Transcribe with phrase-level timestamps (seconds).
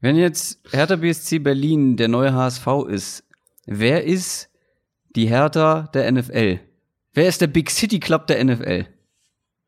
[0.00, 3.24] Wenn jetzt Hertha BSC Berlin der neue HSV ist,
[3.66, 4.48] wer ist
[5.14, 6.60] die Hertha der NFL?
[7.12, 8.86] Wer ist der Big City Club der NFL?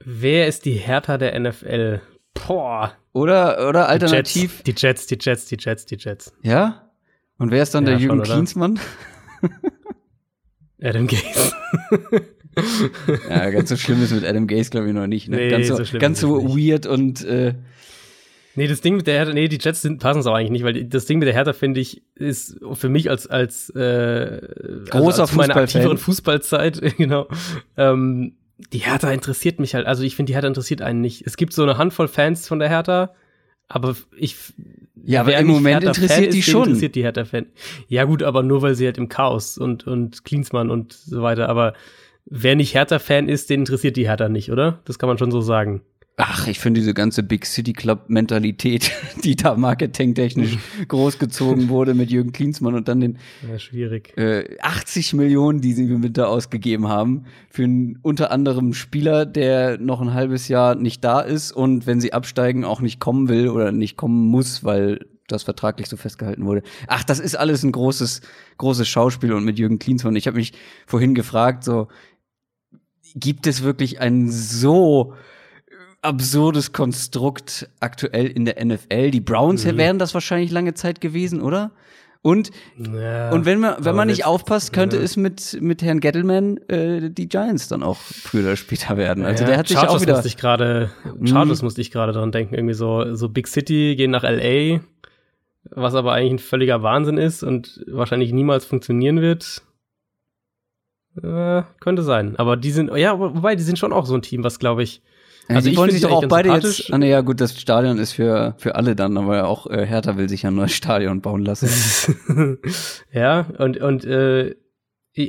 [0.04, 2.00] Wer ist die Hertha der NFL?
[2.34, 2.96] Boah.
[3.12, 4.62] Oder, oder alternativ.
[4.62, 6.32] Die Jets, die Jets, die Jets, die Jets.
[6.42, 6.90] Ja?
[7.36, 8.80] Und wer ist dann ja, der Jürgen schon, Klinsmann?
[10.82, 11.52] Adam Gaze.
[13.28, 15.28] ja, ganz so schlimm ist mit Adam Gaze, glaube ich, noch nicht.
[15.28, 15.36] Ne?
[15.36, 17.54] Nee, ganz so, so ganz so weird und äh,
[18.54, 20.84] Nee, das Ding mit der Hertha, nee, die Jets passen es auch eigentlich nicht, weil
[20.84, 25.22] das Ding mit der Hertha, finde ich, ist für mich als, als, äh, also großer
[25.22, 27.28] also meiner aktiveren Fußballzeit, genau,
[27.76, 28.34] ähm,
[28.72, 31.26] die Hertha interessiert mich halt, also ich finde, die Hertha interessiert einen nicht.
[31.26, 33.12] Es gibt so eine Handvoll Fans von der Hertha,
[33.68, 34.36] aber ich.
[35.04, 36.64] Ja, aber im Moment interessiert Fan die ist, schon.
[36.64, 37.46] Interessiert die Hertha-Fan.
[37.88, 41.48] Ja, gut, aber nur weil sie halt im Chaos und, und Klinsmann und so weiter,
[41.48, 41.72] aber
[42.24, 44.80] wer nicht Hertha-Fan ist, den interessiert die Hertha nicht, oder?
[44.84, 45.82] Das kann man schon so sagen.
[46.18, 48.92] Ach, ich finde diese ganze Big City Club Mentalität,
[49.24, 50.58] die da marketingtechnisch
[50.88, 54.16] großgezogen wurde mit Jürgen Klinsmann und dann den ja, schwierig.
[54.18, 59.78] Äh, 80 Millionen, die sie mit da ausgegeben haben, für einen unter anderem Spieler, der
[59.78, 63.48] noch ein halbes Jahr nicht da ist und wenn sie absteigen auch nicht kommen will
[63.48, 66.62] oder nicht kommen muss, weil das vertraglich so festgehalten wurde.
[66.88, 68.20] Ach, das ist alles ein großes,
[68.58, 70.16] großes Schauspiel und mit Jürgen Klinsmann.
[70.16, 70.52] Ich habe mich
[70.86, 71.88] vorhin gefragt, so
[73.14, 75.14] gibt es wirklich ein so
[76.02, 79.10] absurdes Konstrukt aktuell in der NFL.
[79.10, 79.78] Die Browns mhm.
[79.78, 81.70] wären das wahrscheinlich lange Zeit gewesen, oder?
[82.24, 85.02] Und, ja, und wenn man, wenn man nicht aufpasst, könnte ja.
[85.02, 89.24] es mit, mit Herrn Gettleman äh, die Giants dann auch früher oder später werden.
[89.24, 90.14] Also ja, der hat sich Chargers auch wieder.
[90.14, 90.90] Musste ich grade,
[91.24, 91.66] Chargers mhm.
[91.66, 94.80] musste ich gerade dran denken, irgendwie so, so Big City gehen nach LA,
[95.70, 99.62] was aber eigentlich ein völliger Wahnsinn ist und wahrscheinlich niemals funktionieren wird.
[101.20, 102.36] Äh, könnte sein.
[102.36, 105.02] Aber die sind, ja, wobei, die sind schon auch so ein Team, was glaube ich,
[105.48, 106.92] also die wollen sich doch auch beide jetzt.
[106.92, 110.16] Ah, ne, ja, gut, das Stadion ist für, für alle dann, aber auch äh, Hertha
[110.16, 112.58] will sich ja ein neues Stadion bauen lassen.
[113.12, 114.54] ja, und, und äh,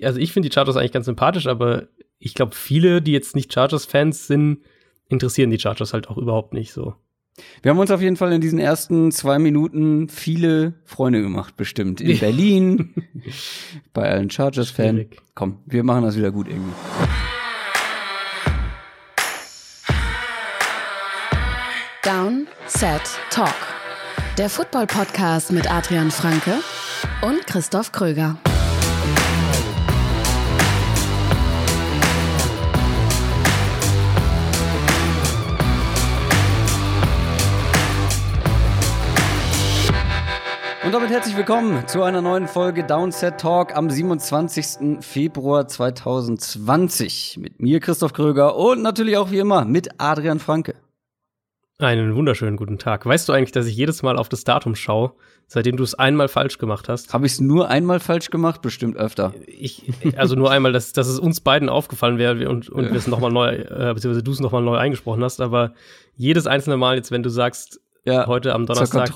[0.04, 1.88] also ich finde die Chargers eigentlich ganz sympathisch, aber
[2.20, 4.60] ich glaube, viele, die jetzt nicht Chargers-Fans sind,
[5.10, 6.96] interessieren die Chargers halt auch überhaupt nicht so.
[7.64, 12.00] Wir haben uns auf jeden Fall in diesen ersten zwei Minuten viele Freunde gemacht, bestimmt.
[12.00, 12.94] In Berlin,
[13.94, 15.08] bei allen Chargers-Fans.
[15.34, 16.74] Komm, wir machen das wieder gut irgendwie.
[22.04, 23.56] Down, Set, Talk.
[24.38, 26.56] Der Football-Podcast mit Adrian Franke
[27.22, 28.36] und Christoph Kröger.
[40.84, 45.00] Und damit herzlich willkommen zu einer neuen Folge Downset Talk am 27.
[45.00, 50.76] Februar 2020 mit mir Christoph Kröger und natürlich auch wie immer mit Adrian Franke.
[51.80, 53.06] Einen wunderschönen guten Tag.
[53.06, 55.14] Weißt du eigentlich, dass ich jedes Mal auf das Datum schaue,
[55.48, 57.14] seitdem du es einmal falsch gemacht hast?
[57.14, 58.62] Habe ich es nur einmal falsch gemacht?
[58.62, 59.34] Bestimmt öfter.
[59.48, 62.92] Ich, also nur einmal, dass, dass es uns beiden aufgefallen wäre und, und ja.
[62.92, 65.74] wir es nochmal neu, äh, beziehungsweise du es nochmal neu eingesprochen hast, aber
[66.16, 69.12] jedes einzelne Mal jetzt, wenn du sagst, ja, heute am Donnerstag,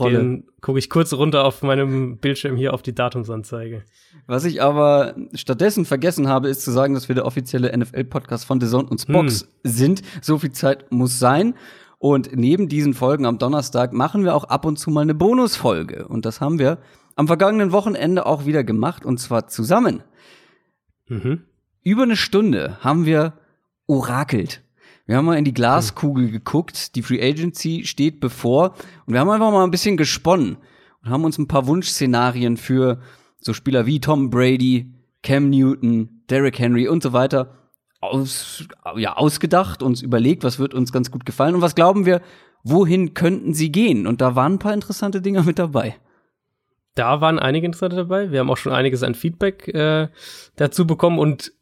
[0.62, 3.84] gucke ich kurz runter auf meinem Bildschirm hier auf die Datumsanzeige.
[4.28, 8.62] Was ich aber stattdessen vergessen habe, ist zu sagen, dass wir der offizielle NFL-Podcast von
[8.62, 9.48] The Zone und Spox hm.
[9.64, 10.02] sind.
[10.22, 11.54] So viel Zeit muss sein.
[12.00, 16.08] Und neben diesen Folgen am Donnerstag machen wir auch ab und zu mal eine Bonusfolge.
[16.08, 16.78] Und das haben wir
[17.16, 20.04] am vergangenen Wochenende auch wieder gemacht und zwar zusammen.
[21.08, 21.44] Mhm.
[21.84, 23.34] Über eine Stunde haben wir
[23.88, 24.62] orakelt.
[25.08, 26.96] Wir haben mal in die Glaskugel geguckt.
[26.96, 28.74] Die Free Agency steht bevor.
[29.06, 30.58] Und wir haben einfach mal ein bisschen gesponnen
[31.02, 33.00] und haben uns ein paar Wunschszenarien für
[33.40, 34.94] so Spieler wie Tom Brady,
[35.24, 37.54] Cam Newton, Derrick Henry und so weiter
[38.00, 42.22] aus, ja, ausgedacht, uns überlegt, was wird uns ganz gut gefallen und was glauben wir,
[42.64, 44.08] wohin könnten sie gehen?
[44.08, 45.96] Und da waren ein paar interessante Dinge mit dabei.
[46.96, 48.32] Da waren einige interessante dabei.
[48.32, 50.10] Wir haben auch schon einiges an Feedback äh,
[50.56, 51.54] dazu bekommen und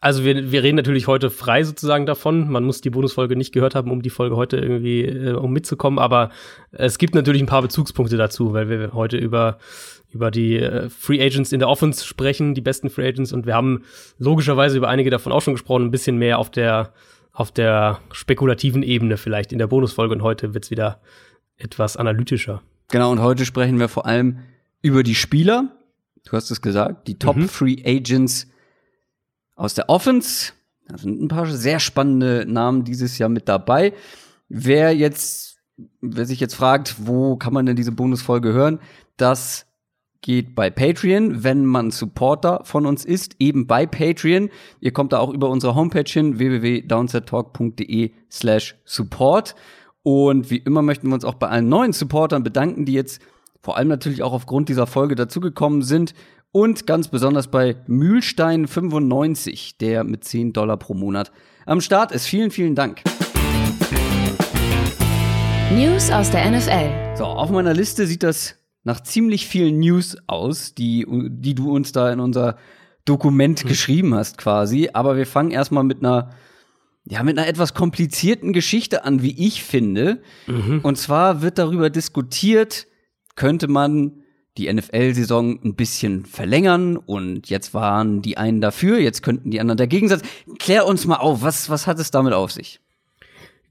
[0.00, 2.50] also wir, wir reden natürlich heute frei sozusagen davon.
[2.50, 5.98] Man muss die Bonusfolge nicht gehört haben, um die Folge heute irgendwie, äh, um mitzukommen.
[5.98, 6.30] Aber
[6.70, 9.58] es gibt natürlich ein paar Bezugspunkte dazu, weil wir heute über
[10.10, 13.32] über die äh, Free Agents in der Offense sprechen, die besten Free Agents.
[13.32, 13.84] Und wir haben
[14.18, 16.92] logischerweise über einige davon auch schon gesprochen, ein bisschen mehr auf der,
[17.32, 20.14] auf der spekulativen Ebene vielleicht in der Bonusfolge.
[20.14, 21.00] Und heute wird's wieder
[21.56, 22.62] etwas analytischer.
[22.90, 24.38] Genau, und heute sprechen wir vor allem
[24.80, 25.76] über die Spieler.
[26.24, 27.48] Du hast es gesagt, die Top mhm.
[27.48, 28.48] Free Agents
[29.58, 30.52] aus der Offense.
[30.86, 33.92] Da sind ein paar sehr spannende Namen dieses Jahr mit dabei.
[34.48, 35.58] Wer jetzt,
[36.00, 38.78] wer sich jetzt fragt, wo kann man denn diese Bonusfolge hören,
[39.18, 39.66] das
[40.22, 44.48] geht bei Patreon, wenn man Supporter von uns ist, eben bei Patreon.
[44.80, 49.54] Ihr kommt da auch über unsere Homepage hin, www.downsettalk.de slash support.
[50.02, 53.20] Und wie immer möchten wir uns auch bei allen neuen Supportern bedanken, die jetzt
[53.60, 56.14] vor allem natürlich auch aufgrund dieser Folge dazugekommen sind.
[56.50, 61.30] Und ganz besonders bei Mühlstein 95, der mit 10 Dollar pro Monat
[61.66, 62.24] am Start ist.
[62.24, 63.02] Vielen, vielen Dank.
[65.74, 67.16] News aus der NFL.
[67.18, 71.92] So, auf meiner Liste sieht das nach ziemlich vielen News aus, die, die du uns
[71.92, 72.56] da in unser
[73.04, 73.68] Dokument mhm.
[73.68, 74.88] geschrieben hast quasi.
[74.94, 76.30] Aber wir fangen erstmal mit einer,
[77.04, 80.22] ja, mit einer etwas komplizierten Geschichte an, wie ich finde.
[80.46, 80.80] Mhm.
[80.82, 82.86] Und zwar wird darüber diskutiert,
[83.34, 84.22] könnte man
[84.58, 89.78] die NFL-Saison ein bisschen verlängern und jetzt waren die einen dafür, jetzt könnten die anderen
[89.78, 90.20] dagegen sein.
[90.58, 92.80] Klär uns mal auf, was, was hat es damit auf sich?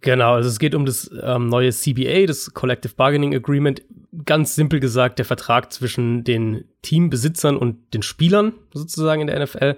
[0.01, 3.81] Genau, also es geht um das ähm, neue CBA, das Collective Bargaining Agreement.
[4.25, 9.75] Ganz simpel gesagt, der Vertrag zwischen den Teambesitzern und den Spielern sozusagen in der NFL.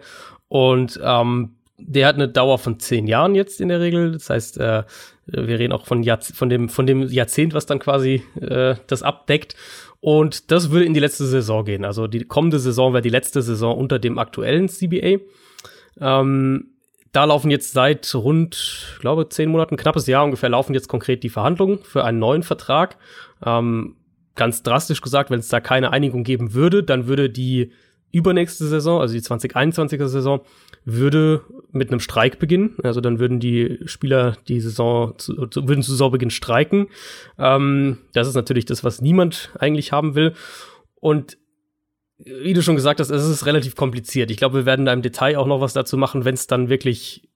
[0.47, 4.11] Und ähm, der hat eine Dauer von zehn Jahren jetzt in der Regel.
[4.11, 4.83] Das heißt, äh,
[5.25, 9.03] wir reden auch von, Jahrz von, dem, von dem Jahrzehnt, was dann quasi äh, das
[9.03, 9.55] abdeckt.
[10.01, 11.83] Und das würde in die letzte Saison gehen.
[11.83, 15.17] Also die kommende Saison wäre die letzte Saison unter dem aktuellen CBA.
[15.99, 16.71] Ähm,
[17.11, 21.23] da laufen jetzt seit rund, ich glaube, zehn Monaten, knappes Jahr ungefähr, laufen jetzt konkret
[21.23, 22.97] die Verhandlungen für einen neuen Vertrag.
[23.43, 23.95] Ähm,
[24.35, 27.71] ganz drastisch gesagt, wenn es da keine Einigung geben würde, dann würde die
[28.11, 30.41] übernächste Saison, also die 2021er Saison,
[30.85, 31.41] würde
[31.71, 32.75] mit einem Streik beginnen.
[32.83, 36.87] Also dann würden die Spieler die Saison zu, zu, würden zu Saisonbeginn streiken.
[37.37, 40.33] Ähm, das ist natürlich das, was niemand eigentlich haben will.
[40.95, 41.37] Und
[42.17, 44.29] wie du schon gesagt hast, es ist relativ kompliziert.
[44.29, 46.69] Ich glaube, wir werden da im Detail auch noch was dazu machen, wenn es dann
[46.69, 47.29] wirklich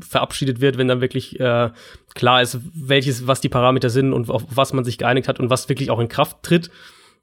[0.00, 1.70] verabschiedet wird, wenn dann wirklich äh,
[2.14, 5.50] klar ist, welches, was die Parameter sind und auf was man sich geeinigt hat und
[5.50, 6.70] was wirklich auch in Kraft tritt.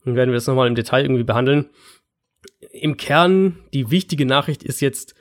[0.05, 1.65] Dann werden wir das nochmal im Detail irgendwie behandeln.
[2.81, 5.15] Im Kern, die wichtige Nachricht ist jetzt,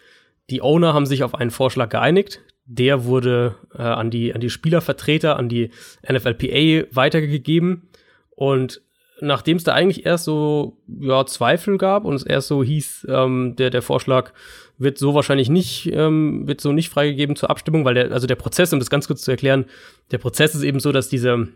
[0.51, 2.41] die Owner haben sich auf einen Vorschlag geeinigt.
[2.67, 5.71] Der wurde äh, an, die, an die Spielervertreter, an die
[6.09, 7.89] NFLPA weitergegeben.
[8.31, 8.83] Und
[9.21, 13.55] nachdem es da eigentlich erst so ja, Zweifel gab und es erst so hieß, ähm,
[13.57, 14.33] der, der Vorschlag
[14.79, 18.35] wird so wahrscheinlich nicht, ähm, wird so nicht freigegeben zur Abstimmung, weil der, also der
[18.35, 19.67] Prozess, um das ganz kurz zu erklären,
[20.11, 21.49] der Prozess ist eben so, dass diese,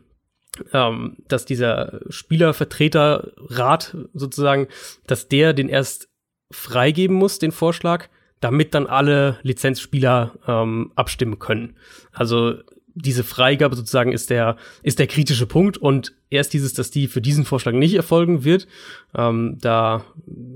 [0.72, 4.68] ähm, dass dieser Spielervertreterrat sozusagen,
[5.06, 6.08] dass der den erst
[6.50, 8.08] freigeben muss, den Vorschlag,
[8.40, 11.76] damit dann alle Lizenzspieler ähm, abstimmen können.
[12.12, 12.54] Also
[12.94, 17.20] diese Freigabe sozusagen ist der, ist der kritische Punkt und erst dieses, dass die für
[17.20, 18.66] diesen Vorschlag nicht erfolgen wird.
[19.16, 20.04] Ähm, da,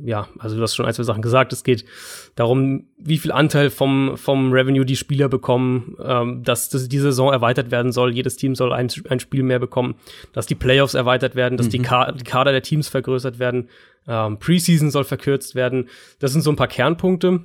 [0.05, 1.53] ja, also du hast schon ein, zwei Sachen gesagt.
[1.53, 1.85] Es geht
[2.37, 7.33] darum, wie viel Anteil vom, vom Revenue die Spieler bekommen, ähm, dass, dass die Saison
[7.33, 8.15] erweitert werden soll.
[8.15, 9.97] Jedes Team soll ein, ein Spiel mehr bekommen,
[10.33, 11.71] dass die Playoffs erweitert werden, dass mhm.
[11.71, 13.69] die, Ka die Kader der Teams vergrößert werden.
[14.07, 15.89] Ähm, Preseason soll verkürzt werden.
[16.19, 17.41] Das sind so ein paar Kernpunkte.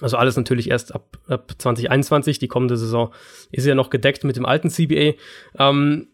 [0.00, 2.38] Also alles natürlich erst ab, ab 2021.
[2.38, 3.12] Die kommende Saison
[3.50, 5.14] ist ja noch gedeckt mit dem alten CBA.
[5.58, 6.08] Ähm,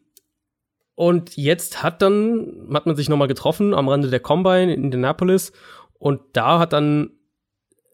[0.94, 5.52] und jetzt hat dann, hat man sich nochmal getroffen am Rande der Combine in Indianapolis.
[5.98, 7.10] Und da hat dann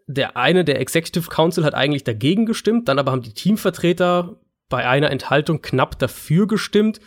[0.06, 2.88] der eine, der Executive Council, hat eigentlich dagegen gestimmt.
[2.88, 4.36] Dann aber haben die Teamvertreter
[4.68, 7.00] bei einer Enthaltung knapp dafür gestimmt.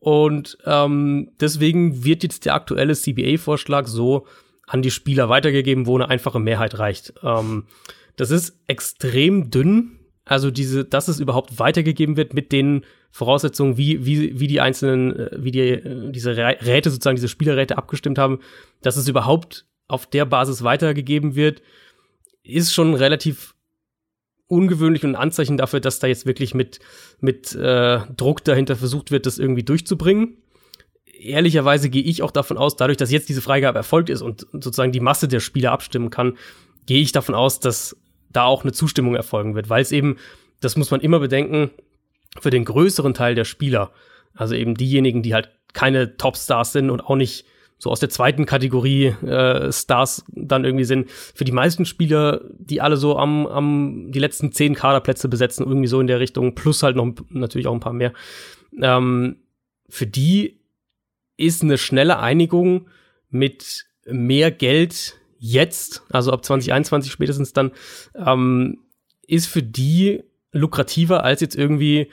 [0.00, 4.26] Und ähm, deswegen wird jetzt der aktuelle CBA-Vorschlag so
[4.66, 7.14] an die Spieler weitergegeben, wo eine einfache Mehrheit reicht.
[7.22, 7.66] Ähm,
[8.16, 9.92] das ist extrem dünn.
[10.24, 15.14] Also diese, dass es überhaupt weitergegeben wird mit den Voraussetzungen, wie, wie, wie die einzelnen,
[15.14, 18.40] äh, wie die, äh, diese Räte sozusagen, diese Spielerräte abgestimmt haben,
[18.82, 21.62] dass es überhaupt auf der Basis weitergegeben wird,
[22.42, 23.54] ist schon relativ
[24.48, 26.80] ungewöhnlich und ein Anzeichen dafür, dass da jetzt wirklich mit,
[27.20, 30.38] mit äh, Druck dahinter versucht wird, das irgendwie durchzubringen.
[31.18, 34.92] Ehrlicherweise gehe ich auch davon aus, dadurch, dass jetzt diese Freigabe erfolgt ist und sozusagen
[34.92, 36.36] die Masse der Spieler abstimmen kann,
[36.86, 37.96] gehe ich davon aus, dass
[38.36, 40.16] da auch eine Zustimmung erfolgen wird, weil es eben,
[40.60, 41.70] das muss man immer bedenken,
[42.40, 43.92] für den größeren Teil der Spieler,
[44.34, 47.46] also eben diejenigen, die halt keine Topstars sind und auch nicht
[47.78, 52.80] so aus der zweiten Kategorie äh, Stars dann irgendwie sind, für die meisten Spieler, die
[52.80, 56.82] alle so am, am die letzten zehn Kaderplätze besetzen, irgendwie so in der Richtung, plus
[56.82, 58.12] halt noch natürlich auch ein paar mehr,
[58.80, 59.36] ähm,
[59.88, 60.60] für die
[61.36, 62.88] ist eine schnelle Einigung
[63.28, 67.72] mit mehr Geld jetzt, also ab 2021 spätestens dann,
[68.14, 68.78] ähm,
[69.26, 72.08] ist für die lukrativer, als jetzt irgendwie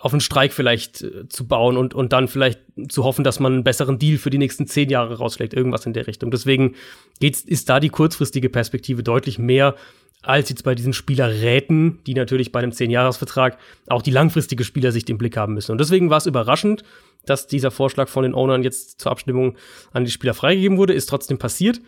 [0.00, 3.52] auf einen Streik vielleicht äh, zu bauen und, und dann vielleicht zu hoffen, dass man
[3.52, 6.30] einen besseren Deal für die nächsten zehn Jahre rausschlägt, irgendwas in der Richtung.
[6.30, 6.74] Deswegen
[7.20, 9.74] geht's, ist da die kurzfristige Perspektive deutlich mehr
[10.22, 15.18] als jetzt bei diesen Spielerräten, die natürlich bei einem Zehn-Jahres-Vertrag auch die langfristige Spielersicht im
[15.18, 15.72] Blick haben müssen.
[15.72, 16.82] Und deswegen war es überraschend,
[17.24, 19.56] dass dieser Vorschlag von den Ownern jetzt zur Abstimmung
[19.92, 21.80] an die Spieler freigegeben wurde, ist trotzdem passiert.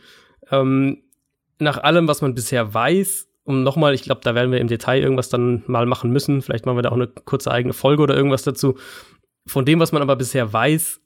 [0.50, 1.02] Ähm,
[1.58, 5.02] nach allem, was man bisher weiß, und nochmal, ich glaube, da werden wir im Detail
[5.02, 6.42] irgendwas dann mal machen müssen.
[6.42, 8.76] Vielleicht machen wir da auch eine kurze eigene Folge oder irgendwas dazu.
[9.46, 11.00] Von dem, was man aber bisher weiß,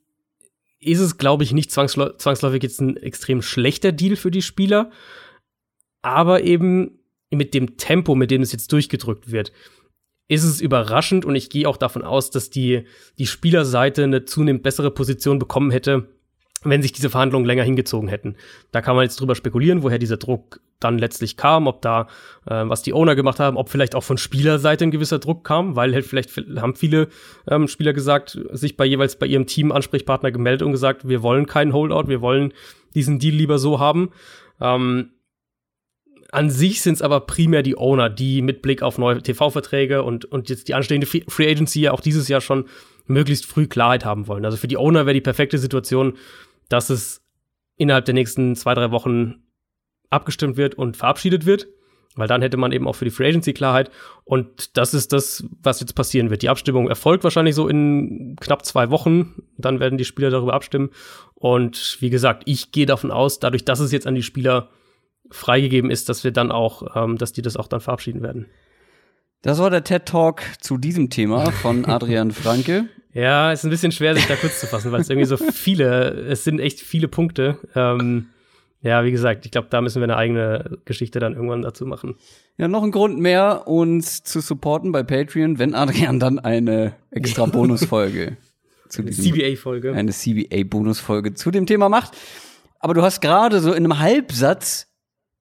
[0.81, 4.91] ist es, glaube ich, nicht zwangsläufig jetzt ein extrem schlechter Deal für die Spieler,
[6.03, 6.99] aber eben
[7.31, 9.53] mit dem Tempo, mit dem es jetzt durchgedrückt wird,
[10.29, 12.85] ist es überraschend und ich gehe auch davon aus, dass die,
[13.19, 16.09] die Spielerseite eine zunehmend bessere Position bekommen hätte,
[16.65, 18.37] wenn sich diese Verhandlungen länger hingezogen hätten.
[18.73, 22.09] Da kann man jetzt drüber spekulieren, woher dieser Druck dann letztlich kam, ob da,
[22.47, 25.77] äh, was die Owner gemacht haben, ob vielleicht auch von Spielerseite ein gewisser Druck kam,
[25.77, 27.09] weil halt vielleicht haben viele
[27.49, 31.47] ähm, Spieler gesagt, sich bei jeweils bei ihrem Team Ansprechpartner gemeldet und gesagt, wir wollen
[31.47, 32.53] keinen Holdout, wir wollen
[32.95, 34.11] diesen Deal lieber so haben.
[34.61, 35.11] Ähm,
[36.33, 40.25] an sich sind es aber primär die Owner, die mit Blick auf neue TV-Verträge und,
[40.25, 42.65] und jetzt die anstehende Free Agency ja auch dieses Jahr schon
[43.07, 44.45] möglichst früh Klarheit haben wollen.
[44.45, 46.15] Also für die Owner wäre die perfekte Situation,
[46.69, 47.23] dass es
[47.77, 49.43] innerhalb der nächsten zwei, drei Wochen
[50.11, 51.67] abgestimmt wird und verabschiedet wird.
[52.17, 53.91] Weil dann hätte man eben auch für die Free Agency Klarheit.
[54.23, 56.43] Und das ist das, was jetzt passieren wird.
[56.43, 59.43] Die Abstimmung erfolgt wahrscheinlich so in knapp zwei Wochen.
[59.59, 60.91] Dann werden die Spieler darüber abstimmen.
[61.35, 64.71] Und wie gesagt, ich gehe davon aus, dadurch, dass es jetzt an die Spieler
[65.31, 68.47] freigegeben ist, dass wir dann auch, ähm, dass die das auch dann verabschieden werden.
[69.43, 72.89] Das war der TED Talk zu diesem Thema von Adrian Franke.
[73.15, 76.11] Ja, ist ein bisschen schwer, sich da kurz zu fassen, weil es irgendwie so viele,
[76.29, 77.59] es sind echt viele Punkte.
[77.77, 78.27] Ähm,
[78.83, 82.17] ja, wie gesagt, ich glaube, da müssen wir eine eigene Geschichte dann irgendwann dazu machen.
[82.59, 87.47] Ja, noch ein Grund mehr, uns zu supporten bei Patreon, wenn Adrian dann eine extra
[87.47, 88.37] Bonusfolge
[88.89, 89.95] zu diesem CBA-Folge.
[89.95, 92.17] Eine CBA-Bonusfolge zu dem Thema macht.
[92.81, 94.89] Aber du hast gerade so in einem Halbsatz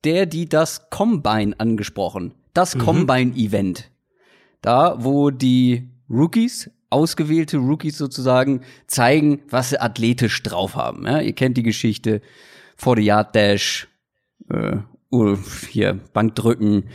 [0.04, 2.36] der, die das Combine angesprochen.
[2.54, 2.80] Das mhm.
[2.80, 3.90] Combine-Event.
[4.62, 11.06] Da, wo die Rookies ausgewählte Rookies sozusagen zeigen, was sie athletisch drauf haben.
[11.06, 12.22] Ja, ihr kennt die Geschichte
[12.78, 13.88] 40 Yard Dash,
[14.50, 14.78] äh,
[15.70, 16.86] hier Bankdrücken,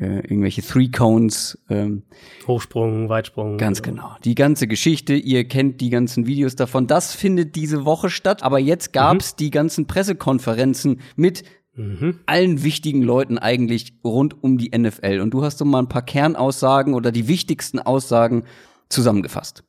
[0.00, 2.02] äh, irgendwelche Three Cones, ähm,
[2.46, 3.58] Hochsprung, Weitsprung.
[3.58, 4.16] Ganz genau.
[4.24, 6.86] Die ganze Geschichte, ihr kennt die ganzen Videos davon.
[6.86, 9.36] Das findet diese Woche statt, aber jetzt gab's mhm.
[9.38, 11.44] die ganzen Pressekonferenzen mit
[11.76, 12.20] Mhm.
[12.24, 15.20] allen wichtigen Leuten eigentlich rund um die NFL.
[15.20, 18.44] Und du hast so mal ein paar Kernaussagen oder die wichtigsten Aussagen
[18.88, 19.64] zusammengefasst.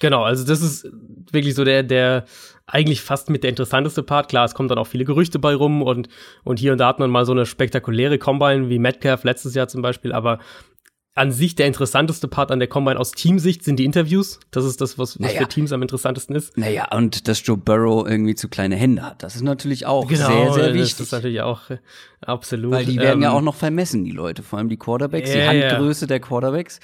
[0.00, 0.88] Genau, also das ist
[1.30, 2.24] wirklich so der, der
[2.66, 4.28] eigentlich fast mit der interessanteste Part.
[4.28, 6.08] Klar, es kommen dann auch viele Gerüchte bei rum und,
[6.42, 9.68] und hier und da hat man mal so eine spektakuläre Combine wie Metcalf letztes Jahr
[9.68, 10.38] zum Beispiel, aber
[11.14, 14.40] an sich der interessanteste Part an der Combine aus Teamsicht sind die Interviews.
[14.52, 15.40] Das ist das, was, was naja.
[15.40, 16.56] für Teams am interessantesten ist.
[16.56, 20.28] Naja, und dass Joe Burrow irgendwie zu kleine Hände hat, das ist natürlich auch genau,
[20.28, 20.92] sehr, sehr wichtig.
[20.92, 21.78] Das ist natürlich auch äh,
[22.20, 22.72] absolut.
[22.72, 25.34] Weil die werden ähm, ja auch noch vermessen, die Leute, vor allem die Quarterbacks, äh,
[25.34, 26.06] die Handgröße ja.
[26.06, 26.80] der Quarterbacks.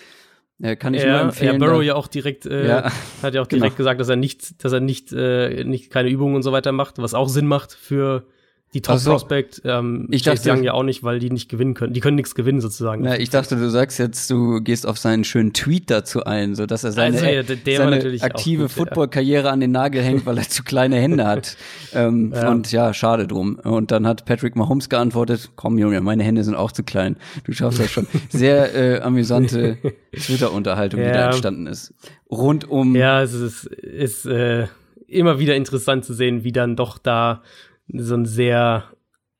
[0.58, 1.60] Ja, kann ich ja, nur empfehlen.
[1.60, 2.90] Ja, Burrow ja auch direkt, äh, ja.
[3.22, 3.76] hat ja auch direkt genau.
[3.76, 6.98] gesagt, dass er nicht, dass er nicht, äh, nicht keine Übungen und so weiter macht,
[6.98, 8.26] was auch Sinn macht für
[8.74, 9.12] die Top so.
[9.12, 9.62] Prospect.
[9.64, 11.94] Ähm, ich dachte, sagen ja auch nicht, weil die nicht gewinnen können.
[11.94, 13.02] Die können nichts gewinnen sozusagen.
[13.02, 16.66] Na, ich dachte, du sagst jetzt, du gehst auf seinen schönen Tweet dazu ein, so
[16.66, 20.62] dass er seine, also, ja, seine aktive Football-Karriere an den Nagel hängt, weil er zu
[20.62, 21.56] kleine Hände hat.
[21.94, 22.50] ähm, ja.
[22.50, 23.58] Und ja, schade drum.
[23.62, 27.16] Und dann hat Patrick Mahomes geantwortet: Komm, Junge, meine Hände sind auch zu klein.
[27.44, 28.06] Du schaffst das schon.
[28.28, 29.78] Sehr äh, amüsante
[30.12, 31.94] Twitter-Unterhaltung, die da entstanden ist.
[32.30, 32.94] Rund um.
[32.96, 34.66] Ja, es ist, ist äh,
[35.06, 37.42] immer wieder interessant zu sehen, wie dann doch da
[37.88, 38.84] so ein sehr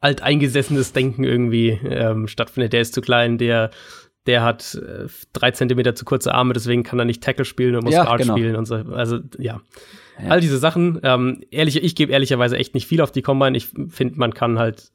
[0.00, 2.72] alteingesessenes Denken irgendwie ähm, stattfindet.
[2.72, 3.70] Der ist zu klein, der
[4.26, 7.84] der hat äh, drei Zentimeter zu kurze Arme, deswegen kann er nicht Tackle spielen und
[7.84, 8.34] muss ja, Guard genau.
[8.36, 8.74] spielen und so.
[8.74, 9.60] Also ja.
[10.20, 10.28] ja.
[10.28, 10.98] all diese Sachen.
[11.02, 13.56] Ähm, ehrlich, ich gebe ehrlicherweise echt nicht viel auf die Combine.
[13.56, 14.90] Ich finde, man kann halt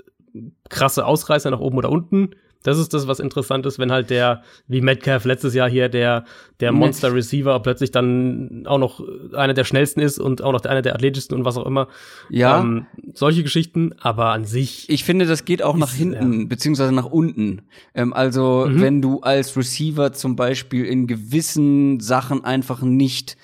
[0.70, 2.32] krasse Ausreißer nach oben oder unten
[2.64, 6.26] das ist das, was interessant ist, wenn halt der, wie Metcalf letztes Jahr hier, der,
[6.60, 9.02] der Monster Receiver plötzlich dann auch noch
[9.34, 11.88] einer der schnellsten ist und auch noch einer der athletischsten und was auch immer.
[12.30, 12.60] Ja.
[12.60, 14.90] Ähm, solche Geschichten, aber an sich.
[14.90, 16.48] Ich finde, das geht auch ist, nach hinten, ja.
[16.48, 17.64] beziehungsweise nach unten.
[17.96, 18.82] Ähm, also, mhm.
[18.82, 23.38] wenn du als Receiver zum Beispiel in gewissen Sachen einfach nicht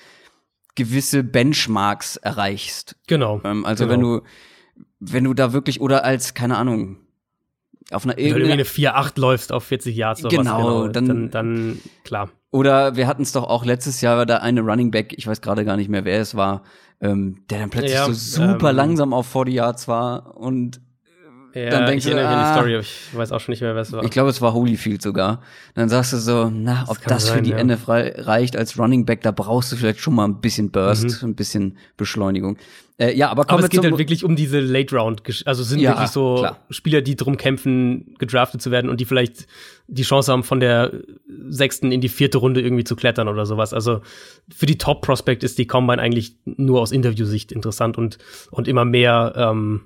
[0.76, 2.96] gewisse Benchmarks erreichst.
[3.08, 3.40] Genau.
[3.44, 3.94] Ähm, also, genau.
[3.94, 4.20] wenn du,
[5.00, 6.98] wenn du da wirklich, oder als, keine Ahnung,
[7.90, 10.88] auf einer Wenn du irgendwie eine 4-8 läufst auf 40 Yards oder genau, was, genau
[10.88, 12.30] dann, dann, dann klar.
[12.50, 15.64] Oder wir hatten es doch auch letztes Jahr, da eine Running Back, ich weiß gerade
[15.64, 16.62] gar nicht mehr, wer es war,
[17.00, 20.80] ähm, der dann plötzlich ja, so super ähm, langsam auf 40 Yards war und
[21.54, 23.82] ja, dann denkst ich du, ah, die Story, ich weiß auch schon nicht mehr, wer
[23.82, 24.04] es war.
[24.04, 25.40] Ich glaube, es war Holyfield sogar.
[25.74, 27.64] Dann sagst du so, na, das ob das sein, für die ja.
[27.64, 31.30] NFL reicht als Running Back, da brauchst du vielleicht schon mal ein bisschen Burst, mhm.
[31.30, 32.58] ein bisschen Beschleunigung.
[33.00, 35.92] Äh, ja, aber, aber es geht halt wirklich um diese Late Round, also sind ja,
[35.92, 36.58] wirklich so klar.
[36.68, 39.46] Spieler, die drum kämpfen, gedraftet zu werden und die vielleicht
[39.86, 40.92] die Chance haben, von der
[41.48, 43.72] sechsten in die vierte Runde irgendwie zu klettern oder sowas.
[43.72, 44.00] Also
[44.52, 48.18] für die Top Prospect ist die Combine eigentlich nur aus Interviewsicht interessant und
[48.50, 49.82] und immer mehr ähm,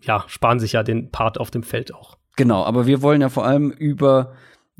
[0.00, 2.16] ja, sparen sich ja den Part auf dem Feld auch.
[2.36, 4.32] Genau, aber wir wollen ja vor allem über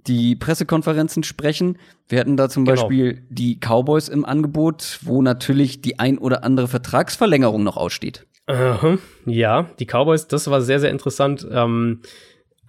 [0.08, 1.78] die Pressekonferenzen sprechen.
[2.08, 2.80] Wir hatten da zum Genau.
[2.80, 8.26] Beispiel die Cowboys im Angebot, wo natürlich die ein oder andere Vertragsverlängerung noch aussteht.
[8.46, 8.96] Aha,
[9.26, 12.00] ja, die Cowboys, das war sehr, sehr interessant, ähm,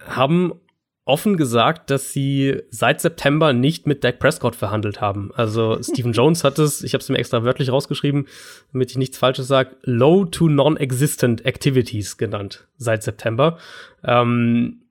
[0.06, 0.52] haben
[1.06, 5.30] offen gesagt, dass sie seit September nicht mit Dak Prescott verhandelt haben.
[5.34, 8.28] Also Stephen Jones hat es, ich habe es mir extra wörtlich rausgeschrieben,
[8.72, 13.58] damit ich nichts Falsches sage, low to non-existent activities genannt seit September.
[14.04, 14.82] Ähm,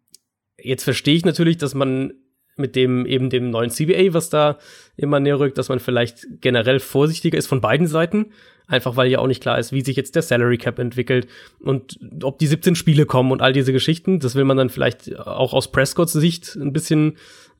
[0.58, 2.14] jetzt verstehe ich natürlich, dass man
[2.60, 4.58] mit dem eben dem neuen CBA, was da
[4.98, 8.28] immer näher rückt, dass man vielleicht generell vorsichtiger ist von beiden Seiten.
[8.68, 11.28] Einfach weil ja auch nicht klar ist, wie sich jetzt der Salary Cap entwickelt
[11.60, 14.20] und ob die 17 Spiele kommen und all diese Geschichten.
[14.20, 17.18] Das will man dann vielleicht auch aus Prescotts Sicht ein bisschen,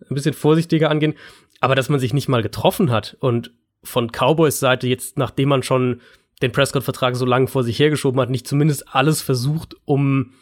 [0.08, 1.16] ein bisschen vorsichtiger angehen.
[1.62, 3.52] Aber dass man sich nicht mal getroffen hat und
[3.84, 6.02] von Cowboys Seite jetzt, nachdem man schon
[6.42, 10.34] den Prescott-Vertrag so lange vor sich hergeschoben hat, nicht zumindest alles versucht, um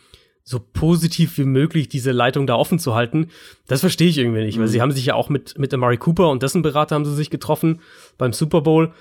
[0.48, 3.27] so positiv wie möglich diese Leitung da offen zu halten,
[3.68, 6.30] das verstehe ich irgendwie nicht, weil sie haben sich ja auch mit, mit Amari Cooper
[6.30, 7.82] und dessen Berater haben sie sich getroffen
[8.18, 8.94] beim Super Bowl.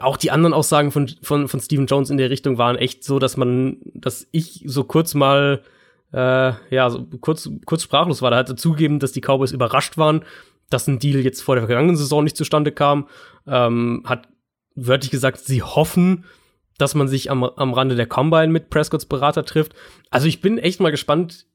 [0.00, 3.18] Auch die anderen Aussagen von, von, von Stephen Jones in der Richtung waren echt so,
[3.18, 5.62] dass man, dass ich so kurz mal,
[6.12, 8.30] äh, ja, so kurz, kurz sprachlos war.
[8.30, 10.22] Da hat er zugegeben, dass die Cowboys überrascht waren,
[10.68, 13.08] dass ein Deal jetzt vor der vergangenen Saison nicht zustande kam.
[13.46, 14.28] Ähm, hat
[14.74, 16.24] wörtlich gesagt, sie hoffen,
[16.82, 19.72] dass man sich am, am Rande der Combine mit Prescotts Berater trifft.
[20.10, 21.46] Also ich bin echt mal gespannt,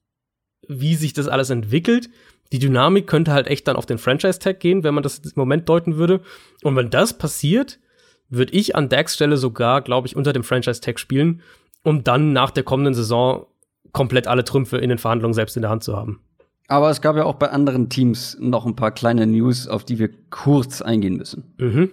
[0.68, 2.10] wie sich das alles entwickelt.
[2.54, 5.68] Die Dynamik könnte halt echt dann auf den Franchise-Tag gehen, wenn man das im Moment
[5.68, 6.22] deuten würde.
[6.64, 7.78] Und wenn das passiert,
[8.30, 11.42] würde ich an Dax Stelle sogar, glaube ich, unter dem Franchise-Tag spielen,
[11.84, 13.48] um dann nach der kommenden Saison
[13.92, 16.22] komplett alle Trümpfe in den Verhandlungen selbst in der Hand zu haben.
[16.70, 20.00] Aber es gab ja auch bei anderen Teams noch ein paar kleine News, auf die
[20.00, 21.54] wir kurz eingehen müssen.
[21.58, 21.92] Mhm.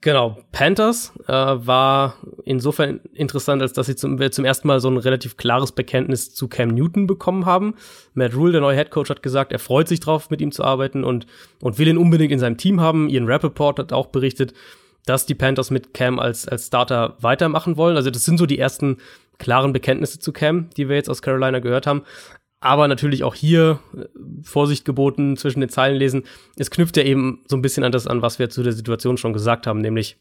[0.00, 2.14] Genau, Panthers äh, war
[2.44, 6.46] insofern interessant, als dass sie zum, zum ersten Mal so ein relativ klares Bekenntnis zu
[6.46, 7.74] Cam Newton bekommen haben.
[8.14, 10.62] Matt Rule, der neue Head Coach, hat gesagt, er freut sich drauf, mit ihm zu
[10.62, 11.26] arbeiten und,
[11.60, 13.08] und will ihn unbedingt in seinem Team haben.
[13.08, 14.54] Ian Rappaport hat auch berichtet,
[15.04, 17.96] dass die Panthers mit Cam als, als Starter weitermachen wollen.
[17.96, 18.98] Also das sind so die ersten
[19.38, 22.02] klaren Bekenntnisse zu Cam, die wir jetzt aus Carolina gehört haben.
[22.60, 24.04] Aber natürlich auch hier äh,
[24.42, 26.24] Vorsicht geboten zwischen den Zeilen lesen.
[26.56, 29.16] Es knüpft ja eben so ein bisschen an das an, was wir zu der Situation
[29.16, 30.16] schon gesagt haben, nämlich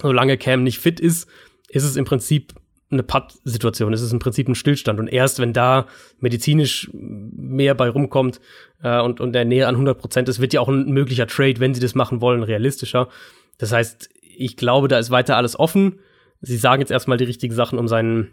[0.00, 1.28] solange Cam nicht fit ist,
[1.68, 2.54] ist es im Prinzip
[2.90, 3.92] eine Putt-Situation.
[3.92, 5.00] Es ist im Prinzip ein Stillstand.
[5.00, 5.86] Und erst wenn da
[6.20, 8.40] medizinisch mehr bei rumkommt
[8.82, 11.60] äh, und, und der Nähe an 100 Prozent ist, wird ja auch ein möglicher Trade,
[11.60, 13.08] wenn sie das machen wollen, realistischer.
[13.58, 16.00] Das heißt, ich glaube, da ist weiter alles offen.
[16.40, 18.32] Sie sagen jetzt erstmal die richtigen Sachen, um seinen,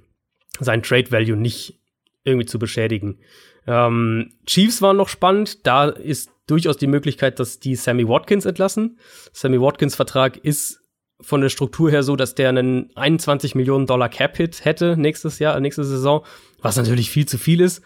[0.60, 1.81] seinen Trade-Value nicht
[2.24, 3.20] irgendwie zu beschädigen.
[3.68, 5.66] Ähm, Chiefs waren noch spannend.
[5.66, 9.00] Da ist durchaus die Möglichkeit, dass die Sammy Watkins entlassen.
[9.34, 10.80] Sammy Watkins Vertrag ist
[11.22, 15.60] von der Struktur her so, dass der einen 21 Millionen Dollar Cap-Hit hätte nächstes Jahr,
[15.60, 16.26] nächste Saison,
[16.62, 17.84] was natürlich viel zu viel ist.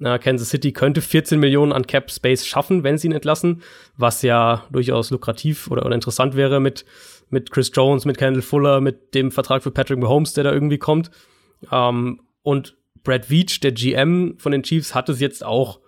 [0.00, 3.62] Kansas City könnte 14 Millionen an Cap Space schaffen, wenn sie ihn entlassen,
[3.96, 6.84] was ja durchaus lukrativ oder, oder interessant wäre mit,
[7.30, 10.78] mit Chris Jones, mit Kendall Fuller, mit dem Vertrag für Patrick Mahomes, der da irgendwie
[10.78, 11.12] kommt.
[11.70, 15.80] Ähm, und Brad Veach, der GM von den Chiefs, hat es jetzt auch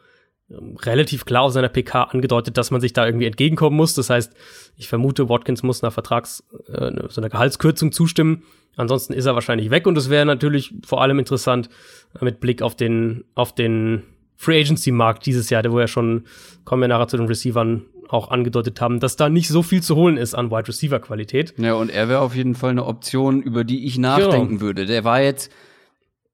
[0.50, 3.94] ähm, relativ klar aus seiner PK angedeutet, dass man sich da irgendwie entgegenkommen muss.
[3.94, 4.32] Das heißt,
[4.76, 8.42] ich vermute, Watkins muss einer Vertrags-, äh, so einer Gehaltskürzung zustimmen.
[8.76, 11.68] Ansonsten ist er wahrscheinlich weg und es wäre natürlich vor allem interessant
[12.20, 14.02] äh, mit Blick auf den, auf den
[14.36, 16.24] Free Agency Markt dieses Jahr, der wo ja schon,
[16.64, 19.96] kommen wir nachher zu den Receivern auch angedeutet haben, dass da nicht so viel zu
[19.96, 21.54] holen ist an Wide Receiver Qualität.
[21.56, 24.86] Ja, und er wäre auf jeden Fall eine Option, über die ich nachdenken würde.
[24.86, 25.50] Der war jetzt,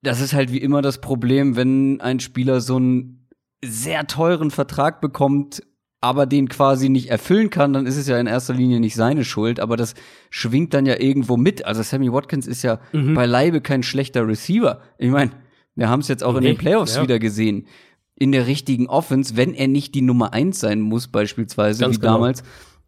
[0.02, 3.28] das ist halt wie immer das Problem, wenn ein Spieler so einen
[3.64, 5.62] sehr teuren Vertrag bekommt,
[6.00, 9.22] aber den quasi nicht erfüllen kann, dann ist es ja in erster Linie nicht seine
[9.24, 9.94] Schuld, aber das
[10.30, 11.66] schwingt dann ja irgendwo mit.
[11.66, 13.12] Also Sammy Watkins ist ja Mhm.
[13.14, 14.80] beileibe kein schlechter Receiver.
[14.96, 15.32] Ich meine,
[15.74, 17.02] wir haben es jetzt auch in Nee, den Playoffs ja.
[17.02, 17.66] wieder gesehen.
[18.14, 22.00] In der richtigen Offense, wenn er nicht die Nummer eins sein muss, beispielsweise, Ganz wie
[22.00, 22.14] genau.
[22.14, 22.42] damals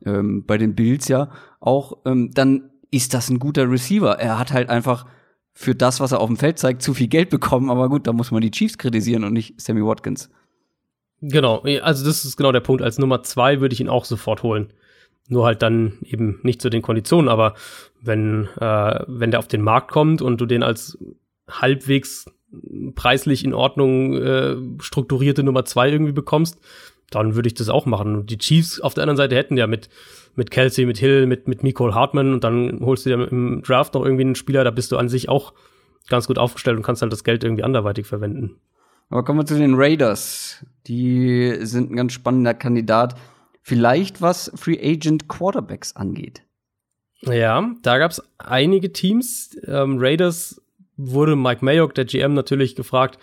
[0.07, 1.29] ähm, bei den Bills ja
[1.61, 4.19] auch, ähm, dann ist das ein guter Receiver.
[4.19, 5.07] Er hat halt einfach
[5.55, 7.71] für das, was er auf dem Feld zeigt, zu viel Geld bekommen.
[7.71, 10.31] Aber gut, da muss man die Chiefs kritisieren und nicht Sammy Watkins.
[11.21, 12.83] Genau, also das ist genau der Punkt.
[12.83, 14.73] Als Nummer zwei würde ich ihn auch sofort holen.
[15.29, 17.55] Nur halt dann eben nicht zu den Konditionen, aber
[18.01, 20.99] wenn, äh, wenn der auf den Markt kommt und du den als
[21.49, 22.27] halbwegs
[22.95, 26.59] preislich in Ordnung äh, strukturierte Nummer zwei irgendwie bekommst,
[27.15, 28.17] dann würde ich das auch machen.
[28.17, 29.89] Und die Chiefs auf der anderen Seite hätten ja mit,
[30.35, 33.95] mit Kelsey, mit Hill, mit, mit Nicole Hartman und dann holst du dir im Draft
[33.95, 35.53] noch irgendwie einen Spieler, da bist du an sich auch
[36.09, 38.57] ganz gut aufgestellt und kannst halt das Geld irgendwie anderweitig verwenden.
[39.09, 40.65] Aber kommen wir zu den Raiders.
[40.87, 43.15] Die sind ein ganz spannender Kandidat.
[43.61, 46.43] Vielleicht was Free Agent Quarterbacks angeht.
[47.21, 49.57] Ja, da gab es einige Teams.
[49.67, 50.61] Ähm, Raiders
[50.97, 53.19] wurde Mike Mayock, der GM, natürlich gefragt,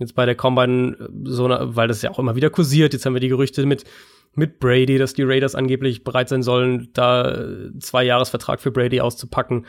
[0.00, 2.92] jetzt bei der Combine, äh, so, weil das ja auch immer wieder kursiert.
[2.92, 3.84] Jetzt haben wir die Gerüchte mit,
[4.34, 9.00] mit Brady, dass die Raiders angeblich bereit sein sollen, da äh, zwei Jahresvertrag für Brady
[9.00, 9.66] auszupacken.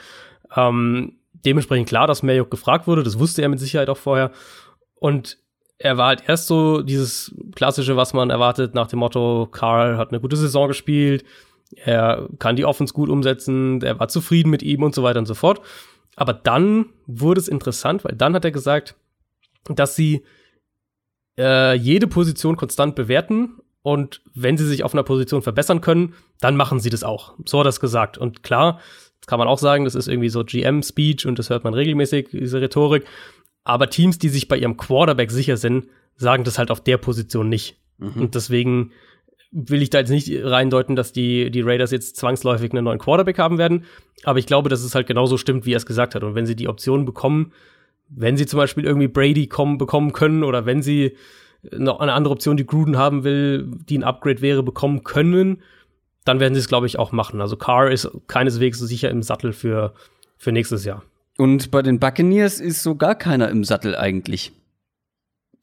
[0.55, 3.03] Ähm, dementsprechend klar, dass Mayock gefragt wurde.
[3.03, 4.31] Das wusste er mit Sicherheit auch vorher.
[4.95, 5.37] Und
[5.77, 10.09] er war halt erst so dieses klassische, was man erwartet, nach dem Motto, Carl hat
[10.09, 11.25] eine gute Saison gespielt,
[11.75, 15.25] er kann die Offense gut umsetzen, er war zufrieden mit ihm und so weiter und
[15.25, 15.61] so fort.
[16.15, 18.95] Aber dann wurde es interessant, weil dann hat er gesagt,
[19.69, 20.23] dass sie
[21.37, 26.55] äh, jede Position konstant bewerten und wenn sie sich auf einer Position verbessern können, dann
[26.55, 27.33] machen sie das auch.
[27.45, 28.17] So hat er es gesagt.
[28.17, 28.79] Und klar,
[29.19, 32.29] das kann man auch sagen, das ist irgendwie so GM-Speech und das hört man regelmäßig,
[32.31, 33.05] diese Rhetorik.
[33.63, 37.49] Aber Teams, die sich bei ihrem Quarterback sicher sind, sagen das halt auf der Position
[37.49, 37.77] nicht.
[37.97, 38.21] Mhm.
[38.21, 38.91] Und deswegen
[39.51, 43.37] will ich da jetzt nicht reindeuten, dass die, die Raiders jetzt zwangsläufig einen neuen Quarterback
[43.37, 43.85] haben werden.
[44.23, 46.23] Aber ich glaube, dass es halt genauso stimmt, wie er es gesagt hat.
[46.23, 47.51] Und wenn sie die Option bekommen,
[48.13, 51.15] wenn sie zum Beispiel irgendwie Brady kommen, bekommen können oder wenn sie
[51.71, 55.61] noch eine andere Option, die Gruden haben will, die ein Upgrade wäre, bekommen können,
[56.25, 57.41] dann werden sie es, glaube ich, auch machen.
[57.41, 59.93] Also Carr ist keineswegs so sicher im Sattel für,
[60.37, 61.03] für nächstes Jahr.
[61.37, 64.51] Und bei den Buccaneers ist so gar keiner im Sattel eigentlich.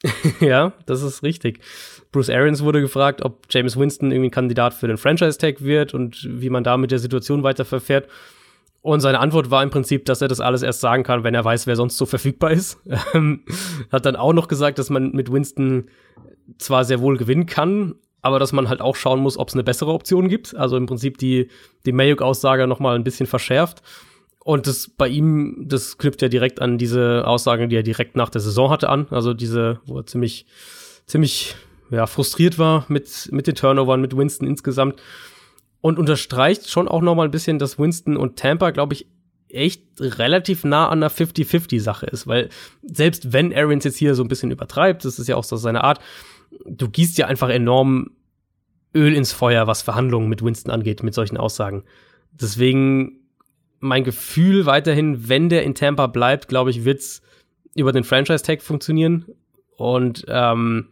[0.41, 1.61] ja, das ist richtig.
[2.13, 6.27] Bruce Arians wurde gefragt, ob James Winston irgendwie ein Kandidat für den Franchise-Tag wird und
[6.29, 8.09] wie man da mit der Situation weiter verfährt.
[8.81, 11.45] Und seine Antwort war im Prinzip, dass er das alles erst sagen kann, wenn er
[11.45, 12.79] weiß, wer sonst so verfügbar ist.
[13.15, 13.45] Ähm,
[13.91, 15.89] hat dann auch noch gesagt, dass man mit Winston
[16.59, 19.65] zwar sehr wohl gewinnen kann, aber dass man halt auch schauen muss, ob es eine
[19.65, 20.55] bessere Option gibt.
[20.57, 21.49] Also im Prinzip die,
[21.87, 23.83] die Mayuk-Aussage noch mal ein bisschen verschärft.
[24.45, 28.31] Und das bei ihm, das knüpft ja direkt an diese Aussagen, die er direkt nach
[28.31, 29.07] der Saison hatte, an.
[29.11, 30.47] Also diese, wo er ziemlich,
[31.07, 31.55] ziemlich
[31.91, 35.01] ja, frustriert war mit, mit den Turnovern, mit Winston insgesamt.
[35.81, 39.07] Und unterstreicht schon auch noch mal ein bisschen, dass Winston und Tampa, glaube ich,
[39.49, 42.27] echt relativ nah an einer 50-50-Sache ist.
[42.27, 42.49] Weil
[42.83, 45.85] selbst wenn Arians jetzt hier so ein bisschen übertreibt, das ist ja auch so seine
[45.85, 46.01] Art,
[46.67, 48.11] du gießt ja einfach enorm
[48.95, 51.85] Öl ins Feuer, was Verhandlungen mit Winston angeht, mit solchen Aussagen.
[52.33, 53.21] Deswegen
[53.81, 57.23] mein Gefühl weiterhin, wenn der in Tampa bleibt, glaube ich, wird's
[57.75, 59.27] über den Franchise-Tag funktionieren.
[59.77, 60.89] Und ähm,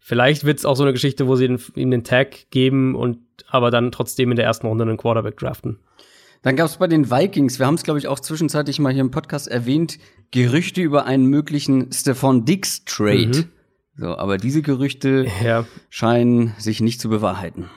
[0.00, 3.70] Vielleicht wird es auch so eine Geschichte, wo sie ihm den Tag geben und aber
[3.70, 5.78] dann trotzdem in der ersten Runde einen Quarterback draften.
[6.42, 9.02] Dann gab es bei den Vikings, wir haben es, glaube ich, auch zwischenzeitlich mal hier
[9.02, 9.98] im Podcast erwähnt,
[10.30, 13.26] Gerüchte über einen möglichen Stephon Dix Trade.
[13.26, 13.44] Mhm.
[13.96, 15.66] So, aber diese Gerüchte ja.
[15.90, 17.68] scheinen sich nicht zu bewahrheiten.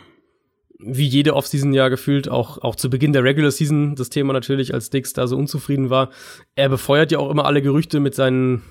[0.79, 4.73] Wie jede Offseason ja gefühlt, auch, auch zu Beginn der Regular Season das Thema natürlich,
[4.73, 6.09] als Dix da so unzufrieden war.
[6.55, 8.61] Er befeuert ja auch immer alle Gerüchte mit seinen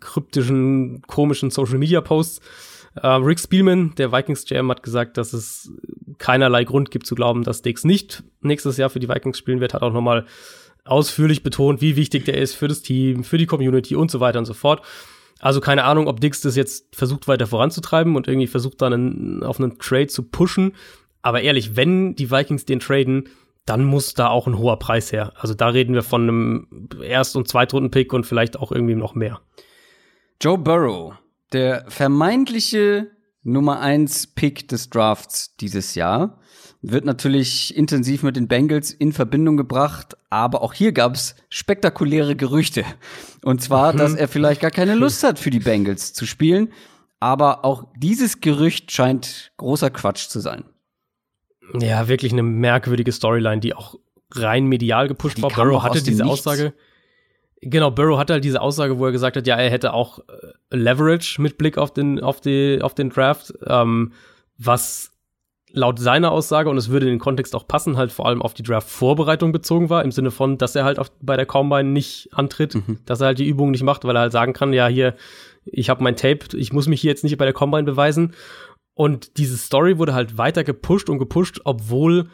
[0.00, 2.40] kryptischen, komischen Social Media Posts.
[3.02, 5.70] Uh, Rick Spielman, der Vikings GM, hat gesagt, dass es
[6.18, 9.74] keinerlei Grund gibt zu glauben, dass Dix nicht nächstes Jahr für die Vikings spielen wird.
[9.74, 10.26] Hat auch nochmal
[10.84, 14.38] ausführlich betont, wie wichtig der ist für das Team, für die Community und so weiter
[14.38, 14.82] und so fort.
[15.40, 19.42] Also keine Ahnung, ob Dix das jetzt versucht weiter voranzutreiben und irgendwie versucht dann einen,
[19.42, 20.72] auf einen Trade zu pushen.
[21.22, 23.28] Aber ehrlich, wenn die Vikings den traden,
[23.64, 25.32] dann muss da auch ein hoher Preis her.
[25.36, 29.40] Also da reden wir von einem Erst- und Zweitrunden-Pick und vielleicht auch irgendwie noch mehr.
[30.40, 31.14] Joe Burrow
[31.52, 33.10] der vermeintliche
[33.42, 36.38] Nummer 1 Pick des Drafts dieses Jahr
[36.80, 42.36] wird natürlich intensiv mit den Bengals in Verbindung gebracht, aber auch hier gab es spektakuläre
[42.36, 42.84] Gerüchte.
[43.42, 44.18] Und zwar, dass mhm.
[44.18, 46.72] er vielleicht gar keine Lust hat, für die Bengals zu spielen.
[47.20, 50.64] Aber auch dieses Gerücht scheint großer Quatsch zu sein.
[51.80, 53.96] Ja, wirklich eine merkwürdige Storyline, die auch
[54.32, 55.50] rein medial gepusht die war.
[55.50, 56.46] Burrow hatte diese Nichts.
[56.46, 56.74] Aussage.
[57.60, 60.76] Genau, Burrow hatte halt diese Aussage, wo er gesagt hat, ja, er hätte auch äh,
[60.76, 64.12] Leverage mit Blick auf den, auf die, auf den Draft, ähm,
[64.58, 65.12] was
[65.70, 68.54] laut seiner Aussage, und es würde in den Kontext auch passen, halt vor allem auf
[68.54, 72.30] die Draft-Vorbereitung bezogen war, im Sinne von, dass er halt auf, bei der Combine nicht
[72.32, 73.00] antritt, mhm.
[73.04, 75.14] dass er halt die Übung nicht macht, weil er halt sagen kann, ja, hier,
[75.64, 78.34] ich habe mein Tape, ich muss mich hier jetzt nicht bei der Combine beweisen.
[78.94, 82.28] Und diese Story wurde halt weiter gepusht und gepusht, obwohl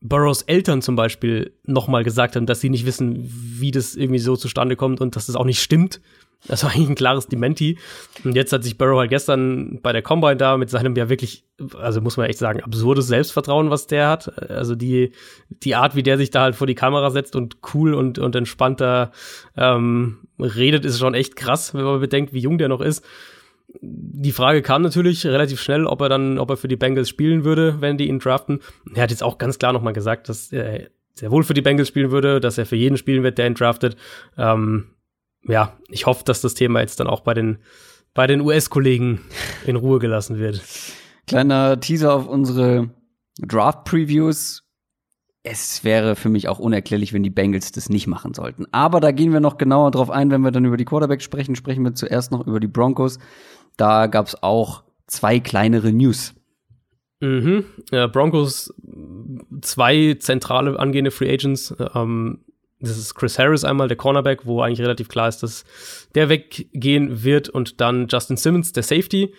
[0.00, 4.36] Burrows Eltern zum Beispiel nochmal gesagt haben, dass sie nicht wissen, wie das irgendwie so
[4.36, 6.00] zustande kommt und dass das auch nicht stimmt.
[6.46, 7.78] Das war eigentlich ein klares Dementi.
[8.24, 11.44] Und jetzt hat sich Burrow halt gestern bei der Combine da mit seinem ja wirklich,
[11.78, 14.50] also muss man echt sagen, absurdes Selbstvertrauen, was der hat.
[14.50, 15.12] Also die,
[15.48, 18.36] die Art, wie der sich da halt vor die Kamera setzt und cool und, und
[18.36, 19.12] entspannter
[19.56, 23.04] ähm, redet, ist schon echt krass, wenn man bedenkt, wie jung der noch ist
[23.68, 27.44] die Frage kam natürlich relativ schnell, ob er dann, ob er für die Bengals spielen
[27.44, 28.60] würde, wenn die ihn draften.
[28.94, 31.88] Er hat jetzt auch ganz klar nochmal gesagt, dass er sehr wohl für die Bengals
[31.88, 33.96] spielen würde, dass er für jeden spielen wird, der ihn draftet.
[34.36, 34.88] Ähm,
[35.48, 37.58] ja, ich hoffe, dass das Thema jetzt dann auch bei den,
[38.14, 39.20] bei den US-Kollegen
[39.66, 40.62] in Ruhe gelassen wird.
[41.26, 42.90] Kleiner Teaser auf unsere
[43.40, 44.65] Draft-Previews.
[45.48, 48.66] Es wäre für mich auch unerklärlich, wenn die Bengals das nicht machen sollten.
[48.72, 51.54] Aber da gehen wir noch genauer drauf ein, wenn wir dann über die Quarterbacks sprechen.
[51.54, 53.20] Sprechen wir zuerst noch über die Broncos.
[53.76, 56.34] Da gab es auch zwei kleinere News.
[57.20, 57.64] Mhm.
[57.92, 58.74] Ja, Broncos,
[59.60, 61.72] zwei zentrale angehende Free Agents.
[61.94, 62.40] Ähm,
[62.80, 65.64] das ist Chris Harris einmal, der Cornerback, wo eigentlich relativ klar ist, dass
[66.16, 67.48] der weggehen wird.
[67.48, 69.32] Und dann Justin Simmons, der Safety.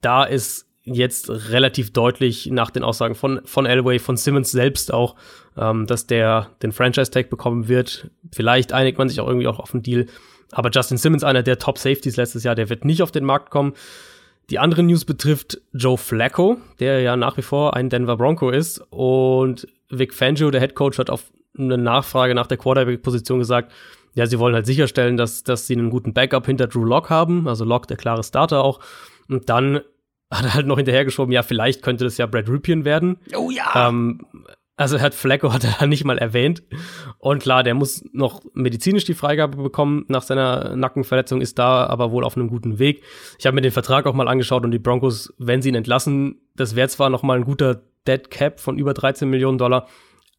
[0.00, 5.16] Da ist jetzt relativ deutlich nach den Aussagen von, von Elway, von Simmons selbst auch,
[5.56, 8.08] ähm, dass der den Franchise-Tag bekommen wird.
[8.32, 10.06] Vielleicht einigt man sich auch irgendwie auch auf einen Deal.
[10.52, 13.74] Aber Justin Simmons, einer der Top-Safeties letztes Jahr, der wird nicht auf den Markt kommen.
[14.48, 18.78] Die andere News betrifft Joe Flacco, der ja nach wie vor ein Denver Bronco ist.
[18.90, 23.72] Und Vic Fangio, der Head Coach, hat auf eine Nachfrage nach der Quarterback-Position gesagt,
[24.14, 27.48] ja, sie wollen halt sicherstellen, dass, dass sie einen guten Backup hinter Drew Lock haben.
[27.48, 28.78] Also Lock, der klare Starter auch.
[29.28, 29.80] Und dann
[30.30, 33.18] hat er halt noch hinterhergeschoben, ja, vielleicht könnte das ja Brad Rupien werden.
[33.36, 33.88] Oh ja.
[33.88, 34.26] Ähm,
[34.76, 36.62] also hat Flacco hat er nicht mal erwähnt.
[37.18, 42.10] Und klar, der muss noch medizinisch die Freigabe bekommen nach seiner Nackenverletzung, ist da aber
[42.10, 43.02] wohl auf einem guten Weg.
[43.38, 46.40] Ich habe mir den Vertrag auch mal angeschaut und die Broncos, wenn sie ihn entlassen,
[46.54, 49.88] das wäre zwar noch mal ein guter Dead Cap von über 13 Millionen Dollar,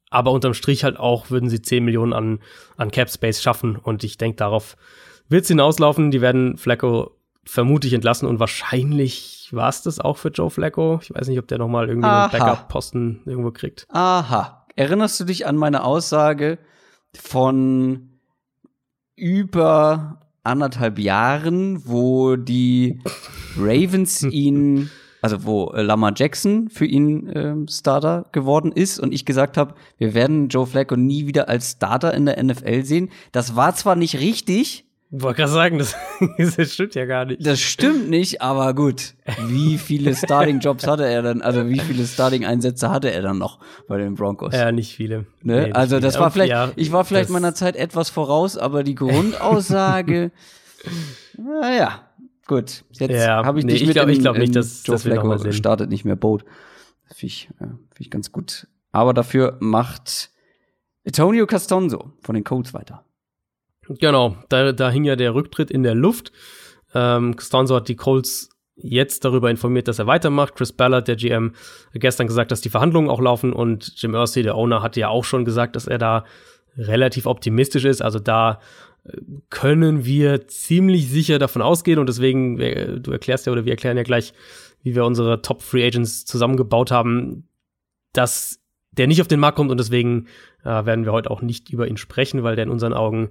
[0.10, 2.40] aber unterm Strich halt auch würden sie 10 Millionen an,
[2.78, 3.76] an Cap Space schaffen.
[3.76, 4.78] Und ich denke, darauf
[5.28, 6.12] wird es hinauslaufen.
[6.12, 7.17] Die werden Flacco
[7.48, 11.00] vermutlich entlassen und wahrscheinlich war es das auch für Joe Flacco.
[11.02, 12.26] Ich weiß nicht, ob der noch mal irgendwie Aha.
[12.26, 13.88] einen Backup-Posten irgendwo kriegt.
[13.90, 14.66] Aha.
[14.76, 16.60] Erinnerst du dich an meine Aussage
[17.16, 18.20] von
[19.16, 23.00] über anderthalb Jahren, wo die
[23.58, 24.90] Ravens ihn,
[25.22, 29.74] also wo äh, Lamar Jackson für ihn äh, Starter geworden ist und ich gesagt habe,
[29.98, 33.10] wir werden Joe Flacco nie wieder als Starter in der NFL sehen.
[33.32, 35.96] Das war zwar nicht richtig, wollte gerade sagen, das,
[36.58, 37.46] das stimmt ja gar nicht.
[37.46, 39.14] Das stimmt nicht, aber gut.
[39.48, 41.42] Wie viele Starting-Jobs hatte er dann?
[41.42, 44.54] Also wie viele Starting-Einsätze hatte er dann noch bei den Broncos?
[44.54, 45.26] Ja, nicht viele.
[45.42, 45.68] Ne?
[45.68, 46.24] Nee, also das viele.
[46.24, 50.32] war vielleicht, ja, ich war vielleicht meiner Zeit etwas voraus, aber die Grundaussage,
[51.38, 52.02] naja,
[52.46, 52.84] gut.
[52.92, 55.52] Jetzt ja, habe ich nee, dich ich mit glaub, ich glaube nicht, dass Joe Flacco
[55.52, 56.44] startet nicht mehr Boot.
[57.06, 58.68] Finde ich, ja, find ich ganz gut.
[58.92, 60.32] Aber dafür macht
[61.06, 63.06] Antonio Castonzo von den Colts weiter.
[63.90, 66.32] Genau, da, da hing ja der Rücktritt in der Luft.
[66.94, 70.56] Ähm, Costanzo hat die Colts jetzt darüber informiert, dass er weitermacht.
[70.56, 71.54] Chris Ballard, der GM,
[71.94, 75.24] gestern gesagt, dass die Verhandlungen auch laufen und Jim Irsay, der Owner, hatte ja auch
[75.24, 76.26] schon gesagt, dass er da
[76.78, 78.02] relativ optimistisch ist.
[78.02, 78.60] Also da
[79.04, 79.18] äh,
[79.50, 84.04] können wir ziemlich sicher davon ausgehen und deswegen, du erklärst ja oder wir erklären ja
[84.04, 84.34] gleich,
[84.84, 87.48] wie wir unsere Top Free Agents zusammengebaut haben,
[88.14, 88.60] dass
[88.92, 90.28] der nicht auf den Markt kommt und deswegen
[90.64, 93.30] äh, werden wir heute auch nicht über ihn sprechen, weil der in unseren Augen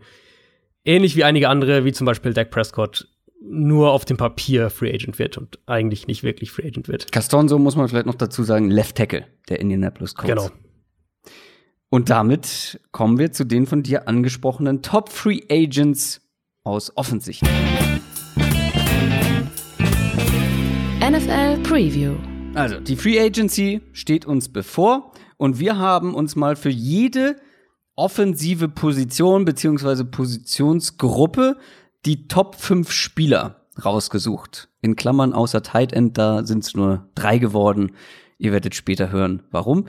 [0.87, 3.09] ähnlich wie einige andere, wie zum Beispiel Dak Prescott,
[3.43, 7.13] nur auf dem Papier Free Agent wird und eigentlich nicht wirklich Free Agent wird.
[7.13, 10.29] Castonzo muss man vielleicht noch dazu sagen, Left Tackle der Indianapolis Colts.
[10.29, 10.51] Genau.
[11.91, 16.21] Und damit kommen wir zu den von dir angesprochenen Top Free Agents
[16.65, 17.43] aus Offensicht.
[21.01, 22.15] NFL Preview.
[22.55, 27.37] Also, die Free Agency steht uns bevor und wir haben uns mal für jede
[27.97, 31.57] offensive Position beziehungsweise Positionsgruppe
[32.05, 34.69] die Top 5 Spieler rausgesucht.
[34.81, 37.93] In Klammern außer Tight End, da sind es nur drei geworden.
[38.39, 39.87] Ihr werdet später hören, warum.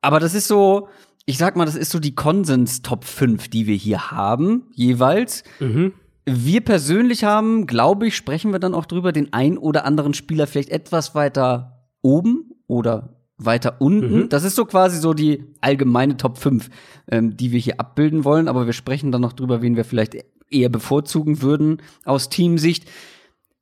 [0.00, 0.88] Aber das ist so,
[1.26, 5.44] ich sag mal, das ist so die Konsens-Top 5, die wir hier haben, jeweils.
[5.60, 5.92] Mhm.
[6.24, 10.46] Wir persönlich haben, glaube ich, sprechen wir dann auch drüber, den ein oder anderen Spieler
[10.46, 14.22] vielleicht etwas weiter oben oder weiter unten.
[14.22, 14.28] Mhm.
[14.28, 16.68] Das ist so quasi so die allgemeine Top 5,
[17.10, 20.16] ähm, die wir hier abbilden wollen, aber wir sprechen dann noch drüber, wen wir vielleicht
[20.50, 22.88] eher bevorzugen würden aus Teamsicht.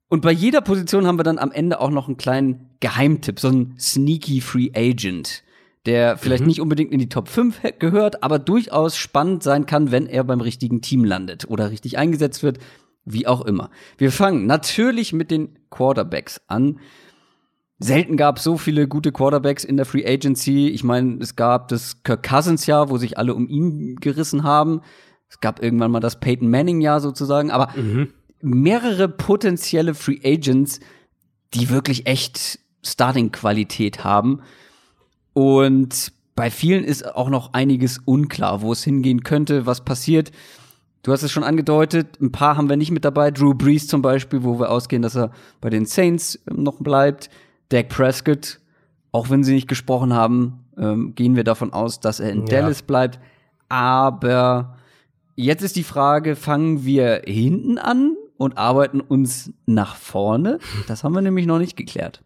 [0.09, 3.49] Und bei jeder Position haben wir dann am Ende auch noch einen kleinen Geheimtipp, so
[3.49, 5.45] einen sneaky Free Agent,
[5.87, 6.49] der vielleicht mhm.
[6.49, 10.41] nicht unbedingt in die Top 5 gehört, aber durchaus spannend sein kann, wenn er beim
[10.41, 12.59] richtigen Team landet oder richtig eingesetzt wird,
[13.05, 13.71] wie auch immer.
[13.99, 16.81] Wir fangen natürlich mit den Quarterbacks an.
[17.83, 20.69] Selten gab es so viele gute Quarterbacks in der Free Agency.
[20.69, 24.83] Ich meine, es gab das Kirk Cousins Jahr, wo sich alle um ihn gerissen haben.
[25.31, 28.13] Es gab irgendwann mal das Peyton Manning Jahr sozusagen, aber mhm.
[28.43, 30.81] mehrere potenzielle Free Agents,
[31.55, 34.43] die wirklich echt Starting Qualität haben.
[35.33, 40.33] Und bei vielen ist auch noch einiges unklar, wo es hingehen könnte, was passiert.
[41.03, 43.31] Du hast es schon angedeutet, ein paar haben wir nicht mit dabei.
[43.31, 47.31] Drew Brees zum Beispiel, wo wir ausgehen, dass er bei den Saints noch bleibt.
[47.71, 48.61] Dak Prescott,
[49.13, 52.61] auch wenn sie nicht gesprochen haben, ähm, gehen wir davon aus, dass er in ja.
[52.61, 53.19] Dallas bleibt.
[53.69, 54.77] Aber
[55.37, 60.59] jetzt ist die Frage, fangen wir hinten an und arbeiten uns nach vorne?
[60.89, 62.23] Das haben wir nämlich noch nicht geklärt.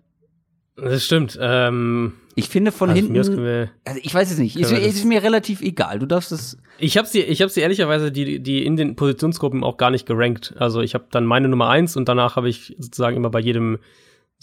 [0.76, 1.38] Das stimmt.
[1.40, 3.44] Ähm, ich finde von also hinten.
[3.44, 4.56] Wir, also ich weiß es nicht.
[4.56, 6.00] Ist, ist, mir relativ egal.
[6.00, 6.58] Du darfst es.
[6.78, 10.06] Ich habe sie, ich habe sie ehrlicherweise die, die in den Positionsgruppen auch gar nicht
[10.06, 10.54] gerankt.
[10.58, 13.78] Also ich habe dann meine Nummer eins und danach habe ich sozusagen immer bei jedem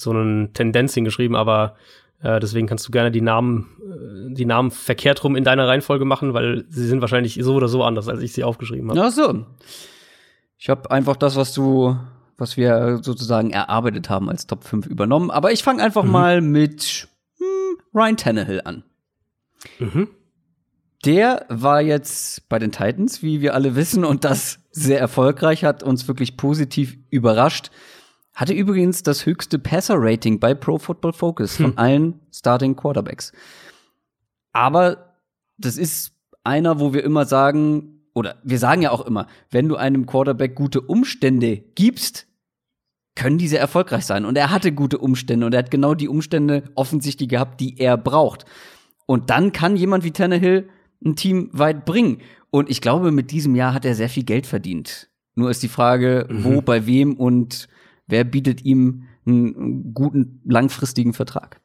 [0.02, 1.76] so einen Tendenz hingeschrieben, aber
[2.22, 6.06] äh, deswegen kannst du gerne die Namen, äh, die Namen verkehrt rum in deiner Reihenfolge
[6.06, 9.02] machen, weil sie sind wahrscheinlich so oder so anders, als ich sie aufgeschrieben habe.
[9.02, 9.46] Ach so.
[10.58, 11.98] Ich habe einfach das, was du
[12.42, 15.30] was wir sozusagen erarbeitet haben als Top 5 übernommen.
[15.30, 16.12] Aber ich fange einfach mhm.
[16.12, 18.84] mal mit hm, Ryan Tannehill an.
[19.80, 20.10] Mhm.
[21.06, 25.84] Der war jetzt bei den Titans, wie wir alle wissen, und das sehr erfolgreich, hat
[25.84, 27.70] uns wirklich positiv überrascht.
[28.34, 31.66] Hatte übrigens das höchste Passer-Rating bei Pro Football Focus hm.
[31.66, 33.34] von allen Starting Quarterbacks.
[34.54, 35.18] Aber
[35.58, 36.14] das ist
[36.44, 40.56] einer, wo wir immer sagen, oder wir sagen ja auch immer, wenn du einem Quarterback
[40.56, 42.28] gute Umstände gibst,
[43.16, 44.26] können diese erfolgreich sein.
[44.26, 47.98] Und er hatte gute Umstände und er hat genau die Umstände offensichtlich gehabt, die er
[47.98, 48.46] braucht.
[49.06, 50.70] Und dann kann jemand wie Tannehill
[51.04, 52.20] ein Team weit bringen.
[52.50, 55.10] Und ich glaube, mit diesem Jahr hat er sehr viel Geld verdient.
[55.36, 56.44] Nur ist die Frage, mhm.
[56.44, 57.68] wo, bei wem und
[58.12, 61.62] wer bietet ihm einen guten langfristigen Vertrag.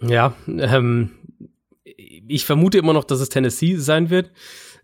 [0.00, 1.10] Ja, ähm,
[1.84, 4.30] ich vermute immer noch, dass es Tennessee sein wird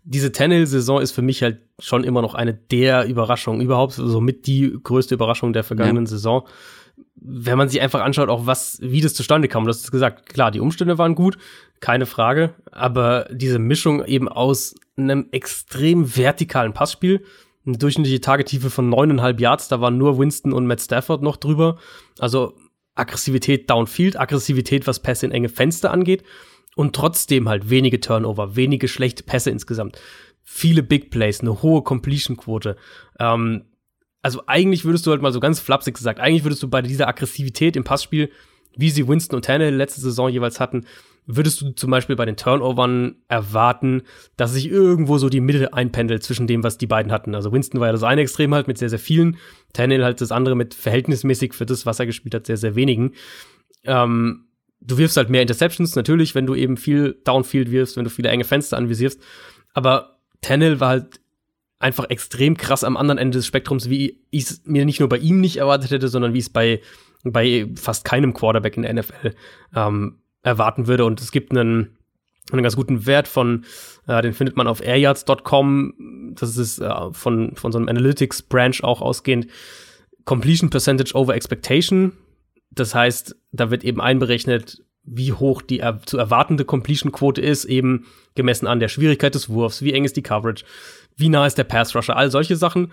[0.03, 4.47] diese Tannehill-Saison ist für mich halt schon immer noch eine der Überraschungen, überhaupt so mit
[4.47, 6.09] die größte Überraschung der vergangenen ja.
[6.09, 6.47] Saison.
[7.15, 10.51] Wenn man sich einfach anschaut, auch was, wie das zustande kam, du hast gesagt, klar,
[10.51, 11.37] die Umstände waren gut,
[11.79, 17.23] keine Frage, aber diese Mischung eben aus einem extrem vertikalen Passspiel,
[17.65, 21.77] eine durchschnittliche Tagetiefe von neuneinhalb Yards, da waren nur Winston und Matt Stafford noch drüber,
[22.19, 22.57] also
[22.95, 26.23] Aggressivität downfield, Aggressivität, was Pässe in enge Fenster angeht.
[26.75, 29.99] Und trotzdem halt wenige Turnover, wenige schlechte Pässe insgesamt,
[30.41, 32.77] viele Big Plays, eine hohe Completion-Quote.
[33.19, 33.65] Ähm,
[34.23, 37.07] also eigentlich würdest du halt mal so ganz flapsig gesagt, eigentlich würdest du bei dieser
[37.07, 38.31] Aggressivität im Passspiel,
[38.75, 40.85] wie sie Winston und Tannehill letzte Saison jeweils hatten,
[41.25, 44.03] würdest du zum Beispiel bei den Turnovern erwarten,
[44.35, 47.35] dass sich irgendwo so die Mitte einpendelt zwischen dem, was die beiden hatten.
[47.35, 49.37] Also Winston war ja das eine Extrem halt mit sehr, sehr vielen,
[49.73, 53.13] Tannehill halt das andere mit verhältnismäßig für das, was er gespielt hat, sehr, sehr wenigen.
[53.85, 54.45] Ähm,
[54.81, 58.29] du wirfst halt mehr Interceptions, natürlich, wenn du eben viel Downfield wirfst, wenn du viele
[58.29, 59.21] enge Fenster anvisierst.
[59.73, 61.19] Aber Tannehill war halt
[61.79, 65.17] einfach extrem krass am anderen Ende des Spektrums, wie ich es mir nicht nur bei
[65.17, 66.81] ihm nicht erwartet hätte, sondern wie es bei,
[67.23, 69.35] bei fast keinem Quarterback in der NFL
[69.75, 71.05] ähm, erwarten würde.
[71.05, 71.97] Und es gibt einen,
[72.51, 73.65] einen ganz guten Wert von,
[74.07, 76.33] äh, den findet man auf airyards.com.
[76.35, 79.47] Das ist äh, von, von so einem Analytics-Branch auch ausgehend.
[80.25, 82.13] Completion Percentage over Expectation.
[82.71, 88.05] Das heißt, da wird eben einberechnet, wie hoch die er zu erwartende Completion-Quote ist, eben
[88.35, 90.63] gemessen an der Schwierigkeit des Wurfs, wie eng ist die Coverage,
[91.17, 92.91] wie nah ist der Pass-Rusher, all solche Sachen.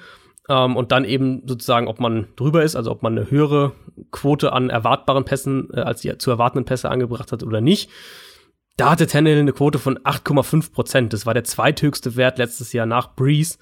[0.51, 3.73] Ähm, und dann eben sozusagen, ob man drüber ist, also ob man eine höhere
[4.11, 7.89] Quote an erwartbaren Pässen äh, als die zu erwartenden Pässe angebracht hat oder nicht.
[8.77, 11.13] Da hatte Tannehill eine Quote von 8,5 Prozent.
[11.13, 13.59] Das war der zweithöchste Wert letztes Jahr nach Breeze.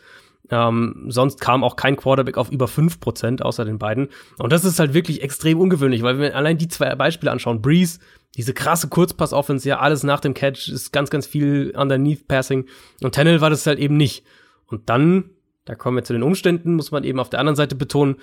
[0.51, 4.09] Ähm, sonst kam auch kein Quarterback auf über 5%, außer den beiden.
[4.39, 7.61] Und das ist halt wirklich extrem ungewöhnlich, weil wenn wir allein die zwei Beispiele anschauen,
[7.61, 7.99] Breeze,
[8.37, 12.67] diese krasse Kurzpass-Offense, ja, alles nach dem Catch, ist ganz, ganz viel underneath Passing.
[13.03, 14.25] Und Tennell war das halt eben nicht.
[14.67, 15.31] Und dann,
[15.69, 18.17] da kommen wir zu den Umständen, muss man eben auf der anderen Seite betonen,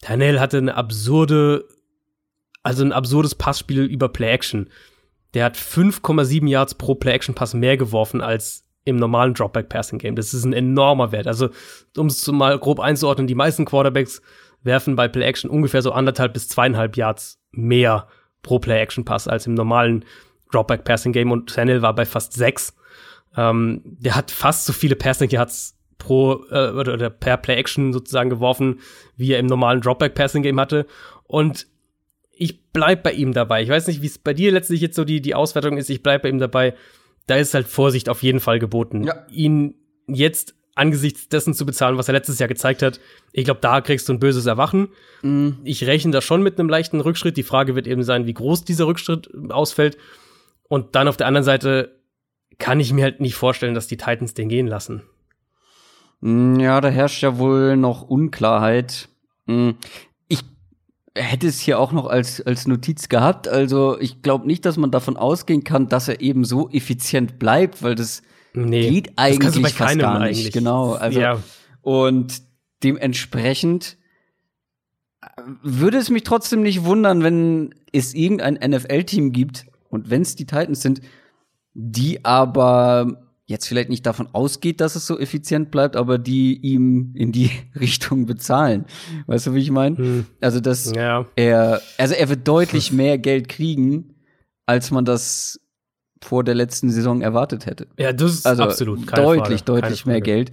[0.00, 1.66] Tennell hatte eine absurde,
[2.62, 4.70] also ein absurdes Passspiel über Play-Action.
[5.34, 10.16] Der hat 5,7 Yards pro Play-Action-Pass mehr geworfen als im normalen Dropback-Passing-Game.
[10.16, 11.26] Das ist ein enormer Wert.
[11.26, 11.50] Also,
[11.98, 14.22] um es mal grob einzuordnen, die meisten Quarterbacks
[14.62, 18.08] werfen bei Play-Action ungefähr so anderthalb bis zweieinhalb Yards mehr
[18.40, 20.06] pro Play-Action-Pass als im normalen
[20.50, 22.74] Dropback-Passing-Game und Tannehill war bei fast sechs.
[23.36, 28.80] Ähm, der hat fast so viele Passing-Yards pro äh, oder, oder per Play-Action sozusagen geworfen,
[29.16, 30.86] wie er im normalen Dropback-Passing-Game hatte.
[31.24, 31.66] Und
[32.32, 33.62] ich bleib bei ihm dabei.
[33.62, 35.88] Ich weiß nicht, wie es bei dir letztlich jetzt so die, die Auswertung ist.
[35.88, 36.74] Ich bleib bei ihm dabei
[37.26, 39.04] da ist halt Vorsicht auf jeden Fall geboten.
[39.04, 39.26] Ja.
[39.30, 39.74] Ihn
[40.06, 43.00] jetzt angesichts dessen zu bezahlen, was er letztes Jahr gezeigt hat,
[43.32, 44.88] ich glaube, da kriegst du ein böses Erwachen.
[45.22, 45.58] Mhm.
[45.64, 47.36] Ich rechne da schon mit einem leichten Rückschritt.
[47.36, 49.96] Die Frage wird eben sein, wie groß dieser Rückschritt ausfällt.
[50.68, 51.96] Und dann auf der anderen Seite
[52.58, 55.02] kann ich mir halt nicht vorstellen, dass die Titans den gehen lassen.
[56.26, 59.08] Mm, ja, da herrscht ja wohl noch Unklarheit.
[59.46, 59.70] Mm,
[61.16, 63.48] hätte es hier auch noch als, als Notiz gehabt.
[63.48, 67.82] Also ich glaube nicht, dass man davon ausgehen kann, dass er eben so effizient bleibt,
[67.82, 68.22] weil das
[68.54, 70.38] nee, geht eigentlich das fast gar nicht.
[70.38, 70.52] Eigentlich.
[70.52, 70.92] Genau.
[70.92, 71.38] Also ja.
[71.80, 72.42] und
[72.82, 73.96] dementsprechend
[75.22, 75.26] äh,
[75.62, 80.46] würde es mich trotzdem nicht wundern, wenn es irgendein NFL-Team gibt und wenn es die
[80.46, 81.00] Titans sind,
[81.72, 87.12] die aber jetzt vielleicht nicht davon ausgeht, dass es so effizient bleibt, aber die ihm
[87.14, 88.84] in die Richtung bezahlen.
[89.26, 89.96] Weißt du, wie ich meine?
[89.96, 90.26] Hm.
[90.40, 91.26] Also, dass ja.
[91.36, 94.16] er, also er wird deutlich mehr Geld kriegen,
[94.66, 95.60] als man das
[96.22, 97.86] vor der letzten Saison erwartet hätte.
[97.98, 99.80] Ja, das ist also absolut deutlich, Frage.
[99.82, 100.50] deutlich mehr Geld.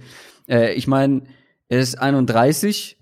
[0.48, 1.22] Äh, ich meine,
[1.68, 2.98] er ist 31.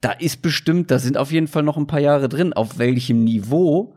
[0.00, 2.54] Da ist bestimmt, da sind auf jeden Fall noch ein paar Jahre drin.
[2.54, 3.94] Auf welchem Niveau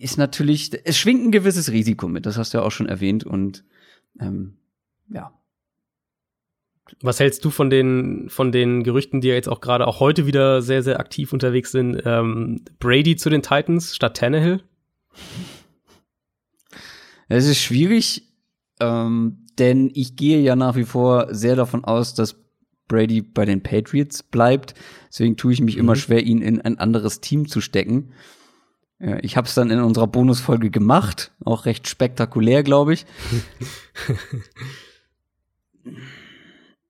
[0.00, 2.26] ist natürlich, es schwingt ein gewisses Risiko mit.
[2.26, 3.64] Das hast du ja auch schon erwähnt und
[4.20, 4.56] ähm,
[5.08, 5.32] ja.
[7.02, 10.26] Was hältst du von den, von den Gerüchten, die ja jetzt auch gerade auch heute
[10.26, 12.00] wieder sehr, sehr aktiv unterwegs sind?
[12.04, 14.62] Ähm, Brady zu den Titans statt Tannehill?
[17.28, 18.22] Es ist schwierig,
[18.78, 22.36] ähm, denn ich gehe ja nach wie vor sehr davon aus, dass
[22.86, 24.74] Brady bei den Patriots bleibt.
[25.08, 25.80] Deswegen tue ich mich mhm.
[25.80, 28.12] immer schwer, ihn in ein anderes Team zu stecken.
[28.98, 33.04] Ich habe es dann in unserer Bonusfolge gemacht, auch recht spektakulär, glaube ich.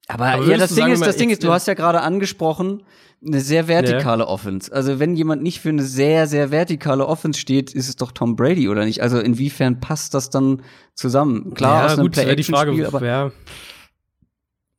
[0.07, 2.85] Aber, Aber ja, das Ding ist, das Ding ist, du hast ja gerade angesprochen,
[3.27, 4.29] eine sehr vertikale ja.
[4.29, 4.73] Offense.
[4.73, 8.37] Also wenn jemand nicht für eine sehr, sehr vertikale Offense steht, ist es doch Tom
[8.37, 9.03] Brady oder nicht?
[9.03, 10.63] Also inwiefern passt das dann
[10.95, 11.55] zusammen?
[11.55, 13.33] Klar, ja, aus einem play die Frage, aber ja.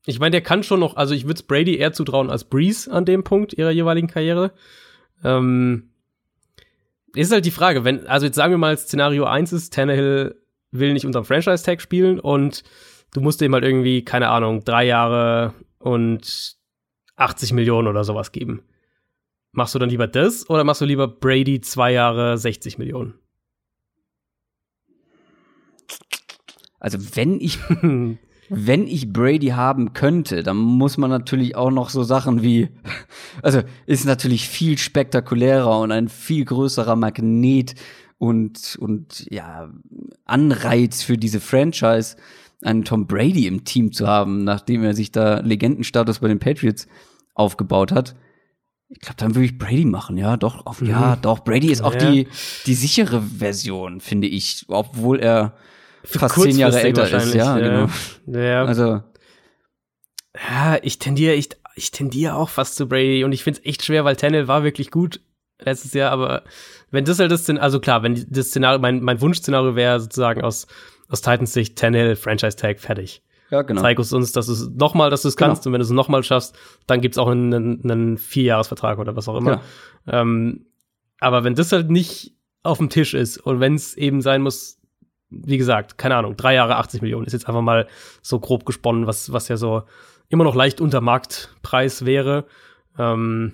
[0.06, 3.04] Ich meine, der kann schon noch, also ich würde Brady eher zutrauen als Breeze an
[3.04, 4.54] dem Punkt ihrer jeweiligen Karriere.
[5.26, 5.90] Ähm,
[7.16, 10.42] ist halt die Frage, wenn, also jetzt sagen wir mal, Szenario 1 ist, Tannehill
[10.72, 12.64] will nicht unterm Franchise-Tag spielen und
[13.14, 16.58] du musst ihm halt irgendwie, keine Ahnung, drei Jahre und
[17.16, 18.64] 80 Millionen oder sowas geben.
[19.52, 23.16] Machst du dann lieber das oder machst du lieber Brady zwei Jahre 60 Millionen?
[26.80, 27.58] Also wenn ich
[28.50, 32.70] wenn ich Brady haben könnte, dann muss man natürlich auch noch so Sachen wie,
[33.42, 37.76] also ist natürlich viel spektakulärer und ein viel größerer Magnet
[38.18, 39.70] und, und ja,
[40.26, 42.16] Anreiz für diese Franchise,
[42.62, 46.88] einen Tom Brady im Team zu haben, nachdem er sich da Legendenstatus bei den Patriots
[47.36, 48.16] aufgebaut hat.
[48.90, 50.88] Ich glaube, dann würde ich Brady machen, ja, doch, auf, mhm.
[50.88, 51.44] ja, doch.
[51.44, 52.10] Brady ist auch ja.
[52.10, 52.28] die,
[52.66, 55.54] die sichere Version, finde ich, obwohl er
[56.08, 57.88] fast zehn Jahre älter ist, ja, ja,
[58.26, 58.40] genau.
[58.40, 58.66] Ja.
[58.66, 59.04] Also.
[60.50, 63.84] Ja, ich tendiere, ich, ich tendiere auch fast zu Brady und ich finde es echt
[63.84, 65.20] schwer, weil Tennell war wirklich gut
[65.60, 66.44] letztes Jahr, aber
[66.92, 70.44] wenn das halt das Szenario, also klar, wenn das Szenario, mein, mein Wunschszenario wäre sozusagen
[70.44, 70.68] aus,
[71.10, 73.24] aus Titans Sicht Tennell, Franchise Tag, fertig.
[73.50, 73.82] Ja, genau.
[73.82, 75.70] Zeig uns, uns dass du es nochmal, dass du es kannst genau.
[75.70, 79.38] und wenn du es nochmal schaffst, dann gibt's auch einen, einen, Vierjahresvertrag oder was auch
[79.38, 79.62] immer.
[80.06, 80.22] Ja.
[80.22, 80.66] Ähm,
[81.20, 82.34] aber wenn das halt nicht
[82.64, 84.77] auf dem Tisch ist und wenn es eben sein muss,
[85.30, 87.88] wie gesagt, keine Ahnung, drei Jahre 80 Millionen ist jetzt einfach mal
[88.22, 89.84] so grob gesponnen, was, was ja so
[90.30, 92.46] immer noch leicht unter Marktpreis wäre.
[92.98, 93.54] Ähm,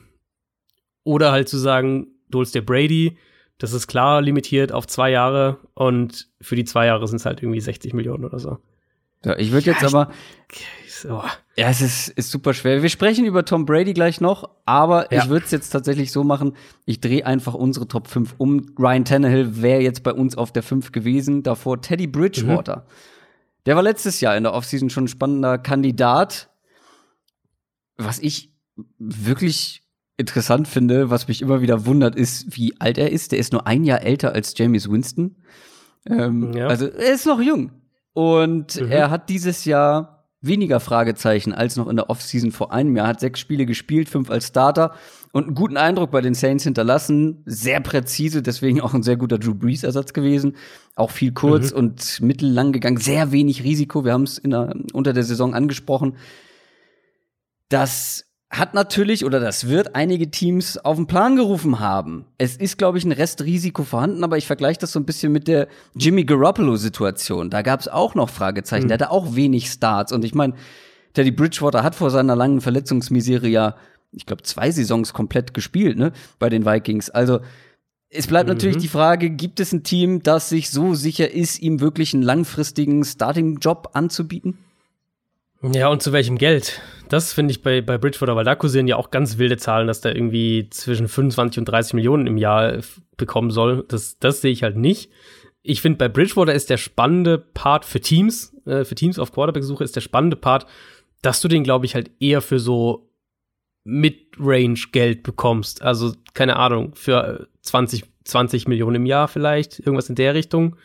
[1.04, 3.18] oder halt zu sagen, du holst dir Brady,
[3.58, 7.42] das ist klar limitiert auf zwei Jahre und für die zwei Jahre sind es halt
[7.42, 8.58] irgendwie 60 Millionen oder so.
[9.26, 10.12] Ja, ich würde jetzt ja, aber.
[10.88, 11.24] So.
[11.56, 12.82] Ja, es ist, ist super schwer.
[12.82, 15.24] Wir sprechen über Tom Brady gleich noch, aber ja.
[15.24, 18.74] ich würde es jetzt tatsächlich so machen, ich drehe einfach unsere Top 5 um.
[18.80, 22.78] Ryan Tannehill wäre jetzt bei uns auf der 5 gewesen, davor Teddy Bridgewater.
[22.78, 22.92] Mhm.
[23.68, 26.50] Der war letztes Jahr in der Offseason schon ein spannender Kandidat.
[27.98, 28.52] Was ich
[28.98, 29.84] wirklich
[30.18, 33.32] interessant finde, was mich immer wieder wundert, ist, wie alt er ist.
[33.32, 35.36] Der ist nur ein Jahr älter als James Winston.
[36.08, 36.68] Ähm, ja.
[36.68, 37.72] Also er ist noch jung.
[38.14, 38.92] Und mhm.
[38.92, 40.13] er hat dieses Jahr
[40.44, 43.08] weniger Fragezeichen als noch in der Offseason vor einem Jahr.
[43.08, 44.94] Hat sechs Spiele gespielt, fünf als Starter
[45.32, 47.42] und einen guten Eindruck bei den Saints hinterlassen.
[47.46, 50.56] Sehr präzise, deswegen auch ein sehr guter Drew Brees-Ersatz gewesen.
[50.96, 51.78] Auch viel kurz mhm.
[51.78, 52.98] und mittellang gegangen.
[52.98, 54.06] Sehr wenig Risiko.
[54.06, 56.18] Wir haben es unter der Saison angesprochen.
[57.70, 62.26] Das hat natürlich oder das wird einige Teams auf den Plan gerufen haben.
[62.38, 65.48] Es ist, glaube ich, ein Restrisiko vorhanden, aber ich vergleiche das so ein bisschen mit
[65.48, 67.50] der Jimmy Garoppolo-Situation.
[67.50, 68.86] Da gab es auch noch Fragezeichen.
[68.86, 68.88] Mhm.
[68.90, 70.12] Der hatte auch wenig Starts.
[70.12, 70.54] Und ich meine,
[71.14, 73.76] Teddy Bridgewater hat vor seiner langen Verletzungsmisere ja,
[74.12, 77.10] ich glaube, zwei Saisons komplett gespielt, ne, bei den Vikings.
[77.10, 77.40] Also
[78.10, 78.54] es bleibt mhm.
[78.54, 82.22] natürlich die Frage, gibt es ein Team, das sich so sicher ist, ihm wirklich einen
[82.22, 84.60] langfristigen Starting-Job anzubieten?
[85.72, 86.82] Ja, und zu welchem Geld?
[87.08, 90.02] Das finde ich bei, bei Bridgewater, weil da kursieren ja auch ganz wilde Zahlen, dass
[90.02, 92.80] der irgendwie zwischen 25 und 30 Millionen im Jahr
[93.16, 93.86] bekommen soll.
[93.88, 95.10] Das, das sehe ich halt nicht.
[95.62, 99.86] Ich finde, bei Bridgewater ist der spannende Part für Teams, äh, für Teams auf Quarterback-Suche
[99.86, 100.66] ist der spannende Part,
[101.22, 103.10] dass du den, glaube ich, halt eher für so
[103.86, 105.82] Mid-Range-Geld bekommst.
[105.82, 110.76] Also, keine Ahnung, für 20, 20 Millionen im Jahr vielleicht, irgendwas in der Richtung.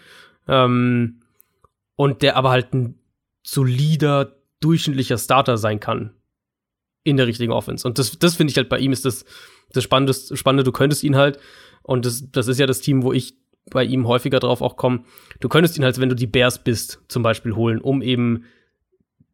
[0.46, 1.20] Ähm,
[1.96, 3.00] und der aber halt ein
[3.42, 6.14] solider durchschnittlicher Starter sein kann
[7.04, 7.86] in der richtigen Offense.
[7.86, 9.24] Und das, das finde ich halt bei ihm ist das,
[9.72, 11.38] das Spannende, Spannende, du könntest ihn halt,
[11.82, 13.34] und das, das ist ja das Team, wo ich
[13.70, 15.04] bei ihm häufiger drauf auch kommen.
[15.40, 18.44] Du könntest ihn halt, wenn du die Bears bist, zum Beispiel holen, um eben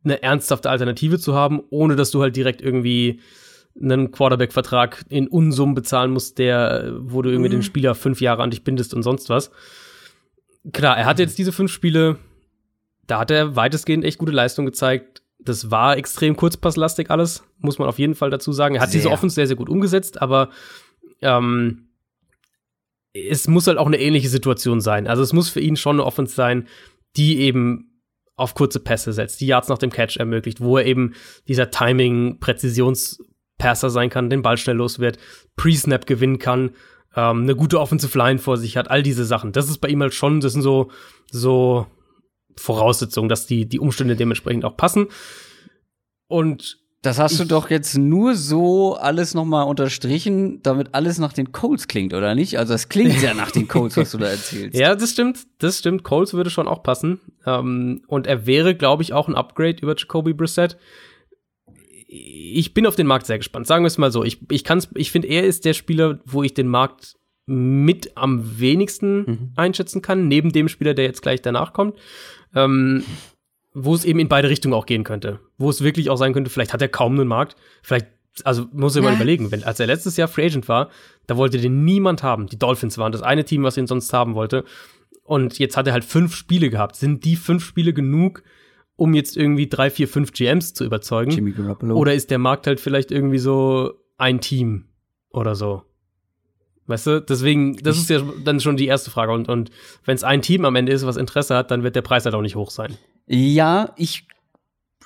[0.05, 3.21] eine ernsthafte Alternative zu haben, ohne dass du halt direkt irgendwie
[3.81, 7.55] einen Quarterback-Vertrag in Unsummen bezahlen musst, der, wo du irgendwie mhm.
[7.55, 9.51] den Spieler fünf Jahre an dich bindest und sonst was.
[10.73, 12.19] Klar, er hat jetzt diese fünf Spiele,
[13.07, 15.23] da hat er weitestgehend echt gute Leistung gezeigt.
[15.39, 18.77] Das war extrem kurzpasslastig alles, muss man auf jeden Fall dazu sagen.
[18.77, 19.01] Er hat sehr.
[19.01, 20.51] diese Offense sehr, sehr gut umgesetzt, aber
[21.21, 21.89] ähm,
[23.13, 25.07] es muss halt auch eine ähnliche Situation sein.
[25.07, 26.67] Also es muss für ihn schon eine Offense sein,
[27.17, 27.91] die eben
[28.37, 31.15] auf kurze Pässe setzt, die Yards nach dem Catch ermöglicht, wo er eben
[31.47, 35.19] dieser Timing-Präzisionspasser sein kann, den Ball schnell los wird,
[35.55, 36.71] Pre-Snap gewinnen kann,
[37.15, 39.53] ähm, eine gute Offensive Line vor sich hat, all diese Sachen.
[39.53, 40.91] Das ist bei ihm halt schon, das sind so,
[41.31, 41.87] so
[42.57, 45.09] Voraussetzungen, dass die, die Umstände dementsprechend auch passen.
[46.29, 51.53] Und das hast du doch jetzt nur so alles nochmal unterstrichen, damit alles nach den
[51.53, 52.59] Colts klingt, oder nicht?
[52.59, 54.75] Also es klingt ja nach den Colts, was du da erzählst.
[54.81, 55.41] Ja, das stimmt.
[55.59, 56.03] Das stimmt.
[56.03, 57.21] Colts würde schon auch passen.
[57.45, 60.79] Ähm, und er wäre, glaube ich, auch ein Upgrade über Jacoby Brissett.
[62.09, 63.67] Ich bin auf den Markt sehr gespannt.
[63.67, 64.25] Sagen wir es mal so.
[64.25, 68.59] Ich, ich, kann's, ich finde, er ist der Spieler, wo ich den Markt mit am
[68.59, 69.53] wenigsten mhm.
[69.57, 71.99] einschätzen kann, neben dem Spieler, der jetzt gleich danach kommt.
[72.55, 73.05] Ähm,
[73.75, 75.41] wo es eben in beide Richtungen auch gehen könnte.
[75.59, 77.57] Wo es wirklich auch sein könnte, vielleicht hat er kaum einen Markt.
[77.83, 78.07] Vielleicht,
[78.45, 80.91] also muss er mal überlegen, wenn, als er letztes Jahr Free Agent war,
[81.27, 82.47] da wollte den niemand haben.
[82.47, 84.65] Die Dolphins waren das eine Team, was ihn sonst haben wollte.
[85.25, 86.97] Und jetzt hat er halt fünf Spiele gehabt.
[86.97, 88.45] Sind die fünf Spiele genug,
[88.97, 91.33] um jetzt irgendwie drei, vier, fünf GMs zu überzeugen?
[91.33, 91.97] Jimmy Garoppolo.
[91.97, 94.85] Oder ist der Markt halt vielleicht irgendwie so ein Team
[95.31, 95.83] oder so?
[96.87, 99.33] Weißt du, deswegen, das ist ja dann schon die erste Frage.
[99.33, 99.71] Und, und
[100.05, 102.35] wenn es ein Team am Ende ist, was Interesse hat, dann wird der Preis halt
[102.35, 102.97] auch nicht hoch sein.
[103.27, 104.27] Ja, ich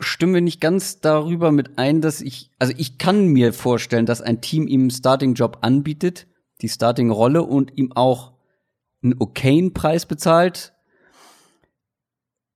[0.00, 4.40] stimme nicht ganz darüber mit ein, dass ich, also ich kann mir vorstellen, dass ein
[4.40, 6.26] Team ihm einen Starting-Job anbietet,
[6.60, 8.32] die Starting-Rolle und ihm auch
[9.02, 10.72] einen okayen Preis bezahlt.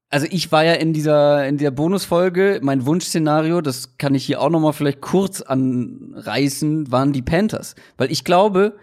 [0.08, 4.40] Also ich war ja in dieser in der Bonusfolge, mein Wunschszenario, das kann ich hier
[4.40, 8.76] auch noch mal vielleicht kurz anreißen, waren die Panthers, weil ich glaube,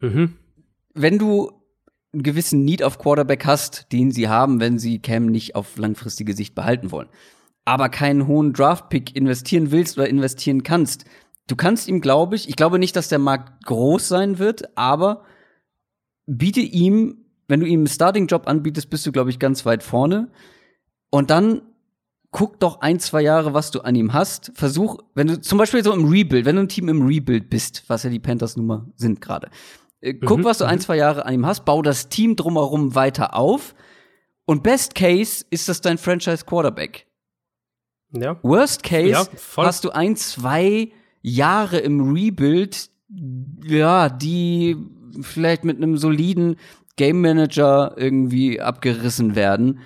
[0.00, 0.34] mhm.
[0.94, 1.52] wenn du
[2.12, 6.34] einen gewissen Need auf Quarterback hast, den sie haben, wenn sie Cam nicht auf langfristige
[6.34, 7.08] Sicht behalten wollen,
[7.64, 11.04] aber keinen hohen Draftpick investieren willst oder investieren kannst.
[11.46, 15.24] Du kannst ihm, glaube ich, ich glaube nicht, dass der Markt groß sein wird, aber
[16.26, 20.30] biete ihm, wenn du ihm einen Starting-Job anbietest, bist du, glaube ich, ganz weit vorne.
[21.10, 21.62] Und dann
[22.30, 24.52] guck doch ein, zwei Jahre, was du an ihm hast.
[24.54, 27.84] Versuch, wenn du zum Beispiel so im Rebuild, wenn du ein Team im Rebuild bist,
[27.88, 29.50] was ja die Panthers Nummer sind gerade,
[30.12, 30.80] guck, mhm, was du ein, mhm.
[30.80, 33.74] zwei Jahre an ihm hast, bau das Team drumherum weiter auf.
[34.46, 37.06] Und Best Case ist das dein Franchise Quarterback.
[38.12, 38.38] Ja.
[38.42, 39.26] Worst Case ja,
[39.56, 40.90] hast du ein, zwei
[41.22, 42.90] Jahre im Rebuild,
[43.64, 44.76] ja, die
[45.20, 46.56] vielleicht mit einem soliden
[46.96, 49.80] Game Manager irgendwie abgerissen werden.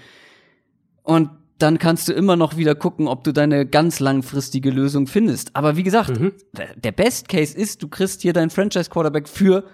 [1.03, 5.57] Und dann kannst du immer noch wieder gucken, ob du deine ganz langfristige Lösung findest.
[5.57, 6.33] Aber wie gesagt, mhm.
[6.77, 9.65] der Best Case ist, du kriegst hier deinen Franchise Quarterback für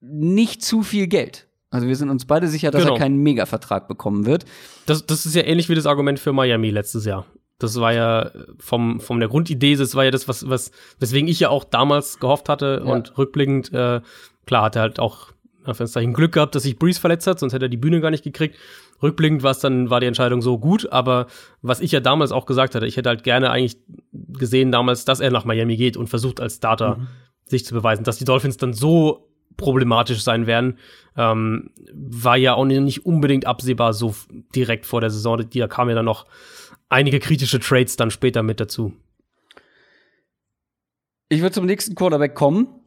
[0.00, 1.46] nicht zu viel Geld.
[1.70, 2.94] Also wir sind uns beide sicher, dass genau.
[2.94, 4.44] er keinen Mega-Vertrag bekommen wird.
[4.86, 7.26] Das, das ist ja ähnlich wie das Argument für Miami letztes Jahr.
[7.58, 11.38] Das war ja vom, von der Grundidee, das war ja das, was, was, weswegen ich
[11.40, 12.90] ja auch damals gehofft hatte ja.
[12.90, 14.00] und rückblickend, äh,
[14.46, 15.28] klar, hat er halt auch
[15.64, 18.24] Anführungszeichen Glück gehabt, dass sich Breeze verletzt hat, sonst hätte er die Bühne gar nicht
[18.24, 18.56] gekriegt.
[19.02, 21.26] Rückblickend war es dann, war die Entscheidung so gut, aber
[21.62, 23.78] was ich ja damals auch gesagt hatte, ich hätte halt gerne eigentlich
[24.12, 27.08] gesehen damals, dass er nach Miami geht und versucht als Starter mhm.
[27.44, 30.78] sich zu beweisen, dass die Dolphins dann so problematisch sein werden.
[31.16, 34.14] Ähm, war ja auch nicht unbedingt absehbar so
[34.54, 35.44] direkt vor der Saison.
[35.50, 36.26] Da kamen ja dann noch
[36.88, 38.92] einige kritische Trades dann später mit dazu.
[41.28, 42.79] Ich würde zum nächsten Quarterback kommen.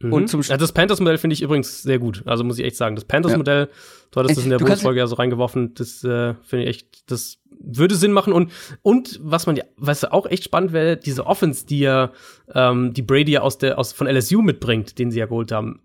[0.00, 0.12] Mhm.
[0.12, 2.22] Und zum ja, das Panthers-Modell finde ich übrigens sehr gut.
[2.26, 3.68] Also muss ich echt sagen, das Panthers-Modell, ja.
[4.10, 7.38] du hattest das in der Bundesfolge ja so reingeworfen, das äh, finde ich echt, das
[7.60, 8.32] würde Sinn machen.
[8.32, 8.50] Und,
[8.82, 12.12] und was man ja, was auch echt spannend wäre, diese Offense, die ja,
[12.52, 15.80] ähm, die Brady ja aus der, aus, von LSU mitbringt, den sie ja geholt haben.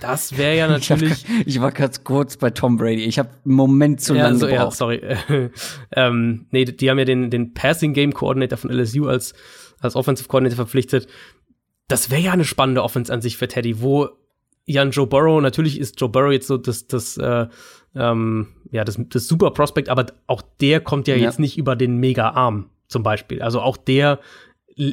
[0.00, 1.24] Das wäre ja natürlich.
[1.46, 3.04] ich, war ganz kurz bei Tom Brady.
[3.04, 4.72] Ich habe einen Moment zu ja, lange so, gebraucht.
[4.72, 5.02] Ja, sorry.
[5.92, 9.34] ähm, nee, die haben ja den, den Passing Game Coordinator von LSU als,
[9.80, 11.06] als Offensive Coordinator verpflichtet
[11.88, 14.08] das wäre ja eine spannende Offense an sich für Teddy, wo
[14.64, 17.46] Jan Joe Burrow, natürlich ist Joe Burrow jetzt so das, das, äh,
[17.94, 21.24] ähm, ja, das, das super Prospect, aber auch der kommt ja, ja.
[21.24, 23.42] jetzt nicht über den Mega-Arm zum Beispiel.
[23.42, 24.20] Also auch der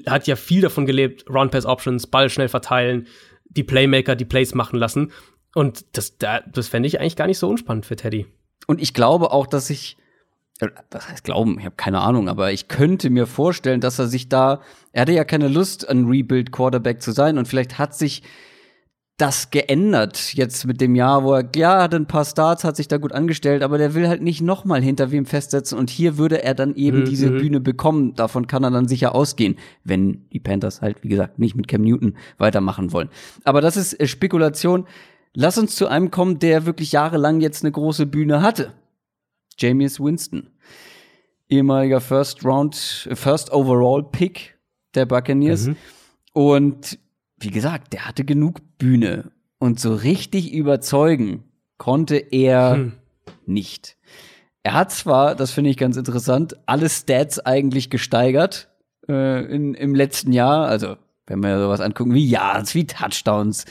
[0.07, 3.07] hat ja viel davon gelebt, Run-Pass-Options, Ball schnell verteilen,
[3.45, 5.11] die Playmaker die Plays machen lassen.
[5.55, 8.25] Und das, das fände ich eigentlich gar nicht so unspannend für Teddy.
[8.67, 9.97] Und ich glaube auch, dass ich
[10.91, 14.30] was heißt glauben, ich habe keine Ahnung, aber ich könnte mir vorstellen, dass er sich
[14.30, 18.24] da, er hatte ja keine Lust, ein Rebuild Quarterback zu sein und vielleicht hat sich
[19.20, 22.88] das geändert jetzt mit dem Jahr, wo er, ja, hatte ein paar Starts, hat sich
[22.88, 26.18] da gut angestellt, aber der will halt nicht noch mal hinter wem festsetzen und hier
[26.18, 27.05] würde er dann eben mhm.
[27.05, 28.16] diese Bühne bekommen.
[28.16, 31.82] Davon kann er dann sicher ausgehen, wenn die Panthers halt, wie gesagt, nicht mit Cam
[31.82, 33.10] Newton weitermachen wollen.
[33.43, 34.88] Aber das ist äh, Spekulation.
[35.36, 38.72] Lass uns zu einem kommen, der wirklich jahrelang jetzt eine große Bühne hatte.
[39.60, 40.49] Jameis Winston.
[41.49, 42.76] Ehemaliger First Round,
[43.14, 44.57] First Overall Pick
[44.95, 45.68] der Buccaneers.
[45.68, 45.76] Mhm.
[46.34, 46.99] Und
[47.39, 51.43] wie gesagt, der hatte genug Bühne und so richtig überzeugen
[51.78, 52.91] konnte er hm.
[53.45, 53.97] nicht.
[54.62, 58.70] Er hat zwar, das finde ich ganz interessant, alle Stats eigentlich gesteigert
[59.07, 60.68] äh, in, im letzten Jahr.
[60.68, 63.66] Also, wenn wir sowas angucken wie Yards, wie Touchdowns,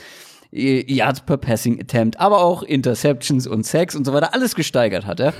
[0.51, 5.19] Yards per Passing Attempt, aber auch Interceptions und Sacks und so weiter, alles gesteigert hat
[5.19, 5.33] er.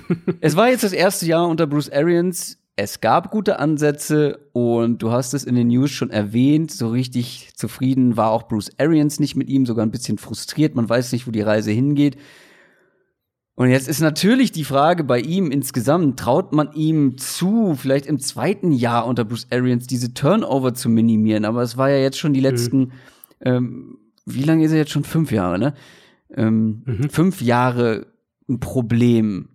[0.40, 5.12] es war jetzt das erste Jahr unter Bruce Arians, es gab gute Ansätze und du
[5.12, 9.36] hast es in den News schon erwähnt, so richtig zufrieden war auch Bruce Arians nicht
[9.36, 12.16] mit ihm, sogar ein bisschen frustriert, man weiß nicht, wo die Reise hingeht.
[13.54, 18.18] Und jetzt ist natürlich die Frage bei ihm insgesamt, traut man ihm zu, vielleicht im
[18.18, 22.32] zweiten Jahr unter Bruce Arians diese Turnover zu minimieren, aber es war ja jetzt schon
[22.32, 22.46] die mhm.
[22.46, 22.92] letzten, mhm.
[23.42, 25.04] ähm, wie lange ist er jetzt schon?
[25.04, 25.74] Fünf Jahre, ne?
[26.34, 27.10] Ähm, mhm.
[27.10, 28.06] Fünf Jahre
[28.48, 29.51] ein Problem.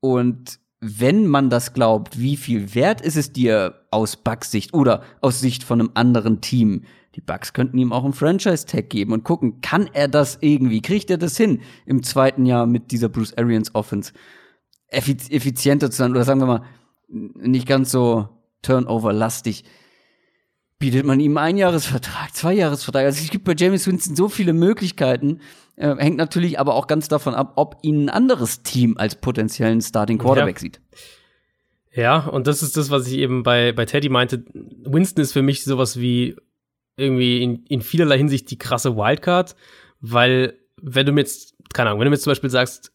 [0.00, 5.02] Und wenn man das glaubt, wie viel wert ist es dir aus Bucks Sicht oder
[5.20, 6.84] aus Sicht von einem anderen Team?
[7.16, 10.80] Die Bucks könnten ihm auch einen Franchise-Tag geben und gucken, kann er das irgendwie?
[10.80, 14.12] Kriegt er das hin im zweiten Jahr mit dieser Bruce Arians Offense
[14.88, 16.62] effiz effizienter zu sein oder sagen wir mal
[17.08, 18.28] nicht ganz so
[18.62, 19.64] Turnover-lastig?
[20.80, 23.04] Bietet man ihm einen Jahresvertrag, zwei Jahresvertrag?
[23.04, 25.40] Also es gibt bei James Winston so viele Möglichkeiten.
[25.76, 29.82] Äh, hängt natürlich aber auch ganz davon ab, ob ihn ein anderes Team als potenziellen
[29.82, 30.60] Starting Quarterback ja.
[30.60, 30.80] sieht.
[31.92, 34.42] Ja, und das ist das, was ich eben bei, bei Teddy meinte.
[34.54, 36.36] Winston ist für mich sowas wie
[36.96, 39.56] irgendwie in, in vielerlei Hinsicht die krasse Wildcard,
[40.00, 42.92] weil wenn du mir jetzt, keine Ahnung, wenn du mir jetzt zum Beispiel sagst,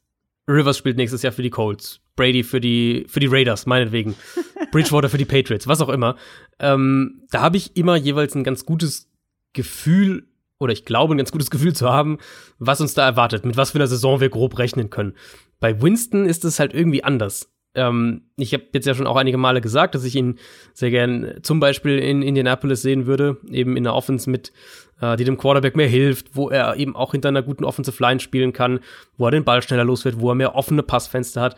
[0.47, 4.15] Rivers spielt nächstes Jahr für die Colts, Brady für die, für die Raiders, meinetwegen,
[4.71, 6.15] Bridgewater für die Patriots, was auch immer,
[6.59, 9.09] ähm, da habe ich immer jeweils ein ganz gutes
[9.53, 10.27] Gefühl
[10.59, 12.19] oder ich glaube, ein ganz gutes Gefühl zu haben,
[12.59, 15.13] was uns da erwartet, mit was für einer Saison wir grob rechnen können.
[15.59, 17.51] Bei Winston ist es halt irgendwie anders.
[17.75, 20.39] Ähm, ich habe jetzt ja schon auch einige Male gesagt, dass ich ihn
[20.73, 24.53] sehr gern zum Beispiel in Indianapolis sehen würde, eben in der Offense mit,
[25.01, 28.19] äh, die dem Quarterback mehr hilft, wo er eben auch hinter einer guten Offensive Line
[28.19, 28.79] spielen kann,
[29.17, 31.55] wo er den Ball schneller los wird, wo er mehr offene Passfenster hat,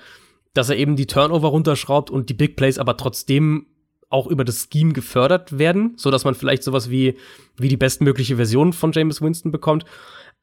[0.54, 3.68] dass er eben die Turnover runterschraubt und die Big Plays aber trotzdem
[4.10, 7.18] auch über das Scheme gefördert werden, so dass man vielleicht sowas wie,
[7.58, 9.86] wie die bestmögliche Version von James Winston bekommt.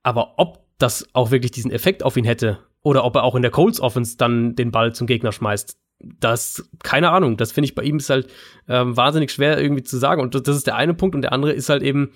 [0.02, 3.42] Aber ob das auch wirklich diesen Effekt auf ihn hätte oder ob er auch in
[3.42, 5.78] der Colts Offense dann den Ball zum Gegner schmeißt,
[6.20, 7.36] das, keine Ahnung.
[7.36, 8.30] Das finde ich bei ihm ist halt
[8.68, 10.20] ähm, wahnsinnig schwer irgendwie zu sagen.
[10.20, 11.14] Und das ist der eine Punkt.
[11.14, 12.10] Und der andere ist halt eben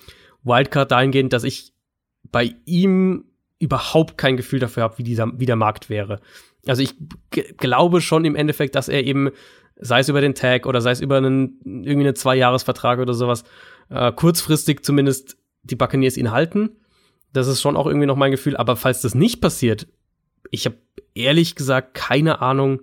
[0.45, 1.73] Wildcard dahingehend, dass ich
[2.31, 3.25] bei ihm
[3.59, 6.21] überhaupt kein Gefühl dafür habe, wie dieser, wie der Markt wäre.
[6.67, 6.95] Also ich
[7.31, 9.31] glaube schon im Endeffekt, dass er eben
[9.81, 13.45] sei es über den Tag oder sei es über einen irgendwie einen Zwei-Jahres-Vertrag oder sowas,
[13.91, 16.71] äh, kurzfristig zumindest die Buccaneers ihn halten.
[17.33, 18.57] Das ist schon auch irgendwie noch mein Gefühl.
[18.57, 19.87] Aber falls das nicht passiert,
[20.51, 20.77] ich habe
[21.15, 22.83] ehrlich gesagt keine Ahnung,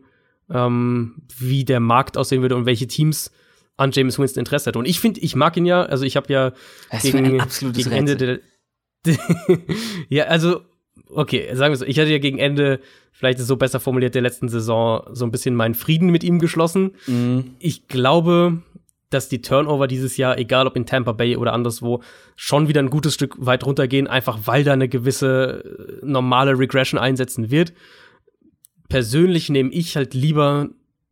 [0.50, 3.32] ähm, wie der Markt aussehen würde und welche Teams
[3.78, 4.78] an James Winston Interesse hat.
[4.78, 6.54] Und ich finde, ich mag ihn ja, also ich habe ja
[6.92, 7.42] das gegen,
[7.74, 8.40] gegen Ende der
[10.10, 10.62] Ja, also
[11.10, 12.80] okay, sagen wir so, ich hatte ja gegen Ende
[13.12, 16.24] vielleicht ist es so besser formuliert, der letzten Saison so ein bisschen meinen Frieden mit
[16.24, 16.92] ihm geschlossen.
[17.08, 17.56] Mhm.
[17.60, 18.62] Ich glaube,
[19.10, 22.02] dass die Turnover dieses Jahr, egal ob in Tampa Bay oder anderswo,
[22.36, 25.64] schon wieder ein gutes Stück weit runtergehen, einfach weil da eine gewisse
[26.02, 27.74] äh, normale Regression einsetzen wird.
[28.90, 30.70] Persönlich nehme ich halt lieber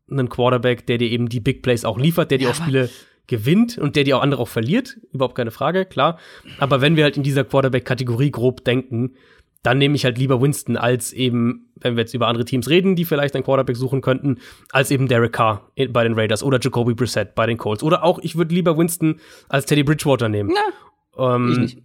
[0.10, 2.90] einen Quarterback, der dir eben die Big Plays auch liefert, der dir ja, auch Spiele
[3.28, 6.20] gewinnt und der dir auch andere auch verliert, überhaupt keine Frage, klar.
[6.60, 9.16] Aber wenn wir halt in dieser Quarterback-Kategorie grob denken,
[9.64, 12.98] dann nehme ich halt lieber Winston als eben, wenn wir jetzt über andere Teams reden,
[12.98, 14.40] die vielleicht einen Quarterback suchen könnten,
[14.72, 17.82] als eben Derek Carr bei den Raiders oder Jacoby Brissett bei den Colts.
[17.82, 20.54] Oder auch, ich würde lieber Winston als Teddy Bridgewater nehmen.
[20.54, 21.84] Na, ähm, ich nicht.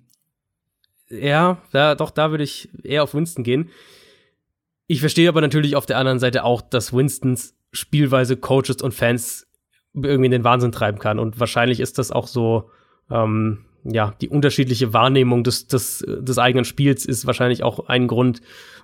[1.11, 3.71] Ja, da, doch, da würde ich eher auf Winston gehen.
[4.89, 9.47] Ich verstehe aber natürlich auf der anderen Seite auch, dass Winstons Spielweise Coaches und Fans
[9.95, 11.19] irgendwie in den Wahnsinn treiben kann.
[11.19, 12.71] Und wahrscheinlich ist das auch so,
[13.11, 18.41] ähm, ja, die unterschiedliche Wahrnehmung des, des, des eigenen Spiels ist wahrscheinlich auch ein Grund,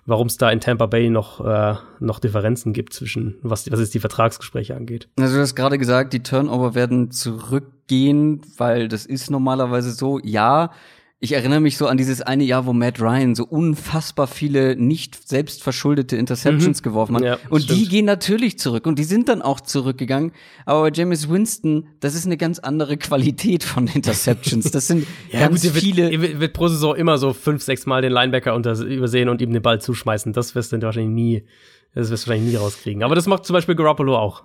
[0.07, 3.95] warum es da in Tampa Bay noch, äh, noch Differenzen gibt zwischen, was, was jetzt
[3.95, 5.09] die Vertragsgespräche angeht.
[5.19, 10.21] Also du hast gerade gesagt, die Turnover werden zurückgehen, weil das ist normalerweise so.
[10.23, 10.71] Ja,
[11.21, 15.27] Ich erinnere mich so an dieses eine Jahr, wo Matt Ryan so unfassbar viele nicht
[15.27, 16.83] selbstverschuldete Interceptions Mhm.
[16.83, 17.23] geworfen hat.
[17.23, 17.91] Ja, und die stimmt.
[17.91, 20.33] gehen natürlich zurück und die sind dann auch zurückgegangen.
[20.67, 24.71] Aber bei James Winston, das ist eine ganz andere Qualität von Interceptions.
[24.71, 26.11] Das sind ganz gut, ihr wird, viele.
[26.11, 29.41] ihr wird, wird pro Saison immer so fünf, sechs Mal den Linebacker unter, übersehen und
[29.41, 30.35] ihm den Ball zuschmeißen.
[30.35, 31.45] Das wirst du wahrscheinlich nie,
[31.95, 33.03] das wirst du wahrscheinlich nie rauskriegen.
[33.03, 34.43] Aber das macht zum Beispiel Garoppolo auch.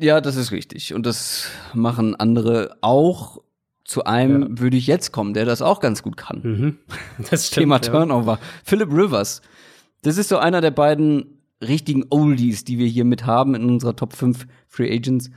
[0.00, 0.94] Ja, das ist richtig.
[0.94, 3.42] Und das machen andere auch.
[3.86, 6.40] Zu einem würde ich jetzt kommen, der das auch ganz gut kann.
[6.42, 6.78] Mhm.
[7.30, 7.62] Das stimmt.
[7.62, 7.80] Thema ja.
[7.82, 8.38] Turnover.
[8.64, 9.42] Philip Rivers.
[10.02, 13.94] Das ist so einer der beiden richtigen Oldies, die wir hier mit haben in unserer
[13.94, 15.30] Top 5 Free Agents.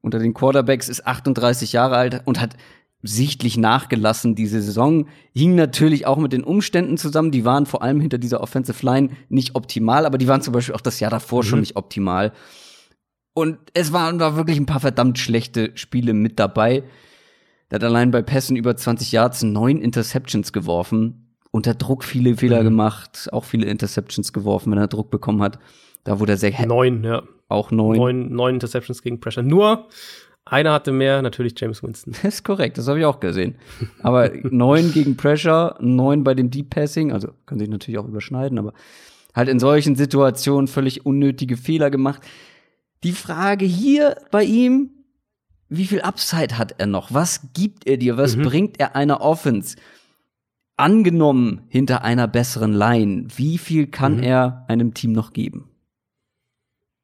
[0.00, 2.56] Unter den Quarterbacks ist 38 Jahre alt und hat
[3.02, 5.06] sichtlich nachgelassen diese Saison.
[5.32, 7.30] Hing natürlich auch mit den Umständen zusammen.
[7.30, 10.74] Die waren vor allem hinter dieser Offensive Line nicht optimal, aber die waren zum Beispiel
[10.74, 12.32] auch das Jahr davor schon nicht optimal.
[13.34, 16.82] Und es waren da wirklich ein paar verdammt schlechte Spiele mit dabei.
[17.70, 21.34] Der hat allein bei Pässen über 20 Yards neun Interceptions geworfen.
[21.50, 25.58] Unter Druck viele Fehler gemacht, auch viele Interceptions geworfen, wenn er Druck bekommen hat.
[26.02, 27.22] Da wurde er sehr Neun, ja.
[27.48, 27.96] auch neun.
[27.96, 29.42] Neun, neun Interceptions gegen Pressure.
[29.42, 29.88] Nur
[30.44, 32.12] einer hatte mehr, natürlich James Winston.
[32.22, 33.56] Das ist korrekt, das habe ich auch gesehen.
[34.02, 38.58] Aber neun gegen Pressure, neun bei dem Deep Passing, also können sich natürlich auch überschneiden,
[38.58, 38.74] aber
[39.34, 42.22] halt in solchen Situationen völlig unnötige Fehler gemacht.
[43.04, 44.90] Die Frage hier bei ihm,
[45.68, 47.12] wie viel Upside hat er noch?
[47.12, 48.16] Was gibt er dir?
[48.16, 48.42] Was Mhm.
[48.42, 49.76] bringt er einer Offense?
[50.76, 54.22] Angenommen hinter einer besseren Line, wie viel kann Mhm.
[54.24, 55.70] er einem Team noch geben?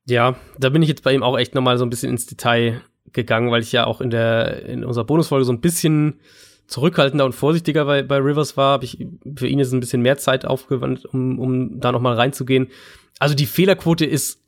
[0.06, 2.80] Ja, da bin ich jetzt bei ihm auch echt nochmal so ein bisschen ins Detail
[3.12, 6.18] gegangen, weil ich ja auch in der, in unserer Bonusfolge so ein bisschen
[6.66, 9.06] zurückhaltender und vorsichtiger bei, bei Rivers war, habe ich
[9.36, 12.68] für ihn jetzt ein bisschen mehr Zeit aufgewandt, um, um da nochmal reinzugehen.
[13.20, 14.39] Also die Fehlerquote ist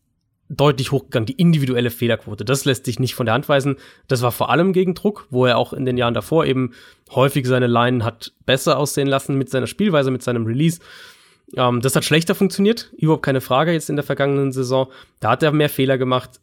[0.56, 2.44] deutlich hochgegangen, die individuelle Fehlerquote.
[2.44, 3.76] Das lässt sich nicht von der Hand weisen.
[4.08, 6.72] Das war vor allem gegen Druck, wo er auch in den Jahren davor eben
[7.10, 10.80] häufig seine Line hat besser aussehen lassen mit seiner Spielweise, mit seinem Release.
[11.56, 14.88] Ähm, das hat schlechter funktioniert, überhaupt keine Frage jetzt in der vergangenen Saison.
[15.20, 16.40] Da hat er mehr Fehler gemacht.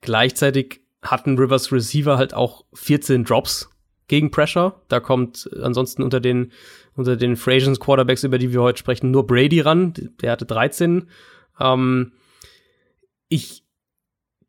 [0.00, 3.70] Gleichzeitig hatten Rivers Receiver halt auch 14 Drops
[4.08, 4.80] gegen Pressure.
[4.88, 6.52] Da kommt ansonsten unter den,
[6.94, 9.94] unter den Agents Quarterbacks, über die wir heute sprechen, nur Brady ran.
[10.20, 11.08] Der hatte 13.
[11.60, 12.12] Ähm,
[13.32, 13.64] ich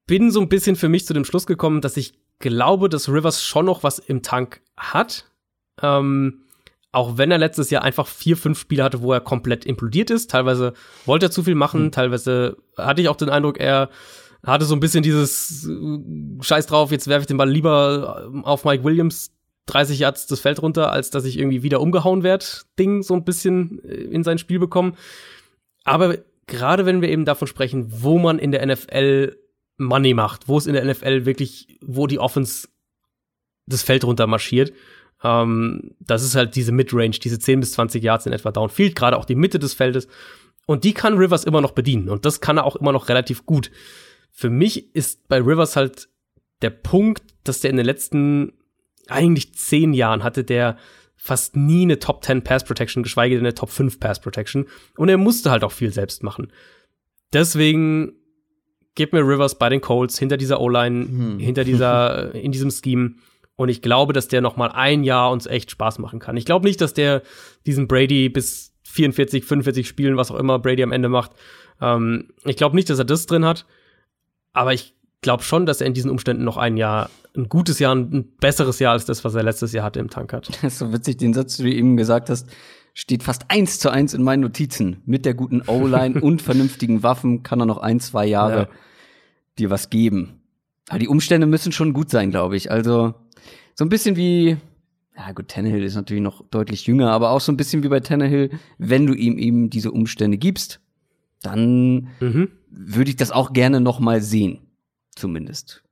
[0.05, 3.43] bin so ein bisschen für mich zu dem Schluss gekommen, dass ich glaube, dass Rivers
[3.43, 5.25] schon noch was im Tank hat.
[5.81, 6.43] Ähm,
[6.91, 10.29] auch wenn er letztes Jahr einfach vier, fünf Spiele hatte, wo er komplett implodiert ist.
[10.29, 10.73] Teilweise
[11.05, 13.89] wollte er zu viel machen, teilweise hatte ich auch den Eindruck, er
[14.45, 18.41] hatte so ein bisschen dieses äh, Scheiß drauf, jetzt werfe ich den Ball lieber äh,
[18.43, 19.31] auf Mike Williams
[19.67, 22.45] 30 Yards das Feld runter, als dass ich irgendwie wieder umgehauen werde,
[22.77, 24.97] Ding so ein bisschen äh, in sein Spiel bekommen.
[25.86, 26.17] Aber
[26.47, 29.37] gerade wenn wir eben davon sprechen, wo man in der NFL
[29.77, 32.67] Money macht, wo es in der NFL wirklich, wo die Offense
[33.65, 34.73] das Feld runter marschiert,
[35.23, 39.17] ähm, das ist halt diese Midrange, diese 10 bis 20 Yards in etwa Downfield, gerade
[39.17, 40.07] auch die Mitte des Feldes.
[40.65, 42.09] Und die kann Rivers immer noch bedienen.
[42.09, 43.71] Und das kann er auch immer noch relativ gut.
[44.31, 46.09] Für mich ist bei Rivers halt
[46.61, 48.53] der Punkt, dass der in den letzten
[49.07, 50.77] eigentlich zehn Jahren hatte der
[51.26, 54.65] fast nie eine Top 10 Pass Protection, geschweige denn eine Top 5 Pass Protection.
[54.97, 56.51] Und er musste halt auch viel selbst machen.
[57.32, 58.11] Deswegen
[58.95, 61.39] gib mir Rivers bei den Colts hinter dieser O-Line, Hm.
[61.39, 63.15] hinter dieser, in diesem Scheme.
[63.55, 66.36] Und ich glaube, dass der noch mal ein Jahr uns echt Spaß machen kann.
[66.36, 67.21] Ich glaube nicht, dass der
[67.65, 71.32] diesen Brady bis 44, 45 Spielen, was auch immer Brady am Ende macht.
[71.80, 73.65] Ähm, ich glaube nicht, dass er das drin hat.
[74.51, 77.95] Aber ich glaube schon, dass er in diesen Umständen noch ein Jahr, ein gutes Jahr,
[77.95, 80.49] ein besseres Jahr als das, was er letztes Jahr hatte im Tank hat.
[80.49, 82.47] Das ist so witzig, den Satz, den du eben gesagt hast,
[82.93, 84.97] steht fast eins zu eins in meinen Notizen.
[85.05, 88.67] Mit der guten O-Line und vernünftigen Waffen kann er noch ein, zwei Jahre Ja.
[89.57, 90.41] dir was geben.
[90.89, 92.69] Aber die Umstände müssen schon gut sein, glaube ich.
[92.69, 93.15] Also
[93.73, 94.57] so ein bisschen wie,
[95.17, 97.99] ja gut, Tannehill ist natürlich noch deutlich jünger, aber auch so ein bisschen wie bei
[97.99, 100.79] Tannehill, wenn du ihm eben diese Umstände gibst,
[101.41, 102.49] dann Mhm.
[102.69, 104.59] würde ich das auch gerne noch mal sehen,
[105.15, 105.84] zumindest,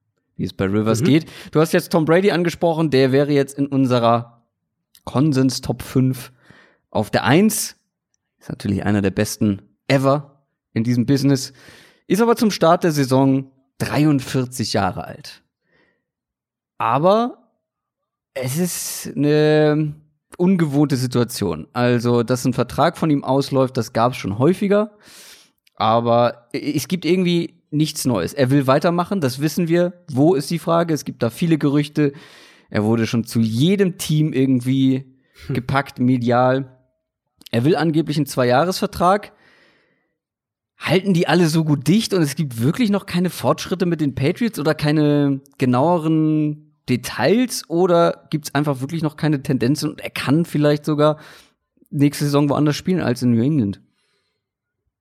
[0.42, 1.06] wie es bei Rivers Mhm.
[1.06, 1.26] geht.
[1.52, 4.42] Du hast jetzt Tom Brady angesprochen, der wäre jetzt in unserer
[5.06, 6.32] Konsens Top 5
[6.90, 7.76] auf der 1.
[8.40, 11.54] Ist natürlich einer der besten ever in diesem Business.
[12.08, 15.44] Ist aber zum Start der Saison 43 Jahre alt.
[16.78, 17.50] Aber
[18.34, 19.94] es ist eine
[20.38, 21.68] ungewohnte Situation.
[21.74, 24.98] Also, dass ein Vertrag von ihm ausläuft, das gab es schon häufiger.
[25.76, 28.34] Aber es gibt irgendwie nichts Neues.
[28.34, 29.94] Er will weitermachen, das wissen wir.
[30.12, 30.94] Wo ist die Frage?
[30.94, 32.14] Es gibt da viele Gerüchte.
[32.70, 35.18] Er wurde schon zu jedem Team irgendwie
[35.50, 36.78] gepackt, medial.
[37.52, 39.34] Er will angeblich einen Zweijahresvertrag.
[40.78, 44.16] Halten die alle so gut dicht und es gibt wirklich noch keine Fortschritte mit den
[44.16, 50.10] Patriots oder keine genaueren Details oder gibt es einfach wirklich noch keine Tendenzen und er
[50.10, 51.18] kann vielleicht sogar
[51.92, 53.80] nächste Saison woanders spielen als in New England?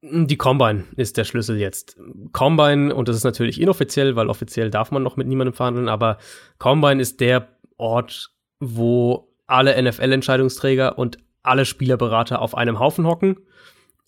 [0.03, 1.99] Die Combine ist der Schlüssel jetzt.
[2.33, 6.17] Combine, und das ist natürlich inoffiziell, weil offiziell darf man noch mit niemandem verhandeln, aber
[6.59, 8.31] Combine ist der Ort,
[8.61, 13.41] wo alle NFL-Entscheidungsträger und alle Spielerberater auf einem Haufen hocken.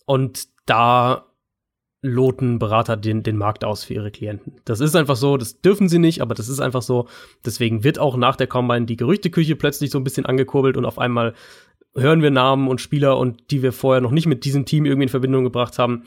[0.05, 1.25] Und da
[2.01, 4.57] loten Berater den, den Markt aus für ihre Klienten.
[4.65, 7.07] Das ist einfach so, das dürfen sie nicht, aber das ist einfach so.
[7.45, 10.99] Deswegen wird auch nach der Combine die Gerüchteküche plötzlich so ein bisschen angekurbelt und auf
[10.99, 11.33] einmal
[11.95, 15.03] hören wir Namen und Spieler und die wir vorher noch nicht mit diesem Team irgendwie
[15.03, 16.03] in Verbindung gebracht haben.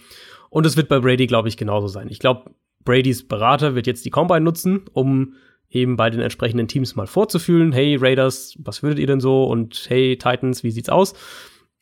[0.51, 2.09] Und es wird bei Brady, glaube ich, genauso sein.
[2.09, 2.51] Ich glaube,
[2.84, 5.34] Bradys Berater wird jetzt die Combine nutzen, um
[5.68, 7.72] eben bei den entsprechenden Teams mal vorzufühlen.
[7.72, 9.45] Hey Raiders, was würdet ihr denn so?
[9.45, 11.14] Und hey Titans, wie sieht's aus?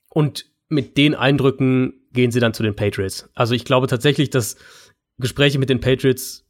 [0.09, 3.29] Und mit den Eindrücken gehen sie dann zu den Patriots.
[3.35, 4.57] Also ich glaube tatsächlich, dass
[5.19, 6.44] Gespräche mit den Patriots,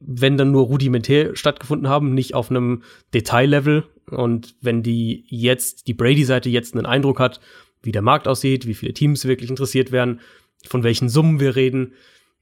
[0.00, 2.82] wenn dann nur rudimentär stattgefunden haben, nicht auf einem
[3.14, 3.84] Detaillevel.
[4.10, 7.40] Und wenn die jetzt, die Brady-Seite jetzt einen Eindruck hat,
[7.82, 10.20] wie der Markt aussieht, wie viele Teams wirklich interessiert werden,
[10.66, 11.92] von welchen Summen wir reden,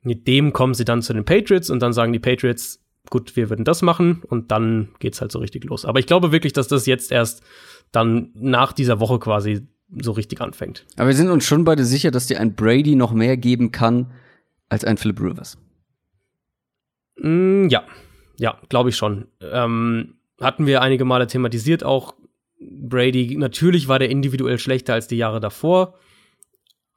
[0.03, 2.81] mit dem kommen sie dann zu den Patriots und dann sagen die Patriots,
[3.11, 5.85] gut, wir würden das machen und dann geht's halt so richtig los.
[5.85, 7.43] Aber ich glaube wirklich, dass das jetzt erst
[7.93, 9.67] dann nach dieser Woche quasi
[10.01, 10.85] so richtig anfängt.
[10.97, 14.13] Aber wir sind uns schon beide sicher, dass dir ein Brady noch mehr geben kann
[14.69, 15.59] als ein Philip Rivers.
[17.19, 17.85] Mm, ja,
[18.39, 19.27] ja, glaube ich schon.
[19.41, 22.15] Ähm, hatten wir einige Male thematisiert auch.
[22.61, 25.95] Brady, natürlich war der individuell schlechter als die Jahre davor,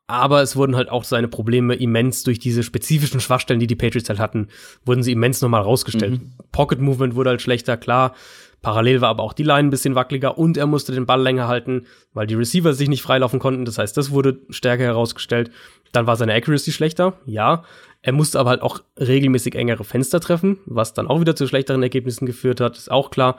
[0.07, 4.09] aber es wurden halt auch seine Probleme immens durch diese spezifischen Schwachstellen, die die Patriots
[4.09, 4.47] halt hatten,
[4.85, 6.13] wurden sie immens nochmal rausgestellt.
[6.13, 6.33] Mhm.
[6.51, 8.15] Pocket Movement wurde halt schlechter, klar.
[8.61, 11.47] Parallel war aber auch die Line ein bisschen wackeliger und er musste den Ball länger
[11.47, 13.65] halten, weil die Receiver sich nicht freilaufen konnten.
[13.65, 15.51] Das heißt, das wurde stärker herausgestellt.
[15.91, 17.63] Dann war seine Accuracy schlechter, ja.
[18.03, 21.83] Er musste aber halt auch regelmäßig engere Fenster treffen, was dann auch wieder zu schlechteren
[21.83, 23.37] Ergebnissen geführt hat, ist auch klar.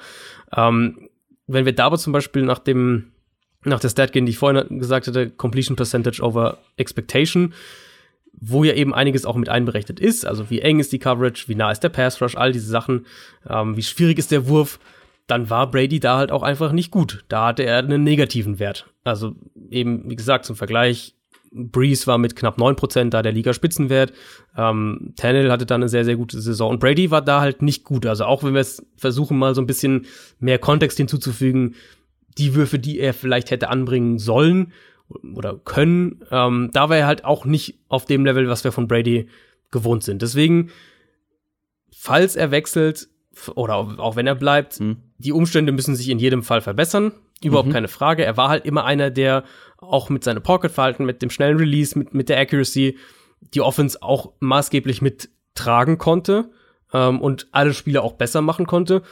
[0.56, 1.08] Ähm,
[1.46, 3.12] wenn wir da aber zum Beispiel nach dem,
[3.64, 7.54] nach der Stat gehen, die ich vorhin gesagt hatte, Completion Percentage over Expectation,
[8.32, 11.54] wo ja eben einiges auch mit einberechnet ist, also wie eng ist die Coverage, wie
[11.54, 13.06] nah ist der Pass Rush, all diese Sachen,
[13.48, 14.78] ähm, wie schwierig ist der Wurf,
[15.26, 17.24] dann war Brady da halt auch einfach nicht gut.
[17.28, 18.86] Da hatte er einen negativen Wert.
[19.04, 19.34] Also
[19.70, 21.14] eben, wie gesagt, zum Vergleich,
[21.52, 24.12] Breeze war mit knapp 9% da der Liga-Spitzenwert.
[24.56, 26.70] Ähm, Tannehill hatte da eine sehr, sehr gute Saison.
[26.70, 28.06] Und Brady war da halt nicht gut.
[28.06, 30.06] Also auch wenn wir es versuchen, mal so ein bisschen
[30.38, 31.74] mehr Kontext hinzuzufügen,
[32.38, 34.72] die Würfe, die er vielleicht hätte anbringen sollen
[35.34, 38.88] oder können, ähm, da war er halt auch nicht auf dem Level, was wir von
[38.88, 39.28] Brady
[39.70, 40.22] gewohnt sind.
[40.22, 40.70] Deswegen,
[41.94, 43.08] falls er wechselt,
[43.54, 44.98] oder auch wenn er bleibt, mhm.
[45.18, 47.12] die Umstände müssen sich in jedem Fall verbessern.
[47.42, 47.72] Überhaupt mhm.
[47.72, 48.24] keine Frage.
[48.24, 49.44] Er war halt immer einer, der
[49.78, 52.98] auch mit seinem Pocket-Verhalten, mit dem schnellen Release, mit, mit der Accuracy
[53.40, 56.50] die Offense auch maßgeblich mittragen konnte
[56.92, 59.02] ähm, und alle Spiele auch besser machen konnte.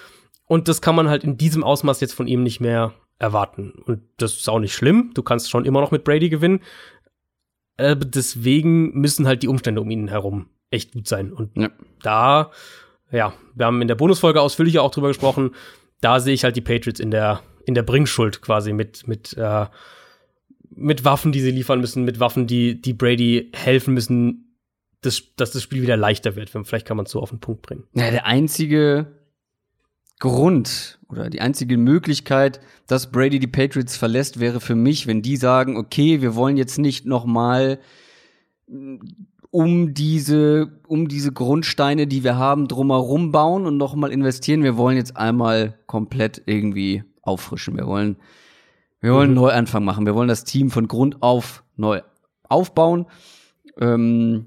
[0.46, 3.72] Und das kann man halt in diesem Ausmaß jetzt von ihm nicht mehr erwarten.
[3.84, 5.10] Und das ist auch nicht schlimm.
[5.14, 6.60] Du kannst schon immer noch mit Brady gewinnen.
[7.76, 11.32] Äh, deswegen müssen halt die Umstände um ihn herum echt gut sein.
[11.32, 11.70] Und ja.
[12.02, 12.50] da
[13.10, 15.50] ja, wir haben in der Bonusfolge ausführlicher auch drüber gesprochen.
[16.00, 19.66] Da sehe ich halt die Patriots in der, in der Bringschuld quasi mit, mit, äh,
[20.70, 24.56] mit Waffen, die sie liefern müssen, mit Waffen, die, die Brady helfen müssen,
[25.02, 26.50] das, dass das Spiel wieder leichter wird.
[26.50, 27.84] Vielleicht kann man es so auf den Punkt bringen.
[27.94, 29.06] Ja, der einzige
[30.18, 35.36] Grund oder die einzige Möglichkeit, dass Brady die Patriots verlässt, wäre für mich, wenn die
[35.36, 37.78] sagen, okay, wir wollen jetzt nicht noch mal
[39.50, 44.62] um diese, um diese Grundsteine, die wir haben, drumherum bauen und nochmal investieren.
[44.62, 47.76] Wir wollen jetzt einmal komplett irgendwie auffrischen.
[47.76, 48.16] Wir wollen,
[49.00, 49.38] wir wollen mhm.
[49.38, 50.06] einen Neuanfang machen.
[50.06, 52.00] Wir wollen das Team von Grund auf neu
[52.48, 53.06] aufbauen.
[53.78, 54.46] Ähm,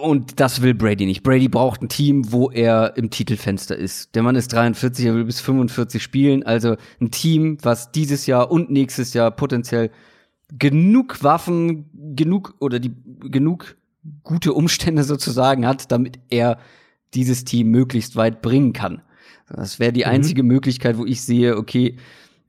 [0.00, 1.22] und das will Brady nicht.
[1.22, 4.14] Brady braucht ein Team, wo er im Titelfenster ist.
[4.14, 6.42] Der Mann ist 43, er will bis 45 spielen.
[6.42, 9.90] Also ein Team, was dieses Jahr und nächstes Jahr potenziell
[10.52, 13.76] genug Waffen, genug oder die genug
[14.22, 16.58] gute Umstände sozusagen hat, damit er
[17.14, 19.02] dieses Team möglichst weit bringen kann.
[19.48, 20.10] Das wäre die mhm.
[20.10, 21.96] einzige Möglichkeit, wo ich sehe, okay,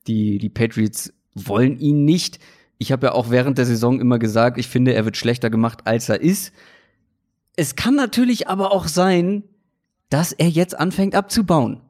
[0.08, 2.39] die, die Patriots wollen ihn nicht.
[2.78, 5.82] Ich habe ja auch während der Saison immer gesagt, ich finde, er wird schlechter gemacht,
[5.86, 6.54] als er ist.
[7.56, 9.43] Es kann natürlich aber auch sein,
[10.10, 11.82] dass er jetzt anfängt abzubauen.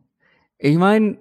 [0.58, 1.18] Ich meine,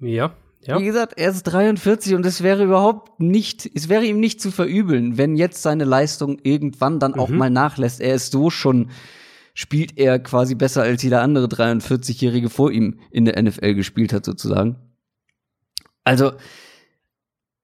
[0.00, 0.34] ja.
[0.64, 0.78] Ja.
[0.78, 4.52] Wie gesagt, er ist 43 und es wäre überhaupt nicht, es wäre ihm nicht zu
[4.52, 7.38] verübeln, wenn jetzt seine Leistung irgendwann dann auch mhm.
[7.38, 8.00] mal nachlässt.
[8.00, 8.90] Er ist so schon,
[9.54, 14.24] spielt er quasi besser als jeder andere 43-Jährige vor ihm in der NFL gespielt hat,
[14.24, 14.76] sozusagen.
[16.04, 16.32] Also,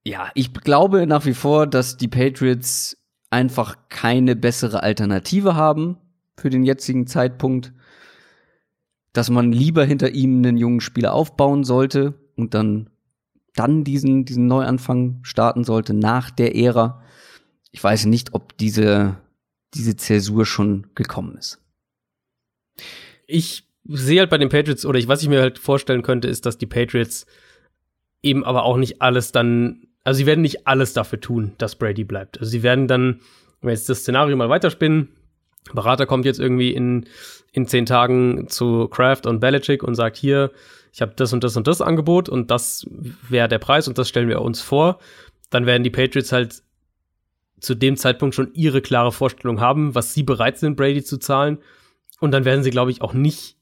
[0.05, 2.97] ja, ich glaube nach wie vor, dass die Patriots
[3.31, 5.99] einfach keine bessere Alternative haben
[6.37, 7.73] für den jetzigen Zeitpunkt
[9.13, 12.89] dass man lieber hinter ihm einen jungen Spieler aufbauen sollte und dann,
[13.55, 17.03] dann diesen, diesen Neuanfang starten sollte nach der Ära.
[17.73, 19.17] Ich weiß nicht, ob diese,
[19.75, 21.61] diese Zäsur schon gekommen ist.
[23.27, 26.47] Ich sehe halt bei den Patriots, oder ich, was ich mir halt vorstellen könnte, ist,
[26.47, 27.27] dass die Patriots
[28.23, 32.05] eben aber auch nicht alles dann, also sie werden nicht alles dafür tun, dass Brady
[32.05, 32.39] bleibt.
[32.39, 33.21] Also sie werden dann,
[33.61, 35.09] wenn wir jetzt das Szenario mal weiterspinnen,
[35.75, 37.07] Berater kommt jetzt irgendwie in,
[37.53, 40.51] in zehn Tagen zu Kraft und Belichick und sagt hier,
[40.93, 42.87] ich habe das und das und das Angebot und das
[43.29, 44.99] wäre der Preis und das stellen wir uns vor.
[45.51, 46.63] Dann werden die Patriots halt
[47.61, 51.59] zu dem Zeitpunkt schon ihre klare Vorstellung haben, was sie bereit sind, Brady zu zahlen.
[52.21, 53.57] Und dann werden sie, glaube ich, auch nicht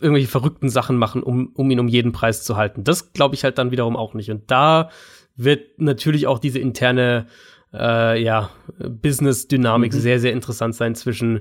[0.00, 2.84] irgendwelche verrückten Sachen machen, um, um ihn um jeden Preis zu halten.
[2.84, 4.30] Das glaube ich halt dann wiederum auch nicht.
[4.30, 4.90] Und da
[5.36, 7.26] wird natürlich auch diese interne
[7.72, 9.98] äh, ja, Business-Dynamik mhm.
[9.98, 11.40] sehr, sehr interessant sein zwischen,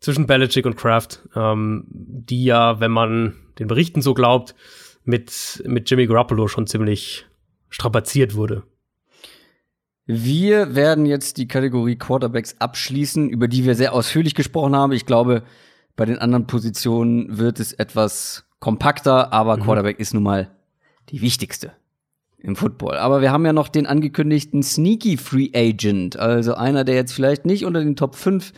[0.00, 4.54] zwischen Belichick und Kraft, ähm, die ja, wenn man den Berichten so glaubt,
[5.04, 7.26] mit, mit Jimmy Garoppolo schon ziemlich
[7.68, 8.62] strapaziert wurde.
[10.04, 14.92] Wir werden jetzt die Kategorie Quarterbacks abschließen, über die wir sehr ausführlich gesprochen haben.
[14.92, 15.42] Ich glaube,
[15.96, 19.62] bei den anderen Positionen wird es etwas kompakter, aber mhm.
[19.62, 20.50] Quarterback ist nun mal
[21.10, 21.72] die wichtigste
[22.38, 22.96] im Football.
[22.96, 27.46] Aber wir haben ja noch den angekündigten Sneaky Free Agent, also einer, der jetzt vielleicht
[27.46, 28.52] nicht unter den Top 5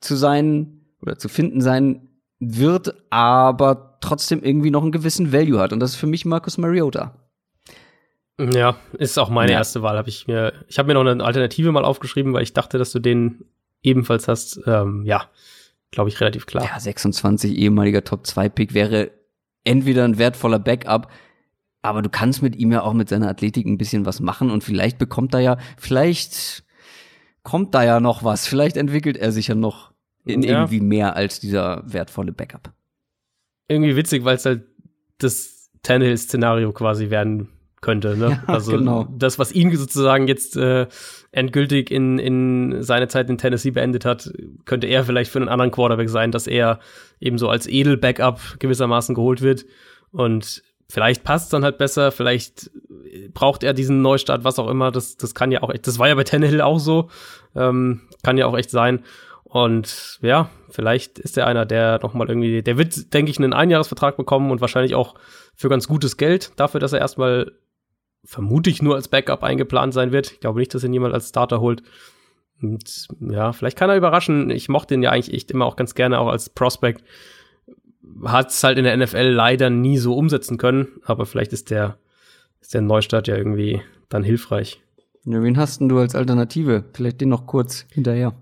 [0.00, 2.08] zu sein oder zu finden sein
[2.40, 5.72] wird, aber trotzdem irgendwie noch einen gewissen Value hat.
[5.72, 7.14] Und das ist für mich Marcus Mariota.
[8.38, 9.58] Ja, ist auch meine ja.
[9.58, 9.98] erste Wahl.
[9.98, 12.90] Hab ich mir, ich habe mir noch eine Alternative mal aufgeschrieben, weil ich dachte, dass
[12.92, 13.44] du den
[13.82, 14.60] ebenfalls hast.
[14.66, 15.26] Ähm, ja,
[15.90, 16.64] glaube ich relativ klar.
[16.64, 19.10] Ja, 26 ehemaliger Top 2 Pick wäre
[19.64, 21.10] entweder ein wertvoller Backup,
[21.82, 24.64] aber du kannst mit ihm ja auch mit seiner Athletik ein bisschen was machen und
[24.64, 26.64] vielleicht bekommt er ja, vielleicht
[27.42, 28.46] kommt da ja noch was.
[28.46, 29.92] Vielleicht entwickelt er sich ja noch
[30.24, 30.50] in ja.
[30.60, 32.72] irgendwie mehr als dieser wertvolle Backup.
[33.70, 34.64] Irgendwie witzig, weil es halt
[35.18, 37.50] das Tannehill-Szenario quasi werden
[37.80, 38.16] könnte.
[38.16, 38.42] Ne?
[38.46, 39.06] Ja, also genau.
[39.16, 40.88] das, was ihn sozusagen jetzt äh,
[41.30, 44.32] endgültig in, in seine Zeit in Tennessee beendet hat,
[44.64, 46.80] könnte er vielleicht für einen anderen Quarterback sein, dass er
[47.20, 49.66] eben so als Edel-Backup gewissermaßen geholt wird.
[50.10, 52.72] Und vielleicht passt es dann halt besser, vielleicht
[53.32, 54.90] braucht er diesen Neustart, was auch immer.
[54.90, 57.08] Das, das kann ja auch echt, das war ja bei Tannehill auch so.
[57.54, 59.04] Ähm, kann ja auch echt sein.
[59.50, 63.52] Und ja, vielleicht ist er einer, der noch mal irgendwie, der wird, denke ich, einen
[63.52, 65.16] Einjahresvertrag bekommen und wahrscheinlich auch
[65.56, 67.50] für ganz gutes Geld dafür, dass er erstmal
[68.24, 70.30] vermutlich nur als Backup eingeplant sein wird.
[70.30, 71.82] Ich glaube nicht, dass ihn jemand als Starter holt.
[72.62, 74.50] Und ja, vielleicht kann er überraschen.
[74.50, 77.02] Ich mochte ihn ja eigentlich echt immer auch ganz gerne, auch als Prospect
[78.24, 81.98] hat es halt in der NFL leider nie so umsetzen können, aber vielleicht ist der,
[82.60, 84.80] ist der Neustart ja irgendwie dann hilfreich.
[85.24, 86.84] Ja, wen hast denn du als Alternative?
[86.92, 88.34] Vielleicht den noch kurz hinterher.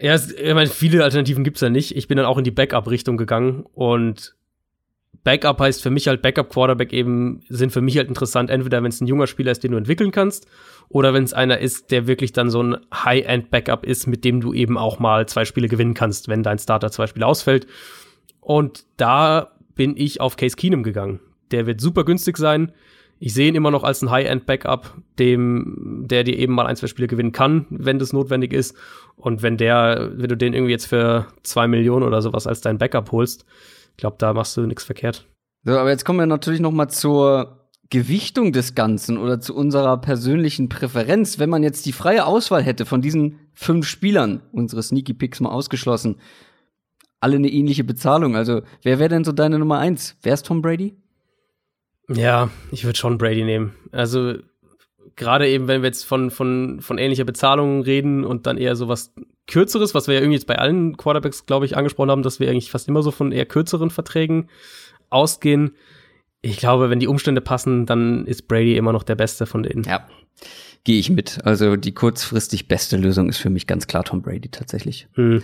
[0.00, 1.96] Ja, ich meine, viele Alternativen gibt's ja nicht.
[1.96, 4.34] Ich bin dann auch in die Backup-Richtung gegangen und
[5.22, 9.00] Backup heißt für mich halt Backup-Quarterback eben, sind für mich halt interessant, entweder wenn es
[9.00, 10.46] ein junger Spieler ist, den du entwickeln kannst,
[10.88, 14.52] oder wenn es einer ist, der wirklich dann so ein High-End-Backup ist, mit dem du
[14.52, 17.66] eben auch mal zwei Spiele gewinnen kannst, wenn dein Starter zwei Spiele ausfällt.
[18.40, 21.20] Und da bin ich auf Case Keenum gegangen.
[21.50, 22.72] Der wird super günstig sein.
[23.18, 26.88] Ich sehe ihn immer noch als ein High-End-Backup, dem, der dir eben mal ein, zwei
[26.88, 28.76] Spiele gewinnen kann, wenn das notwendig ist.
[29.16, 32.78] Und wenn der, wenn du den irgendwie jetzt für zwei Millionen oder sowas als dein
[32.78, 33.44] Backup holst,
[33.92, 35.26] ich glaube, da machst du nichts verkehrt.
[35.64, 39.96] So, aber jetzt kommen wir natürlich noch mal zur Gewichtung des Ganzen oder zu unserer
[39.98, 41.38] persönlichen Präferenz.
[41.38, 45.50] Wenn man jetzt die freie Auswahl hätte von diesen fünf Spielern, unsere Sneaky Picks mal
[45.50, 46.16] ausgeschlossen,
[47.20, 48.36] alle eine ähnliche Bezahlung.
[48.36, 50.16] Also, wer wäre denn so deine Nummer eins?
[50.22, 50.96] Wer ist Tom Brady?
[52.08, 53.74] Ja, ich würde schon Brady nehmen.
[53.92, 54.34] Also,
[55.16, 58.88] gerade eben, wenn wir jetzt von, von, von ähnlicher Bezahlung reden und dann eher so
[58.88, 59.14] was
[59.46, 62.48] Kürzeres, was wir ja irgendwie jetzt bei allen Quarterbacks, glaube ich, angesprochen haben, dass wir
[62.50, 64.48] eigentlich fast immer so von eher kürzeren Verträgen
[65.10, 65.76] ausgehen.
[66.40, 69.84] Ich glaube, wenn die Umstände passen, dann ist Brady immer noch der Beste von denen.
[69.84, 70.06] Ja,
[70.84, 71.44] gehe ich mit.
[71.44, 75.08] Also die kurzfristig beste Lösung ist für mich ganz klar Tom Brady tatsächlich.
[75.14, 75.42] Hm.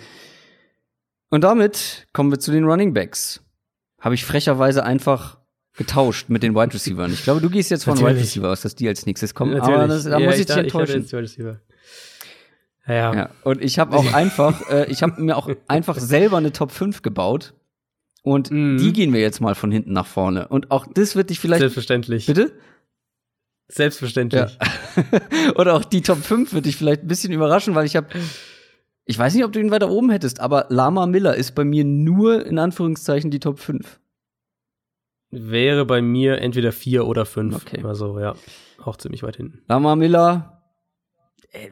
[1.30, 3.42] Und damit kommen wir zu den Running Backs.
[4.00, 5.38] Habe ich frecherweise einfach
[5.80, 7.10] getauscht mit den Wide Receivers.
[7.10, 7.98] Ich glaube, du gehst jetzt von.
[7.98, 9.54] Wide Receiver aus, dass die als nächstes kommen.
[9.54, 9.78] Natürlich.
[9.78, 11.06] Aber das, da ja, muss ich, ich dich enttäuschen.
[12.86, 13.14] Ja, ja.
[13.14, 16.70] ja, und ich habe auch einfach, äh, ich habe mir auch einfach selber eine Top
[16.70, 17.54] 5 gebaut.
[18.22, 18.76] Und mm.
[18.76, 20.48] die gehen wir jetzt mal von hinten nach vorne.
[20.48, 21.60] Und auch das wird dich vielleicht.
[21.60, 22.26] Selbstverständlich.
[22.26, 22.52] Bitte?
[23.68, 24.58] Selbstverständlich.
[24.60, 25.54] Ja.
[25.56, 28.08] Oder auch die Top 5 wird dich vielleicht ein bisschen überraschen, weil ich habe
[29.06, 31.84] ich weiß nicht, ob du ihn weiter oben hättest, aber Lama Miller ist bei mir
[31.84, 33.99] nur in Anführungszeichen die Top 5.
[35.30, 37.54] Wäre bei mir entweder 4 oder 5.
[37.54, 37.84] Okay.
[37.84, 38.34] Also ja,
[38.84, 39.62] auch ziemlich weit hinten.
[39.68, 40.62] Lama Miller.
[41.52, 41.70] Äh,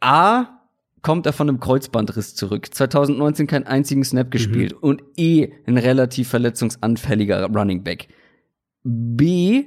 [0.00, 0.58] A,
[1.02, 2.74] kommt er von einem Kreuzbandriss zurück.
[2.74, 4.78] 2019 keinen einzigen Snap gespielt mhm.
[4.80, 8.08] und eh ein relativ verletzungsanfälliger Running Back.
[8.82, 9.64] B,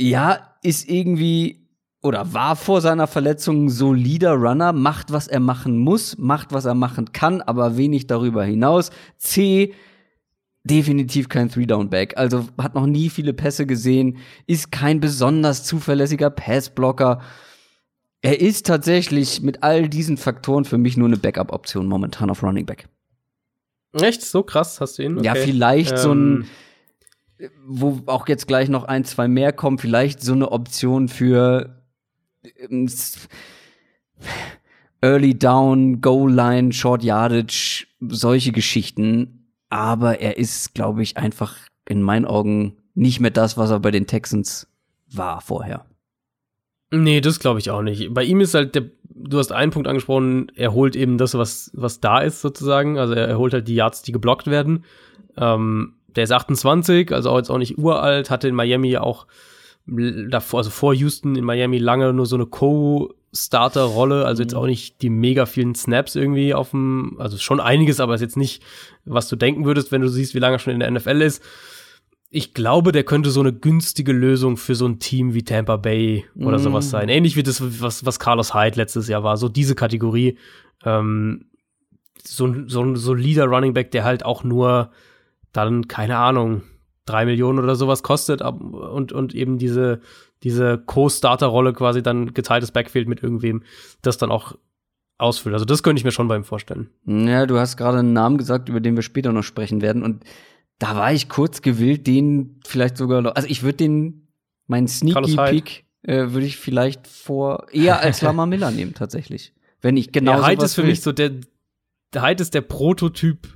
[0.00, 1.68] ja, ist irgendwie
[2.00, 6.64] oder war vor seiner Verletzung ein solider Runner, macht, was er machen muss, macht, was
[6.64, 8.90] er machen kann, aber wenig darüber hinaus.
[9.16, 9.74] C,
[10.68, 12.16] definitiv kein Three-Down-Back.
[12.16, 17.20] Also hat noch nie viele Pässe gesehen, ist kein besonders zuverlässiger Passblocker.
[18.20, 22.66] Er ist tatsächlich mit all diesen Faktoren für mich nur eine Backup-Option momentan auf Running
[22.66, 22.88] Back.
[23.92, 24.22] Echt?
[24.22, 25.18] So krass hast du ihn?
[25.18, 25.26] Okay.
[25.26, 25.98] Ja, vielleicht ähm.
[25.98, 26.46] so ein,
[27.38, 27.50] ähm.
[27.66, 31.82] wo auch jetzt gleich noch ein, zwei mehr kommen, vielleicht so eine Option für
[32.58, 32.88] ähm,
[35.00, 39.37] Early Down, Goal Line, Short Yardage, solche Geschichten.
[39.70, 41.56] Aber er ist, glaube ich, einfach
[41.86, 44.66] in meinen Augen nicht mehr das, was er bei den Texans
[45.10, 45.86] war vorher.
[46.90, 48.12] Nee, das glaube ich auch nicht.
[48.14, 51.70] Bei ihm ist halt der, du hast einen Punkt angesprochen, er holt eben das, was,
[51.74, 52.98] was da ist sozusagen.
[52.98, 54.84] Also er, er holt halt die Yards, die geblockt werden.
[55.36, 59.26] Ähm, der ist 28, also auch jetzt auch nicht uralt, hatte in Miami auch
[59.86, 62.46] davor, also vor Houston in Miami lange nur so eine
[63.32, 64.58] Co-Starter-Rolle, also jetzt mhm.
[64.58, 68.36] auch nicht die mega vielen Snaps irgendwie auf dem, also schon einiges, aber ist jetzt
[68.36, 68.62] nicht,
[69.04, 71.42] was du denken würdest, wenn du siehst, wie lange er schon in der NFL ist.
[72.30, 76.26] Ich glaube, der könnte so eine günstige Lösung für so ein Team wie Tampa Bay
[76.36, 76.62] oder mm.
[76.62, 77.08] sowas sein.
[77.08, 79.38] Ähnlich wie das, was, was Carlos Hyde letztes Jahr war.
[79.38, 80.36] So diese Kategorie.
[80.84, 81.46] Ähm,
[82.22, 84.90] so, so ein solider Running Back, der halt auch nur
[85.52, 86.64] dann, keine Ahnung,
[87.06, 90.02] drei Millionen oder sowas kostet und, und eben diese,
[90.42, 93.62] diese Co-Starter-Rolle quasi dann geteiltes Backfield mit irgendwem,
[94.02, 94.56] das dann auch
[95.18, 95.54] ausfüllt.
[95.54, 96.90] Also das könnte ich mir schon bei ihm vorstellen.
[97.04, 100.24] Ja, du hast gerade einen Namen gesagt, über den wir später noch sprechen werden und
[100.78, 104.28] da war ich kurz gewillt, den vielleicht sogar noch, also ich würde den,
[104.68, 109.52] meinen Sneaky Pick, äh, würde ich vielleicht vor, eher als Lama Miller nehmen, tatsächlich.
[109.80, 110.90] Wenn ich genau ja, Hyde ist für will.
[110.90, 111.32] mich so der,
[112.14, 113.48] der Hyde ist der Prototyp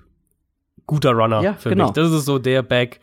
[0.86, 1.86] guter Runner ja, für genau.
[1.86, 1.92] mich.
[1.92, 3.00] Das ist so der Back,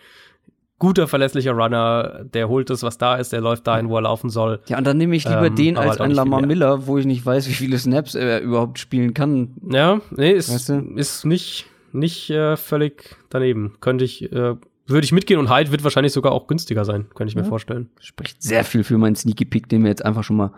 [0.79, 4.29] guter, verlässlicher Runner, der holt das, was da ist, der läuft dahin, wo er laufen
[4.29, 4.61] soll.
[4.67, 7.05] Ja, und dann nehme ich lieber ähm, den als halt einen Lamar Miller, wo ich
[7.05, 9.55] nicht weiß, wie viele Snaps er überhaupt spielen kann.
[9.69, 10.93] Ja, nee, ist, weißt du?
[10.95, 13.75] ist nicht, nicht äh, völlig daneben.
[13.81, 14.55] Könnte ich, äh,
[14.87, 17.41] würde ich mitgehen und Hyde wird wahrscheinlich sogar auch günstiger sein, könnte ich ja.
[17.41, 17.89] mir vorstellen.
[17.99, 20.53] Spricht sehr viel für meinen Sneaky Pick, den wir jetzt einfach schon mal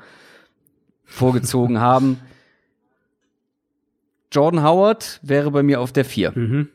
[1.04, 2.20] vorgezogen haben.
[4.32, 6.32] Jordan Howard wäre bei mir auf der 4.
[6.36, 6.70] Mhm.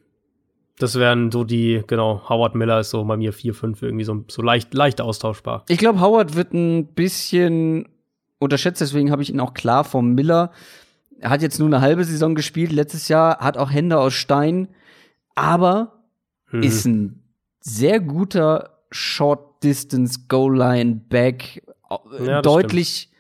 [0.79, 4.25] Das wären so die, genau, Howard Miller ist so bei mir 4, 5, irgendwie so,
[4.29, 5.65] so leicht, leicht austauschbar.
[5.69, 7.89] Ich glaube, Howard wird ein bisschen
[8.39, 10.53] unterschätzt, deswegen habe ich ihn auch klar vom Miller.
[11.19, 14.69] Er hat jetzt nur eine halbe Saison gespielt, letztes Jahr, hat auch Hände aus Stein,
[15.35, 16.03] aber
[16.49, 16.63] hm.
[16.63, 17.23] ist ein
[17.61, 21.63] sehr guter Short Distance Goal Line Back.
[22.23, 23.15] Ja, deutlich, stimmt.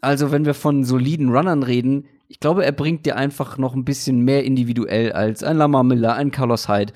[0.00, 3.84] also wenn wir von soliden Runnern reden, ich glaube, er bringt dir einfach noch ein
[3.84, 6.94] bisschen mehr individuell als ein Lamar Miller, ein Carlos Hyde.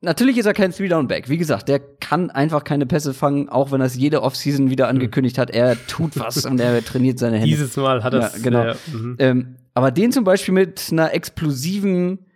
[0.00, 1.28] Natürlich ist er kein Three-Down-Back.
[1.28, 4.88] Wie gesagt, der kann einfach keine Pässe fangen, auch wenn er es jede Offseason wieder
[4.88, 4.96] hm.
[4.96, 5.50] angekündigt hat.
[5.50, 7.46] Er tut was und er trainiert seine Hände.
[7.46, 8.38] Dieses Mal hat er es.
[8.38, 8.64] Ja, genau.
[8.64, 9.16] Ja, mhm.
[9.20, 12.26] ähm, aber den zum Beispiel mit einer explosiven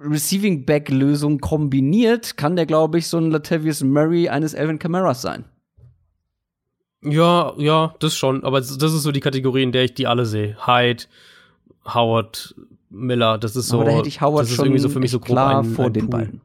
[0.00, 5.22] Receiving Back Lösung kombiniert, kann der, glaube ich, so ein Latavius Murray eines Elvin Camaras
[5.22, 5.44] sein.
[7.02, 8.44] Ja, ja, das schon.
[8.44, 10.56] Aber das ist so die Kategorie, in der ich die alle sehe.
[10.66, 11.04] Hyde,
[11.84, 12.54] Howard,
[12.90, 13.80] Miller, das ist so.
[13.80, 15.64] Aber da hätte ich Howard das ist schon irgendwie so für mich so klar ein,
[15.64, 16.40] vor ein den beiden.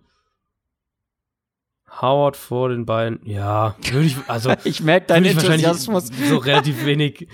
[2.02, 4.52] Howard vor den beiden, ja, würde ich, also.
[4.64, 6.10] ich merke deinen Enthusiasmus.
[6.28, 7.28] So relativ wenig.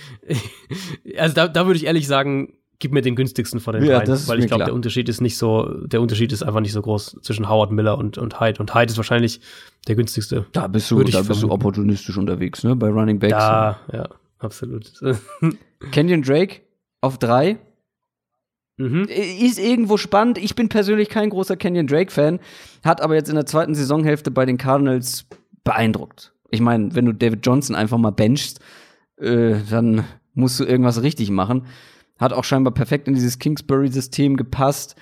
[1.17, 4.27] also da, da würde ich ehrlich sagen, gib mir den günstigsten von den ja, beiden,
[4.27, 7.17] weil ich glaube, der Unterschied ist nicht so, der Unterschied ist einfach nicht so groß
[7.21, 8.59] zwischen Howard Miller und, und Hyde.
[8.59, 9.41] Und Hyde ist wahrscheinlich
[9.87, 10.45] der günstigste.
[10.53, 13.31] Da bist du, da bist du opportunistisch unterwegs, ne, bei Running Backs.
[13.31, 14.09] Ja, ja,
[14.39, 14.93] absolut.
[15.91, 16.61] Kenyon Drake
[17.01, 17.57] auf drei.
[18.77, 19.07] Mhm.
[19.09, 20.37] Ist irgendwo spannend.
[20.37, 22.39] Ich bin persönlich kein großer Kenyon Drake-Fan,
[22.85, 25.25] hat aber jetzt in der zweiten Saisonhälfte bei den Cardinals
[25.65, 26.33] beeindruckt.
[26.49, 28.61] Ich meine, wenn du David Johnson einfach mal benchst,
[29.17, 31.65] äh, dann musst du irgendwas richtig machen.
[32.19, 34.95] Hat auch scheinbar perfekt in dieses Kingsbury-System gepasst.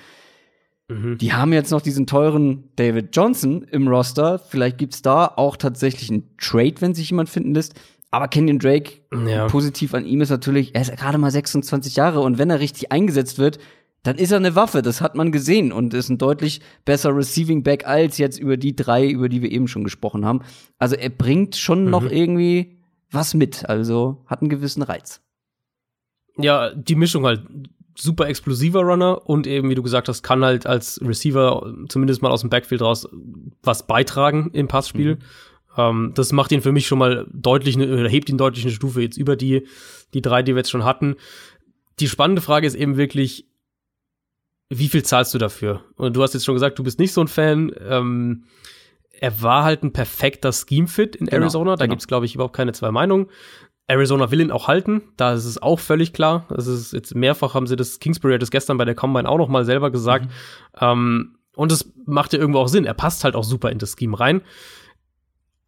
[0.88, 1.18] Mhm.
[1.18, 4.38] Die haben jetzt noch diesen teuren David Johnson im Roster.
[4.38, 7.74] Vielleicht gibt's da auch tatsächlich einen Trade, wenn sich jemand finden lässt.
[8.10, 9.46] Aber Kenyon Drake, ja.
[9.48, 12.90] positiv an ihm ist natürlich, er ist gerade mal 26 Jahre und wenn er richtig
[12.90, 13.58] eingesetzt wird,
[14.02, 14.80] dann ist er eine Waffe.
[14.80, 18.74] Das hat man gesehen und ist ein deutlich besser Receiving Back als jetzt über die
[18.74, 20.40] drei, über die wir eben schon gesprochen haben.
[20.78, 21.90] Also er bringt schon mhm.
[21.90, 22.78] noch irgendwie
[23.10, 23.68] was mit.
[23.68, 25.20] Also hat einen gewissen Reiz
[26.38, 27.42] ja, die Mischung halt
[27.96, 32.30] super explosiver Runner und eben, wie du gesagt hast, kann halt als Receiver zumindest mal
[32.30, 33.08] aus dem Backfield raus
[33.62, 35.16] was beitragen im Passspiel.
[35.16, 35.20] Mhm.
[35.76, 39.02] Ähm, das macht ihn für mich schon mal deutlich, oder hebt ihn deutlich eine Stufe
[39.02, 39.66] jetzt über die,
[40.14, 41.16] die drei, die wir jetzt schon hatten.
[41.98, 43.48] die spannende Frage ist eben wirklich,
[44.68, 45.82] wie viel zahlst du dafür?
[45.96, 47.72] Und du hast jetzt schon gesagt, du bist nicht so ein Fan.
[47.80, 48.44] Ähm,
[49.20, 51.76] er war halt ein perfekter Scheme-Fit in genau, Arizona.
[51.76, 51.94] Da genau.
[51.94, 53.26] gibt's glaube ich, überhaupt keine zwei Meinungen.
[53.88, 56.46] Arizona will ihn auch halten, da ist es auch völlig klar.
[56.50, 59.38] Das ist jetzt mehrfach haben sie das, Kingsbury hat das gestern bei der Combine auch
[59.38, 60.26] noch mal selber gesagt.
[60.26, 60.30] Mhm.
[60.80, 62.84] Ähm, und es macht ja irgendwo auch Sinn.
[62.84, 64.42] Er passt halt auch super in das Scheme rein.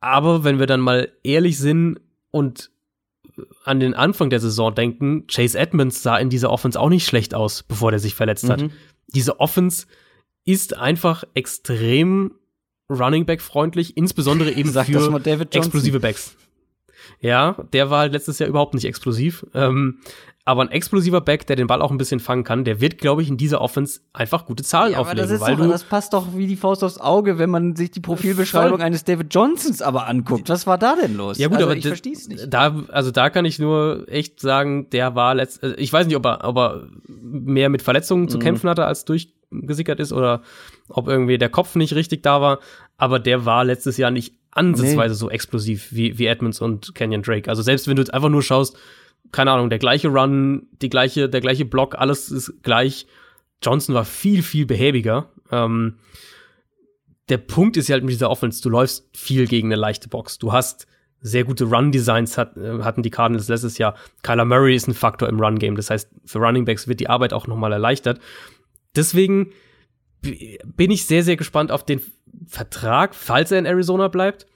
[0.00, 1.98] Aber wenn wir dann mal ehrlich sind
[2.30, 2.70] und
[3.64, 7.34] an den Anfang der Saison denken, Chase Edmonds sah in dieser Offense auch nicht schlecht
[7.34, 8.50] aus, bevor der sich verletzt mhm.
[8.50, 8.64] hat.
[9.08, 9.86] Diese Offense
[10.44, 12.32] ist einfach extrem
[12.90, 14.92] Running Back freundlich, insbesondere eben Sag für
[15.52, 16.36] explosive Backs.
[17.20, 19.46] Ja, der war halt letztes Jahr überhaupt nicht explosiv.
[19.54, 19.98] Ähm,
[20.46, 23.20] aber ein explosiver Back, der den Ball auch ein bisschen fangen kann, der wird, glaube
[23.22, 25.28] ich, in dieser Offense einfach gute Zahlen ja, auflegen.
[25.28, 28.00] Das, weil doch, das passt doch wie die Faust aufs Auge, wenn man sich die
[28.00, 28.86] Profilbeschreibung voll.
[28.86, 30.48] eines David Johnsons aber anguckt.
[30.48, 31.38] Was war da denn los?
[31.38, 32.46] Ja gut, also, aber ich verstehe es nicht.
[32.48, 36.16] Da, also da kann ich nur echt sagen, der war letzt, also ich weiß nicht,
[36.16, 38.42] ob er, ob er mehr mit Verletzungen zu mhm.
[38.42, 40.40] kämpfen hatte, als durchgesickert ist oder
[40.88, 42.60] ob irgendwie der Kopf nicht richtig da war.
[42.96, 45.18] Aber der war letztes Jahr nicht ansatzweise nee.
[45.18, 47.48] so explosiv wie, wie Edmonds und Canyon Drake.
[47.48, 48.76] Also selbst wenn du jetzt einfach nur schaust,
[49.32, 53.06] keine Ahnung, der gleiche Run, die gleiche, der gleiche Block, alles ist gleich.
[53.62, 55.30] Johnson war viel, viel behäbiger.
[55.50, 55.98] Ähm,
[57.28, 60.38] der Punkt ist ja halt mit dieser Offense, du läufst viel gegen eine leichte Box.
[60.38, 60.86] Du hast
[61.20, 63.94] sehr gute Run-Designs hat, äh, hatten die Cardinals letztes Jahr.
[64.22, 65.76] Kyler Murray ist ein Faktor im Run-Game.
[65.76, 68.20] Das heißt, für Running Backs wird die Arbeit auch nochmal erleichtert.
[68.96, 69.52] Deswegen
[70.22, 72.00] bin ich sehr, sehr gespannt auf den
[72.46, 74.46] Vertrag, falls er in Arizona bleibt.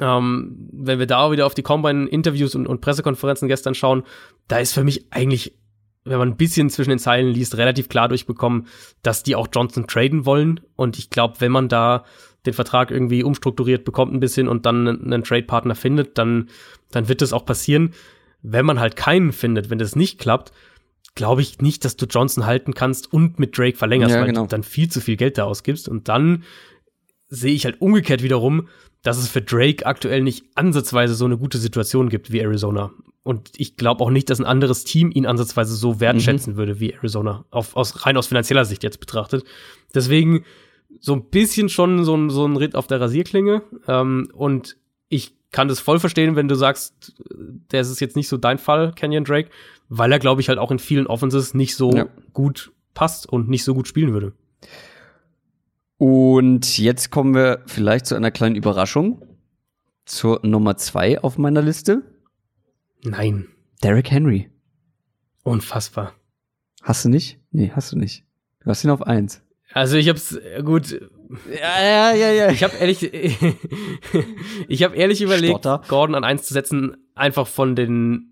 [0.00, 4.04] Ähm, wenn wir da auch wieder auf die Combine-Interviews und, und Pressekonferenzen gestern schauen,
[4.48, 5.58] da ist für mich eigentlich,
[6.04, 8.66] wenn man ein bisschen zwischen den Zeilen liest, relativ klar durchbekommen,
[9.02, 10.60] dass die auch Johnson traden wollen.
[10.76, 12.04] Und ich glaube, wenn man da
[12.46, 16.48] den Vertrag irgendwie umstrukturiert bekommt ein bisschen und dann einen Trade-Partner findet, dann,
[16.90, 17.92] dann wird das auch passieren.
[18.42, 20.52] Wenn man halt keinen findet, wenn das nicht klappt,
[21.14, 24.42] glaube ich nicht, dass du Johnson halten kannst und mit Drake verlängerst, ja, weil genau.
[24.42, 25.88] du dann viel zu viel Geld da ausgibst.
[25.88, 26.44] Und dann
[27.30, 28.68] sehe ich halt umgekehrt wiederum,
[29.02, 32.90] dass es für Drake aktuell nicht ansatzweise so eine gute Situation gibt wie Arizona.
[33.22, 36.56] Und ich glaube auch nicht, dass ein anderes Team ihn ansatzweise so wertschätzen mhm.
[36.56, 39.44] würde wie Arizona, auf, aus, rein aus finanzieller Sicht jetzt betrachtet.
[39.94, 40.44] Deswegen
[40.98, 43.62] so ein bisschen schon so ein, so ein Ritt auf der Rasierklinge.
[43.86, 44.76] Ähm, und
[45.08, 47.14] ich kann das voll verstehen, wenn du sagst,
[47.72, 49.50] der ist jetzt nicht so dein Fall, Kenyon Drake,
[49.88, 52.06] weil er, glaube ich, halt auch in vielen Offenses nicht so ja.
[52.32, 54.32] gut passt und nicht so gut spielen würde.
[56.00, 59.22] Und jetzt kommen wir vielleicht zu einer kleinen Überraschung.
[60.06, 62.00] Zur Nummer zwei auf meiner Liste.
[63.04, 63.48] Nein.
[63.82, 64.48] Derrick Henry.
[65.42, 66.14] Unfassbar.
[66.80, 67.38] Hast du nicht?
[67.50, 68.24] Nee, hast du nicht.
[68.60, 69.42] Du hast ihn auf eins.
[69.74, 70.90] Also ich hab's gut.
[71.52, 72.50] Ja, ja, ja, ja.
[72.50, 73.02] Ich habe ehrlich,
[74.68, 75.82] ich habe ehrlich überlegt, Stotter.
[75.86, 78.29] Gordon an eins zu setzen, einfach von den,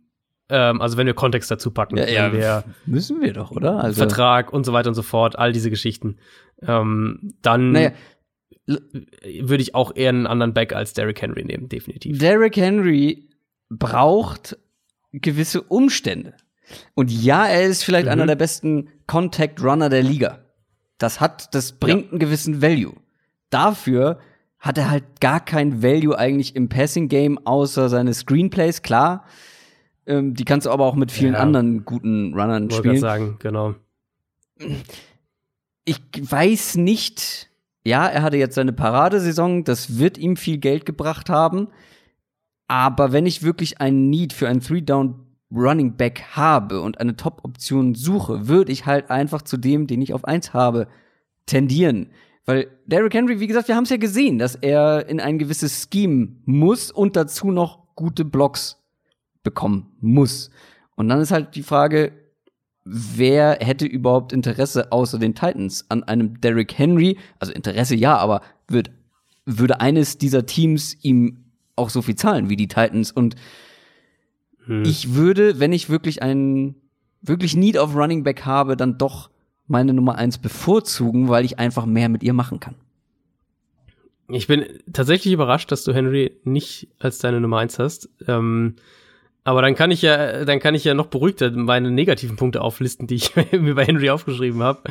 [0.48, 3.82] ähm, also wenn wir Kontext dazu packen, ja, ja, wir müssen wir doch, oder?
[3.82, 6.16] Also Vertrag und so weiter und so fort, all diese Geschichten
[6.62, 7.92] ähm, dann naja.
[8.66, 12.18] würde ich auch eher einen anderen Back als Derrick Henry nehmen, definitiv.
[12.18, 13.28] Derrick Henry
[13.68, 14.56] braucht
[15.12, 16.34] gewisse Umstände.
[16.94, 18.12] Und ja, er ist vielleicht mhm.
[18.12, 20.44] einer der besten Contact Runner der Liga.
[20.98, 22.10] Das hat, das bringt ja.
[22.10, 22.94] einen gewissen Value.
[23.50, 24.18] Dafür
[24.58, 29.24] hat er halt gar kein Value eigentlich im Passing Game außer seine Screenplays, klar.
[30.08, 31.40] Ähm, die kannst du aber auch mit vielen ja.
[31.40, 32.98] anderen guten Runnern Wollte spielen.
[32.98, 33.76] sagen, genau
[35.88, 37.48] ich weiß nicht,
[37.84, 41.68] ja, er hatte jetzt seine Paradesaison, das wird ihm viel Geld gebracht haben.
[42.66, 45.14] Aber wenn ich wirklich einen Need für einen Three-Down
[45.50, 50.12] Running Back habe und eine Top-Option suche, würde ich halt einfach zu dem, den ich
[50.12, 50.88] auf eins habe,
[51.46, 52.10] tendieren.
[52.44, 55.88] Weil Derrick Henry, wie gesagt, wir haben es ja gesehen, dass er in ein gewisses
[55.90, 58.76] Scheme muss und dazu noch gute Blocks
[59.42, 60.50] bekommen muss.
[60.96, 62.12] Und dann ist halt die Frage,
[62.84, 67.18] wer hätte überhaupt Interesse außer den Titans an einem Derrick Henry?
[67.38, 68.90] Also Interesse ja, aber wird,
[69.44, 71.44] würde eines dieser Teams ihm
[71.76, 73.12] auch so viel zahlen wie die Titans?
[73.12, 73.36] Und
[74.64, 74.84] hm.
[74.84, 76.74] ich würde, wenn ich wirklich einen,
[77.22, 79.30] wirklich Need of Running Back habe, dann doch
[79.66, 82.74] meine Nummer eins bevorzugen, weil ich einfach mehr mit ihr machen kann.
[84.30, 88.10] Ich bin tatsächlich überrascht, dass du Henry nicht als deine Nummer eins hast.
[88.26, 88.76] Ähm,
[89.48, 93.06] aber dann kann ich ja, dann kann ich ja noch beruhigter meine negativen Punkte auflisten,
[93.06, 94.82] die ich mir bei Henry aufgeschrieben habe.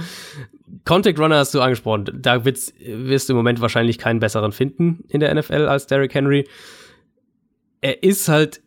[0.84, 2.06] Contact Runner hast du angesprochen.
[2.12, 6.12] Da wirst, wirst du im Moment wahrscheinlich keinen besseren finden in der NFL als Derrick
[6.16, 6.48] Henry.
[7.82, 8.62] Er ist halt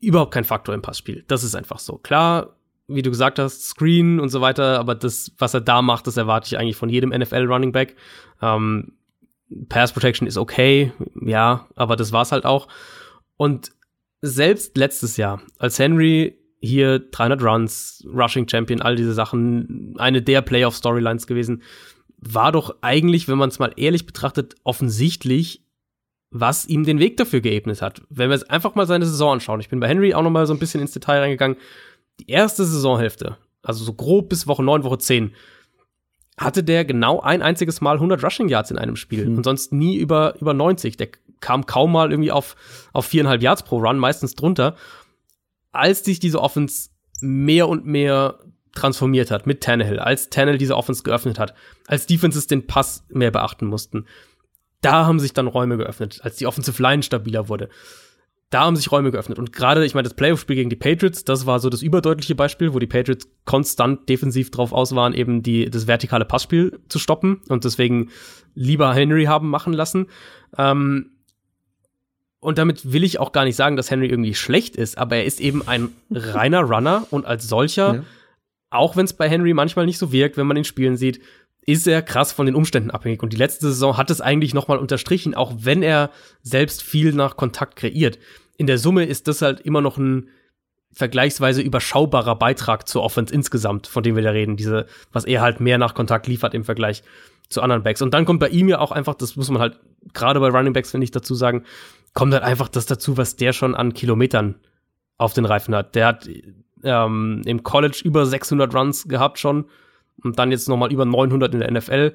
[0.00, 1.24] überhaupt kein Faktor im Passspiel.
[1.28, 1.98] Das ist einfach so.
[1.98, 2.56] Klar,
[2.88, 6.16] wie du gesagt hast, Screen und so weiter, aber das, was er da macht, das
[6.16, 7.94] erwarte ich eigentlich von jedem NFL Running Back.
[8.42, 8.94] Ähm,
[9.68, 10.92] Pass Protection ist okay,
[11.24, 12.66] ja, aber das war's halt auch.
[13.36, 13.70] Und
[14.22, 20.42] selbst letztes Jahr, als Henry hier 300 Runs, Rushing Champion, all diese Sachen, eine der
[20.42, 21.62] Playoff-Storylines gewesen.
[22.18, 25.64] War doch eigentlich, wenn man es mal ehrlich betrachtet, offensichtlich,
[26.30, 28.02] was ihm den Weg dafür geebnet hat.
[28.10, 30.46] Wenn wir jetzt einfach mal seine Saison anschauen, ich bin bei Henry auch noch mal
[30.46, 31.56] so ein bisschen ins Detail reingegangen.
[32.20, 35.32] Die erste Saisonhälfte, also so grob bis Woche 9, Woche 10,
[36.36, 39.38] hatte der genau ein einziges Mal 100 Rushing Yards in einem Spiel mhm.
[39.38, 40.98] und sonst nie über, über 90.
[40.98, 41.08] Der
[41.40, 42.56] kam kaum mal irgendwie auf,
[42.92, 44.76] auf viereinhalb Yards pro Run, meistens drunter.
[45.72, 46.90] Als sich diese Offense
[47.20, 48.38] mehr und mehr
[48.72, 51.54] transformiert hat mit Tannehill, als Tannehill diese Offense geöffnet hat,
[51.86, 54.06] als Defenses den Pass mehr beachten mussten,
[54.80, 57.68] da haben sich dann Räume geöffnet, als die Offensive Line stabiler wurde.
[58.48, 59.38] Da haben sich Räume geöffnet.
[59.38, 62.74] Und gerade, ich meine, das Playoff-Spiel gegen die Patriots, das war so das überdeutliche Beispiel,
[62.74, 67.42] wo die Patriots konstant defensiv drauf aus waren, eben die, das vertikale Passspiel zu stoppen
[67.48, 68.10] und deswegen
[68.54, 70.06] lieber Henry haben machen lassen.
[70.58, 71.12] Ähm,
[72.40, 75.24] und damit will ich auch gar nicht sagen, dass Henry irgendwie schlecht ist, aber er
[75.24, 78.02] ist eben ein reiner Runner und als solcher, ja.
[78.70, 81.20] auch wenn es bei Henry manchmal nicht so wirkt, wenn man ihn spielen sieht,
[81.66, 83.22] ist er krass von den Umständen abhängig.
[83.22, 86.10] Und die letzte Saison hat es eigentlich noch mal unterstrichen, auch wenn er
[86.42, 88.18] selbst viel nach Kontakt kreiert.
[88.56, 90.28] In der Summe ist das halt immer noch ein
[90.92, 94.56] vergleichsweise überschaubarer Beitrag zur Offense insgesamt, von dem wir da reden.
[94.56, 97.02] Diese, was er halt mehr nach Kontakt liefert im Vergleich
[97.48, 98.02] zu anderen Backs.
[98.02, 99.78] Und dann kommt bei ihm ja auch einfach, das muss man halt
[100.14, 101.64] gerade bei Running Backs, finde ich, dazu sagen,
[102.14, 104.56] kommt halt einfach das dazu, was der schon an Kilometern
[105.16, 105.94] auf den Reifen hat.
[105.94, 106.28] Der hat
[106.82, 109.66] ähm, im College über 600 Runs gehabt schon
[110.22, 112.14] und dann jetzt nochmal über 900 in der NFL,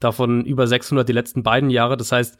[0.00, 1.96] davon über 600 die letzten beiden Jahre.
[1.96, 2.38] Das heißt,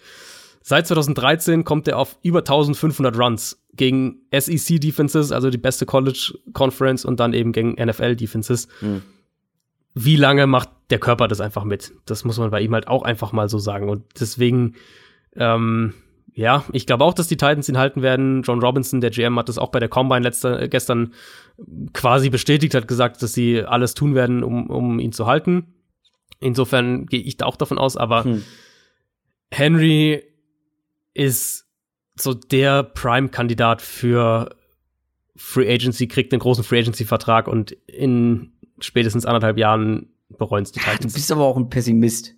[0.62, 6.34] seit 2013 kommt er auf über 1500 Runs gegen SEC Defenses, also die beste College
[6.52, 8.68] Conference und dann eben gegen NFL Defenses.
[8.80, 9.02] Mhm.
[9.94, 11.92] Wie lange macht der Körper das einfach mit?
[12.06, 13.88] Das muss man bei ihm halt auch einfach mal so sagen.
[13.88, 14.74] Und deswegen,
[15.36, 15.94] ähm,
[16.34, 18.42] ja, ich glaube auch, dass die Titans ihn halten werden.
[18.42, 21.14] John Robinson, der GM, hat das auch bei der Combine letzter, äh, gestern
[21.92, 25.74] quasi bestätigt, hat gesagt, dass sie alles tun werden, um, um ihn zu halten.
[26.40, 28.44] Insofern gehe ich da auch davon aus, aber hm.
[29.52, 30.24] Henry
[31.14, 31.68] ist
[32.16, 34.56] so der Prime-Kandidat für
[35.36, 40.80] Free Agency, kriegt einen großen Free Agency-Vertrag und in spätestens anderthalb Jahren bereuen es die
[40.80, 41.12] Titans.
[41.12, 42.34] Du bist aber auch ein Pessimist.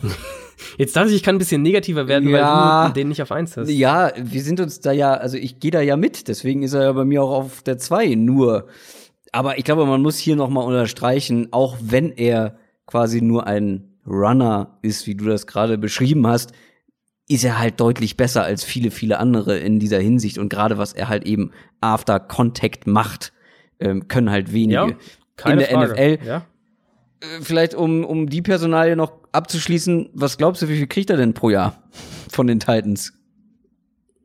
[0.78, 3.32] Jetzt dachte ich, ich kann ein bisschen negativer werden, ja, weil du den nicht auf
[3.32, 3.68] eins hast.
[3.70, 6.82] Ja, wir sind uns da ja, also ich gehe da ja mit, deswegen ist er
[6.82, 8.66] ja bei mir auch auf der zwei nur.
[9.32, 12.56] Aber ich glaube, man muss hier noch mal unterstreichen, auch wenn er
[12.86, 16.52] quasi nur ein Runner ist, wie du das gerade beschrieben hast,
[17.28, 20.38] ist er halt deutlich besser als viele, viele andere in dieser Hinsicht.
[20.38, 23.32] Und gerade was er halt eben after Contact macht,
[23.80, 24.96] ähm, können halt wenige.
[25.42, 25.92] Ja, in der Frage.
[25.92, 26.46] NFL ja.
[27.20, 31.16] Äh, vielleicht um, um die Personalie noch abzuschließen, was glaubst du, wie viel kriegt er
[31.16, 31.82] denn pro Jahr
[32.28, 33.12] von den Titans?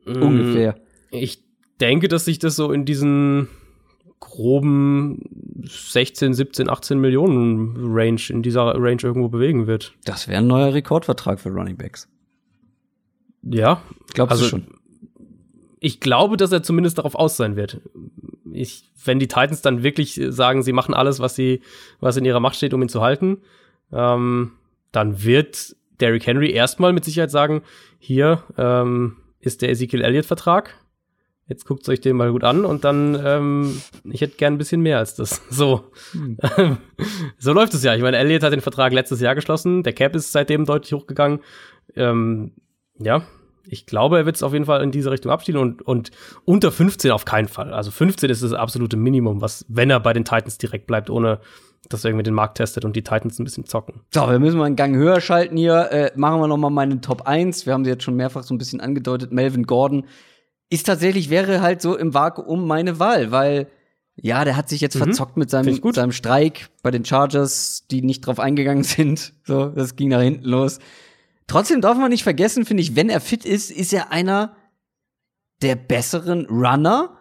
[0.04, 0.76] Mm, Ungefähr.
[1.10, 1.44] Ich
[1.80, 3.48] denke, dass sich das so in diesen
[4.20, 9.94] groben 16, 17, 18 Millionen Range, in dieser Range irgendwo bewegen wird.
[10.04, 12.08] Das wäre ein neuer Rekordvertrag für Running Backs.
[13.42, 13.82] Ja.
[14.12, 14.66] Glaubst also, du schon?
[15.80, 17.80] Ich glaube, dass er zumindest darauf aus sein wird
[18.52, 21.62] ich, wenn die Titans dann wirklich sagen, sie machen alles, was sie,
[22.00, 23.38] was in ihrer Macht steht, um ihn zu halten,
[23.92, 24.52] ähm,
[24.92, 27.62] dann wird Derrick Henry erstmal mit Sicherheit sagen,
[27.98, 30.74] hier ähm, ist der Ezekiel Elliott Vertrag.
[31.46, 34.82] Jetzt guckt euch den mal gut an und dann, ähm, ich hätte gern ein bisschen
[34.82, 35.42] mehr als das.
[35.50, 35.90] So.
[36.12, 36.38] Hm.
[37.38, 37.94] so läuft es ja.
[37.94, 39.82] Ich meine, Elliott hat den Vertrag letztes Jahr geschlossen.
[39.82, 41.40] Der Cap ist seitdem deutlich hochgegangen.
[41.96, 42.52] Ähm,
[42.98, 43.22] ja,
[43.70, 46.10] ich glaube, er wird es auf jeden Fall in diese Richtung abspielen und, und
[46.44, 47.72] unter 15 auf keinen Fall.
[47.72, 51.38] Also 15 ist das absolute Minimum, was, wenn er bei den Titans direkt bleibt, ohne
[51.88, 54.00] dass er irgendwie den Markt testet und die Titans ein bisschen zocken.
[54.12, 55.90] So, wir müssen mal einen Gang höher schalten hier.
[55.92, 57.64] Äh, machen wir noch mal meine Top 1.
[57.64, 59.32] Wir haben sie jetzt schon mehrfach so ein bisschen angedeutet.
[59.32, 60.04] Melvin Gordon
[60.68, 63.68] ist tatsächlich, wäre halt so im Vakuum meine Wahl, weil
[64.16, 65.04] ja, der hat sich jetzt mhm.
[65.04, 69.32] verzockt mit seinem, seinem Streik bei den Chargers, die nicht drauf eingegangen sind.
[69.44, 70.80] So, das ging nach hinten los.
[71.50, 74.54] Trotzdem darf man nicht vergessen, finde ich, wenn er fit ist, ist er einer
[75.62, 77.18] der besseren Runner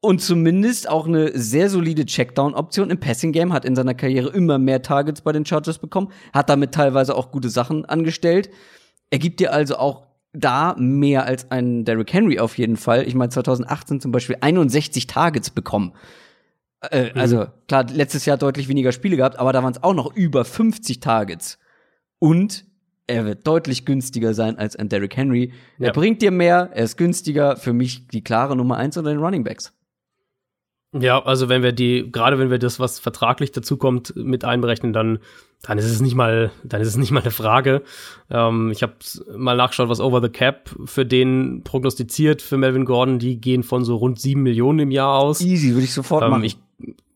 [0.00, 4.82] und zumindest auch eine sehr solide Checkdown-Option im Passing-Game, hat in seiner Karriere immer mehr
[4.82, 8.50] Targets bei den Chargers bekommen, hat damit teilweise auch gute Sachen angestellt.
[9.10, 13.06] Er gibt dir also auch da mehr als ein Derrick Henry auf jeden Fall.
[13.06, 15.92] Ich meine, 2018 zum Beispiel 61 Targets bekommen.
[16.90, 17.20] Äh, mhm.
[17.20, 20.44] Also klar, letztes Jahr deutlich weniger Spiele gehabt, aber da waren es auch noch über
[20.44, 21.60] 50 Targets.
[22.18, 22.71] Und
[23.06, 25.52] er wird deutlich günstiger sein als ein Derrick Henry.
[25.78, 25.88] Ja.
[25.88, 27.56] Er bringt dir mehr, er ist günstiger.
[27.56, 29.72] Für mich die klare Nummer eins unter den Running Backs.
[30.94, 35.20] Ja, also wenn wir die, gerade wenn wir das, was vertraglich dazukommt, mit einberechnen, dann,
[35.62, 37.82] dann ist es nicht mal, dann ist es nicht mal eine Frage.
[38.30, 38.92] Ähm, ich habe
[39.34, 43.18] mal nachgeschaut, was Over the Cap für den prognostiziert für Melvin Gordon.
[43.18, 45.40] Die gehen von so rund sieben Millionen im Jahr aus.
[45.40, 46.44] Easy, würde ich sofort Ähm, machen.
[46.44, 46.58] ich,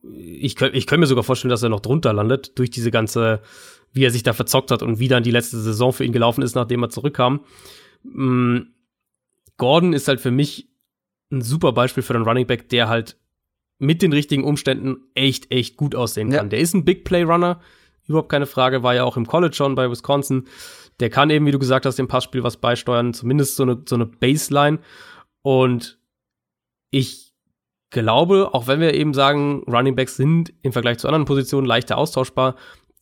[0.03, 3.41] ich, ich könnte mir sogar vorstellen, dass er noch drunter landet, durch diese ganze,
[3.97, 6.43] wie er sich da verzockt hat und wie dann die letzte Saison für ihn gelaufen
[6.43, 7.41] ist, nachdem er zurückkam.
[8.05, 8.59] Mm,
[9.57, 10.69] Gordon ist halt für mich
[11.33, 13.17] ein super Beispiel für einen Running Back, der halt
[13.79, 16.39] mit den richtigen Umständen echt, echt gut aussehen Ja.
[16.39, 16.51] kann.
[16.51, 17.61] Der ist ein Big Play Runner,
[18.07, 20.47] überhaupt keine Frage, war ja auch im College schon bei Wisconsin.
[21.01, 23.97] Der kann eben, wie du gesagt hast, dem Passspiel was beisteuern, zumindest so eine, so
[23.97, 24.79] eine Baseline.
[25.43, 25.99] Und
[26.91, 27.35] ich
[27.91, 31.99] glaube, auch wenn wir eben sagen, Running Backs sind im Vergleich zu anderen Positionen leichter
[31.99, 32.57] austauschbar,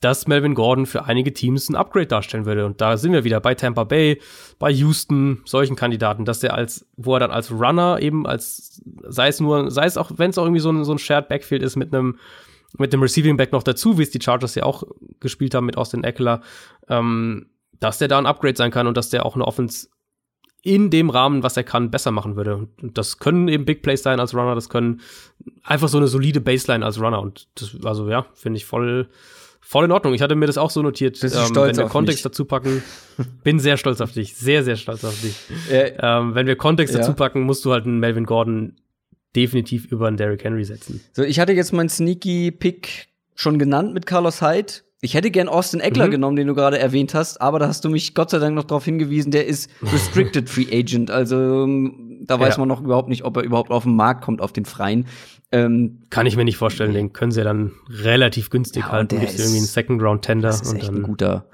[0.05, 2.67] dass Melvin Gordon für einige Teams ein Upgrade darstellen würde.
[2.67, 4.21] Und da sind wir wieder bei Tampa Bay,
[4.59, 9.29] bei Houston, solchen Kandidaten, dass der als, wo er dann als Runner eben als, sei
[9.29, 11.63] es nur, sei es auch, wenn es auch irgendwie so ein, so ein Shared Backfield
[11.63, 12.19] ist mit einem,
[12.77, 14.83] mit dem Receiving Back noch dazu, wie es die Chargers ja auch
[15.21, 16.43] gespielt haben mit Austin Eckler,
[16.89, 17.47] ähm,
[17.81, 19.89] dass der da ein Upgrade sein kann und dass der auch eine Offense
[20.61, 22.69] in dem Rahmen, was er kann, besser machen würde.
[22.83, 25.01] Und das können eben Big Plays sein als Runner, das können
[25.63, 27.21] einfach so eine solide Baseline als Runner.
[27.21, 29.09] Und das, also ja, finde ich voll,
[29.65, 30.15] voll in Ordnung.
[30.15, 32.31] Ich hatte mir das auch so notiert, Bist du stolz wenn wir auf Kontext mich?
[32.31, 32.83] dazu packen.
[33.43, 35.35] Bin sehr stolz auf dich, sehr, sehr stolz auf dich.
[35.71, 37.01] Äh, Ähm, wenn wir Kontext Ja.
[37.01, 38.75] dazu packen, musst du halt einen Melvin Gordon
[39.37, 41.01] definitiv über einen Derrick Henry setzen.
[41.13, 44.73] so, ich hatte jetzt meinen Sneaky Pick schon genannt mit Carlos Hyde.
[45.01, 46.13] Ich hätte gern Austin Eckler Mhm.
[46.13, 48.65] genommen, den du gerade erwähnt hast, aber da hast du mich Gott sei Dank noch
[48.65, 51.11] darauf hingewiesen, der ist Restricted Free Agent.
[51.11, 52.61] Also ähm, da weiß Ja.
[52.61, 55.07] man noch überhaupt nicht, ob er überhaupt auf den Markt kommt, auf den freien.
[55.53, 59.17] Ähm, Kann ich mir nicht vorstellen, den können sie ja dann relativ günstig Ja, halten.
[59.19, 61.47] der ist- irgendwie einen Second Round Tender das ist und echt ein guter,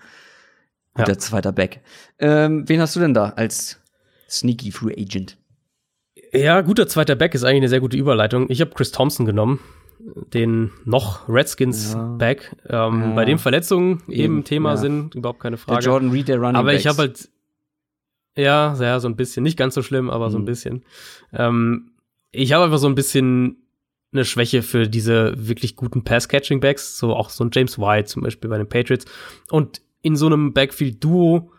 [0.94, 1.18] guter Ja.
[1.18, 1.80] zweiter Back.
[2.18, 3.80] Ähm, wen hast du denn da als
[4.28, 5.36] Sneaky Free Agent?
[6.32, 8.46] Ja, guter zweiter Back ist eigentlich eine sehr gute Überleitung.
[8.50, 9.58] Ich habe Chris Thompson genommen,
[10.32, 12.02] den noch Redskins Ja.
[12.16, 13.14] Back, ähm, Ja.
[13.14, 14.76] bei dem Verletzungen Eben, eben Thema ja.
[14.76, 15.84] sind, überhaupt keine Der Frage.
[15.84, 16.98] Jordan Reed, der Running aber ich Backs.
[16.98, 17.28] habe halt,
[18.36, 20.46] ja, ja, so ein bisschen, nicht ganz so schlimm, aber so ein Mhm.
[20.46, 20.84] bisschen.
[21.32, 21.90] Ähm,
[22.32, 23.56] ich habe einfach so ein bisschen
[24.12, 28.50] eine Schwäche für diese wirklich guten Pass-Catching-Backs, so auch so ein James White zum Beispiel
[28.50, 29.04] bei den Patriots.
[29.50, 31.52] Und in so einem Backfield-Duo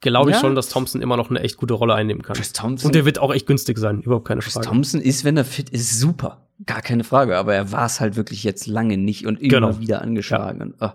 [0.00, 0.40] glaube ich Ja.
[0.40, 2.36] schon, dass Thompson immer noch eine echt gute Rolle einnehmen kann.
[2.36, 2.88] Chris Thompson.
[2.88, 4.66] Und der wird auch echt günstig sein, überhaupt keine Chris Frage.
[4.66, 6.46] Thompson ist, wenn er fit ist, super.
[6.66, 7.36] Gar keine Frage.
[7.38, 9.80] Aber er war es halt wirklich jetzt lange nicht und immer Genau.
[9.80, 10.60] wieder angeschlagen.
[10.60, 10.90] Und, oh,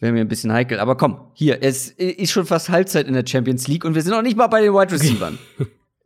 [0.00, 0.80] Wäre mir ein bisschen heikel.
[0.80, 4.12] Aber komm, hier, es ist schon fast Halbzeit in der Champions League und wir sind
[4.12, 5.34] noch nicht mal bei den Wide Receivers.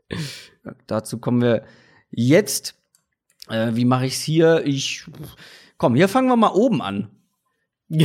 [0.86, 1.64] Dazu kommen wir
[2.10, 2.74] jetzt.
[3.48, 4.62] Äh, wie mache ich's hier?
[4.66, 5.04] Ich.
[5.76, 7.10] Komm, hier fangen wir mal oben an.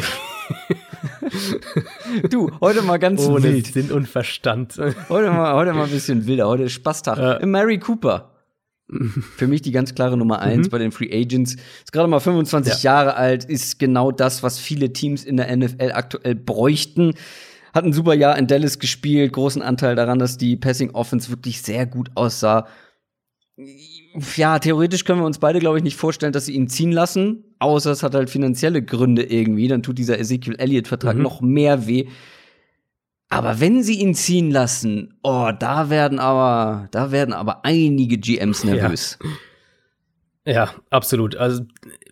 [2.30, 3.68] Du, heute mal ganz Ohne wild.
[3.68, 4.78] Sinn und Verstand.
[5.10, 6.48] Heute mal, heute mal ein bisschen wilder.
[6.48, 7.18] Heute ist Spaßtag.
[7.18, 7.46] Ja.
[7.46, 8.39] Mary Cooper.
[9.36, 10.72] Für mich die ganz klare Nummer eins Mhm.
[10.72, 11.54] bei den Free Agents.
[11.56, 15.92] Ist gerade mal 25 Jahre alt, ist genau das, was viele Teams in der NFL
[15.94, 17.14] aktuell bräuchten.
[17.74, 21.62] Hat ein super Jahr in Dallas gespielt, großen Anteil daran, dass die Passing Offense wirklich
[21.62, 22.68] sehr gut aussah.
[24.38, 27.44] Ja, theoretisch können wir uns beide, glaube ich, nicht vorstellen, dass sie ihn ziehen lassen.
[27.60, 29.68] Außer es hat halt finanzielle Gründe irgendwie.
[29.68, 31.22] Dann tut dieser Ezekiel Elliott-Vertrag Mhm.
[31.24, 32.08] noch mehr weh.
[33.30, 38.64] Aber wenn sie ihn ziehen lassen, oh, da werden aber, da werden aber einige GMs
[38.64, 39.20] nervös.
[40.46, 41.36] Ja, absolut.
[41.36, 41.64] Also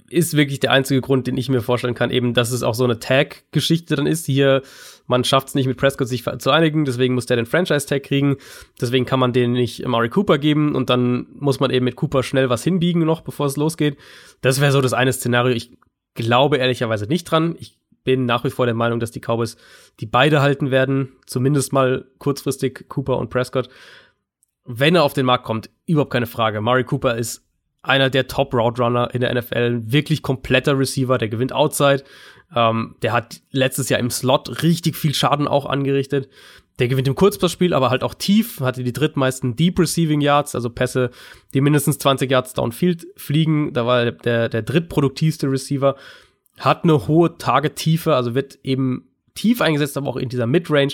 [0.09, 2.83] ist wirklich der einzige Grund, den ich mir vorstellen kann, eben, dass es auch so
[2.83, 4.25] eine Tag-Geschichte dann ist.
[4.25, 4.61] Hier,
[5.05, 8.37] man schafft es nicht mit Prescott sich zu einigen, deswegen muss der den Franchise-Tag kriegen.
[8.79, 12.23] Deswegen kann man den nicht Amari Cooper geben und dann muss man eben mit Cooper
[12.23, 13.97] schnell was hinbiegen noch, bevor es losgeht.
[14.41, 15.55] Das wäre so das eine Szenario.
[15.55, 15.75] Ich
[16.13, 17.55] glaube ehrlicherweise nicht dran.
[17.59, 17.76] Ich
[18.07, 19.57] bin nach wie vor der Meinung, dass die Cowboys
[19.99, 23.67] die beide halten werden, zumindest mal kurzfristig Cooper und Prescott.
[24.63, 26.61] Wenn er auf den Markt kommt, überhaupt keine Frage.
[26.61, 27.45] Mari Cooper ist
[27.83, 32.05] einer der Top Route Runner in der NFL, wirklich kompletter Receiver, der gewinnt Outside.
[32.55, 36.29] Ähm, der hat letztes Jahr im Slot richtig viel Schaden auch angerichtet.
[36.79, 40.69] Der gewinnt im Kurzpassspiel, aber halt auch tief, hatte die drittmeisten Deep Receiving Yards, also
[40.69, 41.09] Pässe,
[41.53, 43.73] die mindestens 20 Yards downfield fliegen.
[43.73, 45.97] Da war er der, der drittproduktivste Receiver.
[46.57, 50.93] Hat eine hohe Target-Tiefe, also wird eben tief eingesetzt, aber auch in dieser Midrange.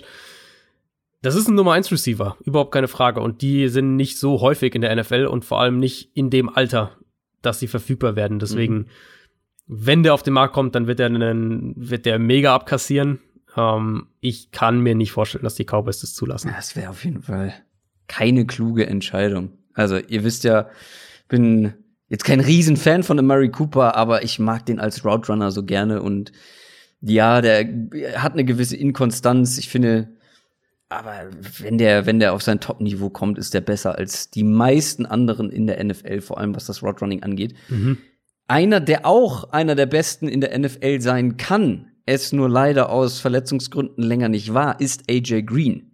[1.22, 3.22] Das ist ein Nummer 1 Receiver, überhaupt keine Frage.
[3.22, 6.50] Und die sind nicht so häufig in der NFL und vor allem nicht in dem
[6.50, 6.98] Alter,
[7.42, 8.40] dass sie verfügbar werden.
[8.40, 8.86] Deswegen, Mhm.
[9.68, 13.20] wenn der auf den Markt kommt, dann wird er einen, wird der mega abkassieren.
[13.56, 16.52] Ähm, ich kann mir nicht vorstellen, dass die Cowboys das zulassen.
[16.54, 17.54] Das wäre auf jeden Fall
[18.08, 19.52] keine kluge Entscheidung.
[19.74, 20.68] Also, ihr wisst ja,
[21.30, 21.74] bin
[22.14, 26.04] jetzt kein Riesenfan von Murray Cooper, aber ich mag den als Route Runner so gerne
[26.04, 26.32] und
[27.02, 27.68] ja, der
[28.18, 29.58] hat eine gewisse Inkonstanz.
[29.58, 30.10] Ich finde,
[30.90, 31.26] aber
[31.58, 35.50] wenn der, wenn der auf sein Top-Niveau kommt, ist der besser als die meisten anderen
[35.50, 37.56] in der NFL, vor allem was das Roadrunning angeht.
[37.70, 37.98] Mhm.
[38.48, 43.20] Einer, der auch einer der besten in der NFL sein kann, es nur leider aus
[43.22, 45.94] Verletzungsgründen länger nicht war, ist AJ Green.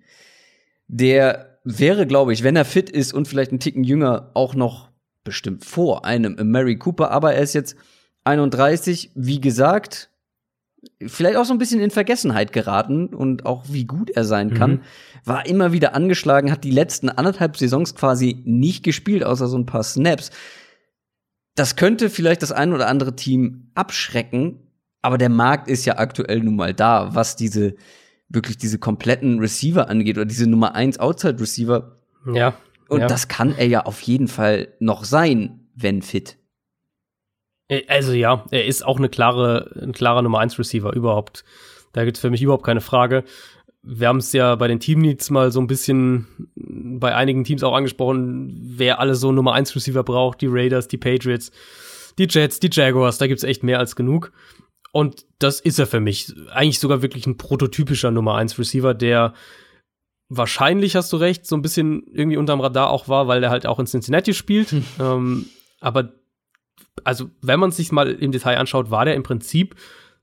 [0.89, 4.88] Der wäre, glaube ich, wenn er fit ist und vielleicht ein Ticken jünger, auch noch
[5.29, 7.75] bestimmt vor einem Mary Cooper, aber er ist jetzt
[8.23, 10.09] 31, wie gesagt,
[11.05, 14.71] vielleicht auch so ein bisschen in Vergessenheit geraten und auch wie gut er sein kann.
[14.71, 14.81] Mhm.
[15.23, 19.67] War immer wieder angeschlagen, hat die letzten anderthalb Saisons quasi nicht gespielt, außer so ein
[19.67, 20.31] paar Snaps.
[21.53, 24.59] Das könnte vielleicht das ein oder andere Team abschrecken,
[25.03, 27.75] aber der Markt ist ja aktuell nun mal da, was diese
[28.29, 31.97] wirklich diese kompletten Receiver angeht oder diese Nummer 1 Outside Receiver.
[32.33, 32.55] Ja.
[32.89, 33.07] Und ja.
[33.07, 36.37] das kann er ja auf jeden Fall noch sein, wenn fit.
[37.67, 41.45] Äh, also ja, er ist auch eine klare, ein klarer Nummer 1 Receiver überhaupt.
[41.93, 43.23] Da gibt's für mich überhaupt keine Frage.
[43.81, 47.63] Wir haben es ja bei den Team Needs mal so ein bisschen bei einigen Teams
[47.63, 51.51] auch angesprochen, wer alle so Nummer 1 Receiver braucht, die Raiders, die Patriots,
[52.17, 54.33] die Jets, die Jaguars, da gibt's echt mehr als genug.
[54.91, 56.33] Und das ist er für mich.
[56.51, 59.33] Eigentlich sogar wirklich ein prototypischer Nummer 1 Receiver, der
[60.29, 63.65] wahrscheinlich, hast du recht, so ein bisschen irgendwie unterm Radar auch war, weil er halt
[63.65, 64.71] auch in Cincinnati spielt.
[64.71, 64.85] Hm.
[64.99, 65.45] Ähm,
[65.81, 66.13] aber
[67.03, 69.75] also, wenn man sich mal im Detail anschaut, war der im Prinzip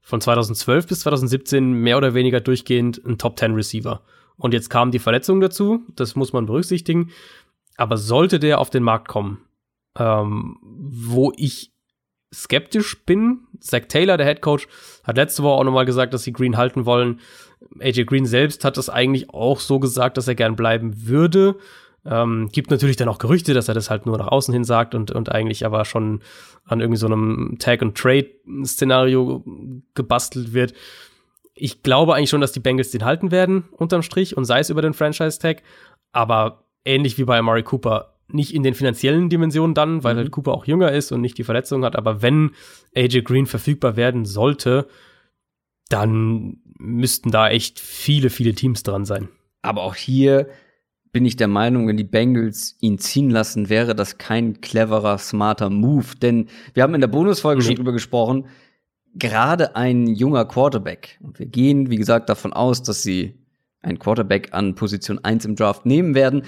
[0.03, 4.03] von 2012 bis 2017 mehr oder weniger durchgehend ein Top 10 Receiver.
[4.37, 7.11] Und jetzt kam die Verletzung dazu, das muss man berücksichtigen.
[7.77, 9.41] Aber sollte der auf den Markt kommen,
[9.99, 11.73] ähm, wo ich
[12.33, 13.41] skeptisch bin.
[13.61, 14.69] Zach Taylor, der Head Coach,
[15.05, 17.21] hat letzte Woche auch nochmal gesagt, dass sie Green halten wollen.
[17.81, 21.57] AJ Green selbst hat das eigentlich auch so gesagt, dass er gern bleiben würde.
[22.05, 24.95] Ähm, gibt natürlich dann auch Gerüchte, dass er das halt nur nach außen hin sagt
[24.95, 26.21] und, und eigentlich aber schon
[26.65, 29.45] an irgendwie so einem Tag-and-Trade-Szenario
[29.95, 30.75] gebastelt wird.
[31.55, 34.71] Ich glaube eigentlich schon, dass die Bengals den halten werden, unterm Strich, und sei es
[34.71, 35.63] über den Franchise-Tag.
[36.13, 40.19] Aber ähnlich wie bei Amari Cooper, nicht in den finanziellen Dimensionen dann, weil mhm.
[40.19, 42.51] halt Cooper auch jünger ist und nicht die Verletzung hat, aber wenn
[42.95, 44.89] AJ Green verfügbar werden sollte,
[45.89, 49.29] dann müssten da echt viele, viele Teams dran sein.
[49.63, 50.49] Aber auch hier
[51.13, 55.71] bin ich der Meinung, wenn die Bengals ihn ziehen lassen, wäre das kein cleverer, smarter
[55.71, 56.17] Move.
[56.21, 57.67] Denn wir haben in der Bonusfolge nee.
[57.67, 58.47] schon drüber gesprochen,
[59.15, 63.35] gerade ein junger Quarterback, und wir gehen, wie gesagt, davon aus, dass sie
[63.81, 66.43] einen Quarterback an Position 1 im Draft nehmen werden,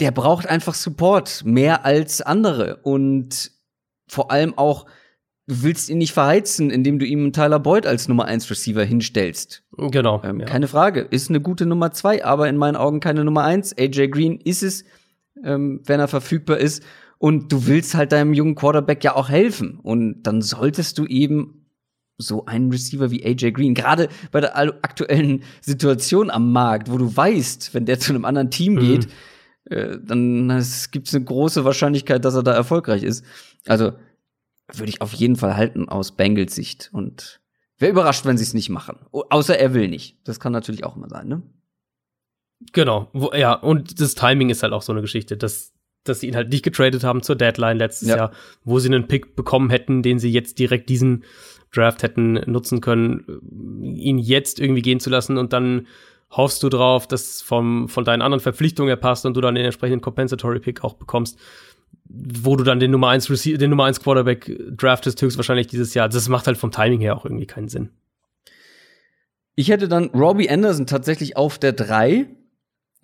[0.00, 2.76] der braucht einfach Support, mehr als andere.
[2.82, 3.52] Und
[4.08, 4.86] vor allem auch,
[5.46, 9.62] du willst ihn nicht verheizen, indem du ihm Tyler Boyd als Nummer 1 Receiver hinstellst.
[9.76, 10.22] Genau.
[10.24, 10.46] Ähm, ja.
[10.46, 11.00] Keine Frage.
[11.02, 13.76] Ist eine gute Nummer 2, aber in meinen Augen keine Nummer 1.
[13.78, 14.84] AJ Green ist es,
[15.44, 16.82] ähm, wenn er verfügbar ist.
[17.18, 19.78] Und du willst halt deinem jungen Quarterback ja auch helfen.
[19.82, 21.66] Und dann solltest du eben
[22.16, 27.14] so einen Receiver wie AJ Green, gerade bei der aktuellen Situation am Markt, wo du
[27.14, 28.80] weißt, wenn der zu einem anderen Team mhm.
[29.70, 30.48] Äh, dann
[30.90, 33.24] gibt es eine große Wahrscheinlichkeit, dass er da erfolgreich ist.
[33.66, 33.92] Also
[34.72, 36.90] würde ich auf jeden Fall halten aus Bengals Sicht.
[36.92, 37.40] Und
[37.78, 38.98] wäre überrascht, wenn sie es nicht machen.
[39.12, 40.18] Außer er will nicht.
[40.24, 41.42] Das kann natürlich auch immer sein, ne?
[42.72, 45.72] Genau, ja, und das Timing ist halt auch so eine Geschichte, dass,
[46.04, 48.16] dass sie ihn halt nicht getradet haben zur Deadline letztes ja.
[48.16, 48.32] Jahr,
[48.64, 51.24] wo sie einen Pick bekommen hätten, den sie jetzt direkt diesen
[51.72, 53.24] Draft hätten nutzen können,
[53.96, 55.86] ihn jetzt irgendwie gehen zu lassen und dann
[56.30, 59.64] hoffst du drauf, dass vom, von deinen anderen Verpflichtungen er passt und du dann den
[59.64, 61.38] entsprechenden Compensatory Pick auch bekommst,
[62.04, 66.08] wo du dann den Nummer 1 Receiver, den Nummer 1 Quarterback draftest, höchstwahrscheinlich dieses Jahr.
[66.08, 67.90] Das macht halt vom Timing her auch irgendwie keinen Sinn.
[69.54, 72.26] Ich hätte dann Robbie Anderson tatsächlich auf der 3.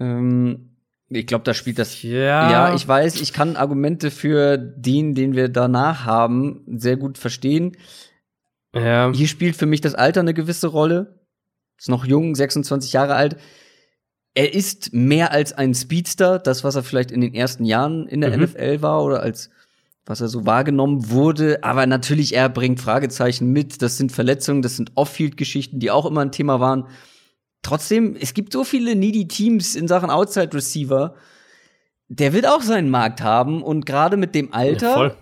[0.01, 0.70] Ähm,
[1.09, 2.03] ich glaube, da spielt das.
[2.03, 2.51] Ja.
[2.51, 7.77] ja, ich weiß, ich kann Argumente für den, den wir danach haben, sehr gut verstehen.
[8.74, 9.12] Ja.
[9.12, 11.26] Hier spielt für mich das Alter eine gewisse Rolle.
[11.78, 13.36] Ist noch jung, 26 Jahre alt.
[14.35, 18.20] Er ist mehr als ein Speedster, das, was er vielleicht in den ersten Jahren in
[18.20, 18.44] der mhm.
[18.44, 19.51] NFL war oder als
[20.07, 21.65] was er so wahrgenommen wurde.
[21.65, 23.82] Aber natürlich, er bringt Fragezeichen mit.
[23.82, 26.86] Das sind Verletzungen, das sind Off-Field-Geschichten, die auch immer ein Thema waren.
[27.62, 31.16] Trotzdem, es gibt so viele needy Teams in Sachen Outside Receiver.
[32.09, 35.07] Der wird auch seinen Markt haben und gerade mit dem Alter.
[35.07, 35.16] Ja,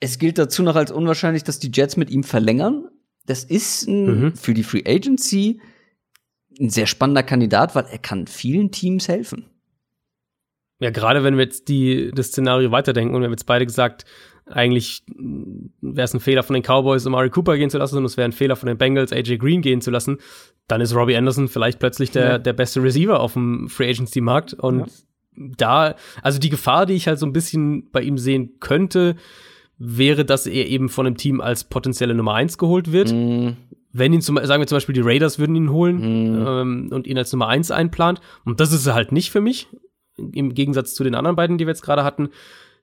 [0.00, 2.88] es gilt dazu noch als unwahrscheinlich, dass die Jets mit ihm verlängern.
[3.26, 4.36] Das ist ein, mhm.
[4.36, 5.60] für die Free Agency
[6.60, 9.46] ein sehr spannender Kandidat, weil er kann vielen Teams helfen.
[10.80, 14.04] Ja, gerade wenn wir jetzt die, das Szenario weiterdenken und wir haben jetzt beide gesagt,
[14.46, 15.02] eigentlich
[15.80, 18.28] wäre es ein Fehler von den Cowboys, Amari Cooper gehen zu lassen, und es wäre
[18.28, 20.18] ein Fehler von den Bengals, AJ Green gehen zu lassen,
[20.68, 22.38] dann ist Robbie Anderson vielleicht plötzlich der, ja.
[22.38, 24.52] der beste Receiver auf dem Free Agency Markt.
[24.54, 24.86] Und ja.
[25.56, 29.16] da, also die Gefahr, die ich halt so ein bisschen bei ihm sehen könnte,
[29.78, 33.12] wäre, dass er eben von einem Team als potenzielle Nummer eins geholt wird.
[33.12, 33.56] Mm.
[33.92, 36.46] Wenn ihn zum, sagen wir zum Beispiel die Raiders würden ihn holen mm.
[36.46, 38.20] ähm, und ihn als Nummer eins einplant.
[38.44, 39.68] Und das ist er halt nicht für mich.
[40.16, 42.28] Im Gegensatz zu den anderen beiden, die wir jetzt gerade hatten.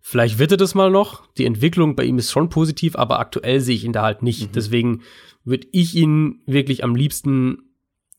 [0.02, 1.28] Vielleicht wird er das mal noch.
[1.36, 4.50] Die Entwicklung bei ihm ist schon positiv, aber aktuell sehe ich ihn da halt nicht.
[4.50, 4.52] Mhm.
[4.54, 5.02] Deswegen
[5.44, 7.70] würde ich ihn wirklich am liebsten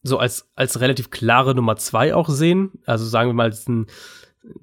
[0.03, 2.73] so als, als relativ klare Nummer zwei auch sehen.
[2.87, 3.87] Also sagen wir mal, ist ein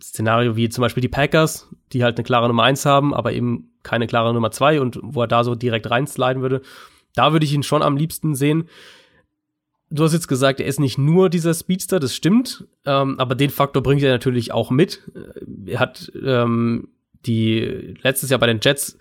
[0.01, 3.71] Szenario wie zum Beispiel die Packers, die halt eine klare Nummer eins haben, aber eben
[3.83, 6.61] keine klare Nummer zwei und wo er da so direkt reinsliden würde.
[7.15, 8.69] Da würde ich ihn schon am liebsten sehen.
[9.89, 13.49] Du hast jetzt gesagt, er ist nicht nur dieser Speedster, das stimmt, ähm, aber den
[13.49, 15.01] Faktor bringt er natürlich auch mit.
[15.65, 16.89] Er hat ähm,
[17.25, 18.97] die letztes Jahr bei den Jets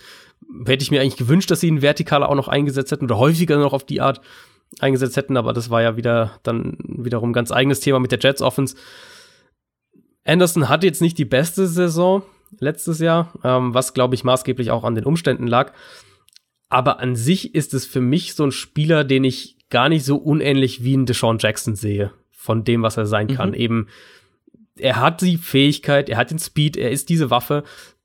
[0.67, 3.59] hätte ich mir eigentlich gewünscht, dass sie ihn vertikaler auch noch eingesetzt hätten oder häufiger
[3.59, 4.21] noch auf die Art
[4.81, 8.43] eingesetzt hätten, aber das war ja wieder dann wiederum ganz eigenes Thema mit der Jets
[8.43, 8.77] Offense.
[10.29, 12.23] Anderson hat jetzt nicht die beste Saison
[12.61, 15.73] letztes Jahr, ähm, was glaube ich maßgeblich auch an den Umständen lag.
[16.69, 20.17] Aber an sich ist es für mich so ein Spieler, den ich gar nicht so
[20.17, 23.51] unähnlich wie ein Deshaun Jackson sehe, von dem, was er sein kann.
[23.51, 23.55] Mhm.
[23.55, 23.89] Eben,
[24.77, 27.65] er hat die Fähigkeit, er hat den Speed, er ist diese Waffe,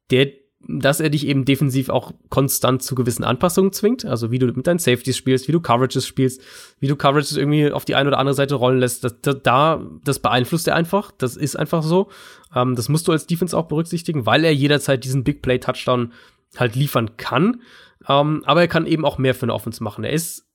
[0.10, 0.32] der,
[0.68, 4.06] dass er dich eben defensiv auch konstant zu gewissen Anpassungen zwingt.
[4.06, 6.42] Also wie du mit deinen Safeties spielst, wie du Coverages spielst,
[6.80, 9.04] wie du Coverages irgendwie auf die eine oder andere Seite rollen lässt.
[9.04, 11.12] Das, das, da, das beeinflusst er einfach.
[11.12, 12.10] Das ist einfach so.
[12.56, 16.14] Ähm, das musst du als Defense auch berücksichtigen, weil er jederzeit diesen Big Play Touchdown
[16.56, 17.62] halt liefern kann.
[18.08, 20.04] Ähm, aber er kann eben auch mehr für eine Offense machen.
[20.04, 20.46] Er ist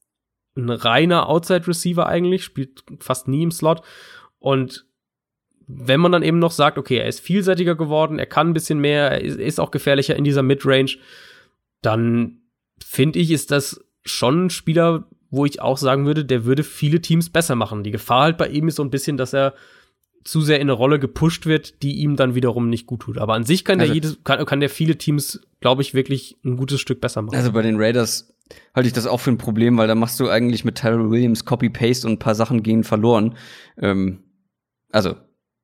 [0.56, 3.82] ein reiner Outside Receiver eigentlich, spielt fast nie im Slot
[4.39, 4.88] und
[5.69, 8.81] wenn man dann eben noch sagt, okay, er ist vielseitiger geworden, er kann ein bisschen
[8.81, 10.97] mehr, er ist auch gefährlicher in dieser Midrange,
[11.82, 12.40] dann
[12.85, 17.03] finde ich, ist das schon ein Spieler, wo ich auch sagen würde, der würde viele
[17.03, 17.85] Teams besser machen.
[17.85, 19.55] Die Gefahr halt bei ihm ist so ein bisschen, dass er
[20.24, 23.19] zu sehr in eine Rolle gepusht wird, die ihm dann wiederum nicht gut tut.
[23.19, 26.39] Aber an sich kann also, der jedes, kann, kann der viele Teams, glaube ich, wirklich
[26.45, 27.36] ein gutes Stück besser machen.
[27.36, 28.35] Also bei den Raiders
[28.74, 31.45] halte ich das auch für ein Problem, weil da machst du eigentlich mit Tyrell Williams
[31.45, 33.36] Copy-Paste und ein paar Sachen gehen verloren.
[33.78, 34.24] Ähm,
[34.90, 35.15] also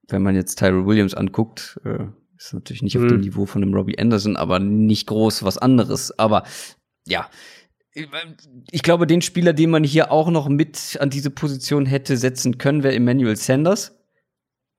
[0.08, 2.04] wenn man jetzt Tyrell Williams anguckt, äh,
[2.36, 3.02] ist natürlich nicht mhm.
[3.02, 3.24] auf dem mhm.
[3.24, 6.18] Niveau von einem Robbie Anderson, aber nicht groß was anderes.
[6.18, 6.44] Aber
[7.06, 7.28] ja,
[8.70, 12.58] ich glaube, den Spieler, den man hier auch noch mit an diese Position hätte setzen
[12.58, 13.96] können, wäre Emmanuel Sanders.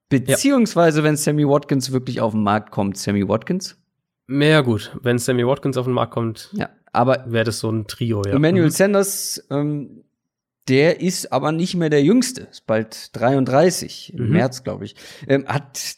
[0.10, 1.04] Beziehungsweise, ja.
[1.06, 3.78] wenn Sammy Watkins wirklich auf den Markt kommt, Sammy Watkins.
[4.28, 7.88] Mehr gut, wenn Sammy Watkins auf den Markt kommt, ja, aber wäre das so ein
[7.88, 8.34] Trio, ja.
[8.34, 8.72] Emmanuel mhm.
[8.72, 10.04] Sanders ähm,
[10.68, 14.32] der ist aber nicht mehr der Jüngste, ist bald 33, im mhm.
[14.34, 14.96] März, glaube ich.
[15.28, 15.96] Ähm, hat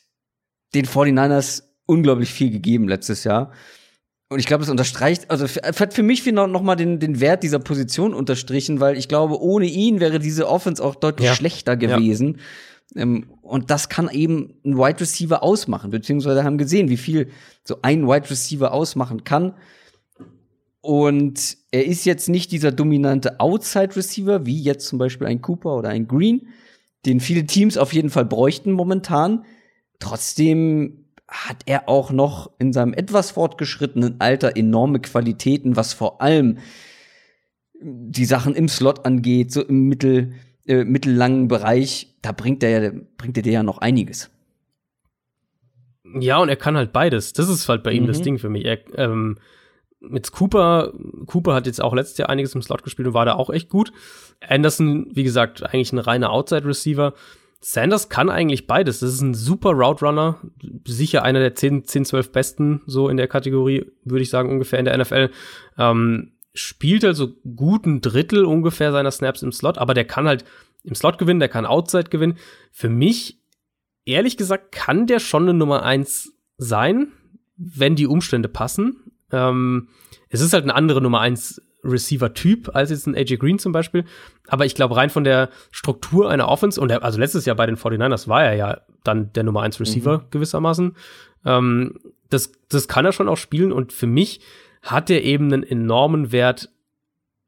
[0.73, 3.51] den 49ers unglaublich viel gegeben letztes Jahr.
[4.29, 7.43] Und ich glaube, das unterstreicht, also hat für mich noch, noch mal den, den Wert
[7.43, 11.35] dieser Position unterstrichen, weil ich glaube, ohne ihn wäre diese Offense auch deutlich ja.
[11.35, 12.39] schlechter gewesen.
[12.93, 13.03] Ja.
[13.03, 17.29] Ähm, und das kann eben ein Wide Receiver ausmachen, beziehungsweise haben gesehen, wie viel
[17.63, 19.53] so ein Wide Receiver ausmachen kann.
[20.87, 25.89] Und er ist jetzt nicht dieser dominante Outside-Receiver, wie jetzt zum Beispiel ein Cooper oder
[25.89, 26.47] ein Green,
[27.05, 29.43] den viele Teams auf jeden Fall bräuchten momentan.
[29.99, 36.59] Trotzdem hat er auch noch in seinem etwas fortgeschrittenen Alter enorme Qualitäten, was vor allem
[37.81, 40.35] die Sachen im Slot angeht, so im mittel,
[40.67, 42.15] äh, mittellangen Bereich.
[42.21, 44.31] Da bringt er ja, bringt er dir ja noch einiges.
[46.17, 47.33] Ja, und er kann halt beides.
[47.33, 48.23] Das ist halt bei ihm das mhm.
[48.23, 48.63] Ding für mich.
[48.63, 49.37] Er, ähm,
[49.99, 50.93] mit Cooper,
[51.25, 53.69] Cooper hat jetzt auch letztes Jahr einiges im Slot gespielt und war da auch echt
[53.69, 53.91] gut.
[54.47, 57.13] Anderson, wie gesagt, eigentlich ein reiner Outside-Receiver.
[57.59, 58.99] Sanders kann eigentlich beides.
[58.99, 60.39] Das ist ein super Route Runner.
[60.85, 64.79] Sicher einer der 10, 10 12 besten, so in der Kategorie, würde ich sagen, ungefähr
[64.79, 65.31] in der NFL.
[65.77, 70.45] Ähm, spielt also guten Drittel ungefähr seiner Snaps im Slot, aber der kann halt
[70.83, 72.37] im Slot gewinnen, der kann Outside gewinnen.
[72.71, 73.39] Für mich,
[74.05, 77.11] ehrlich gesagt, kann der schon eine Nummer eins sein,
[77.57, 79.06] wenn die Umstände passen.
[79.31, 79.89] Ähm,
[80.29, 84.05] es ist halt eine andere Nummer 1 Receiver-Typ als jetzt ein AJ Green zum Beispiel.
[84.47, 87.65] Aber ich glaube, rein von der Struktur einer Offense, und der, also letztes Jahr bei
[87.65, 90.23] den 49ers war er ja dann der Nummer 1 Receiver mhm.
[90.31, 90.95] gewissermaßen.
[91.45, 91.99] Ähm,
[92.29, 94.41] das, das kann er schon auch spielen und für mich
[94.81, 96.69] hat er eben einen enormen Wert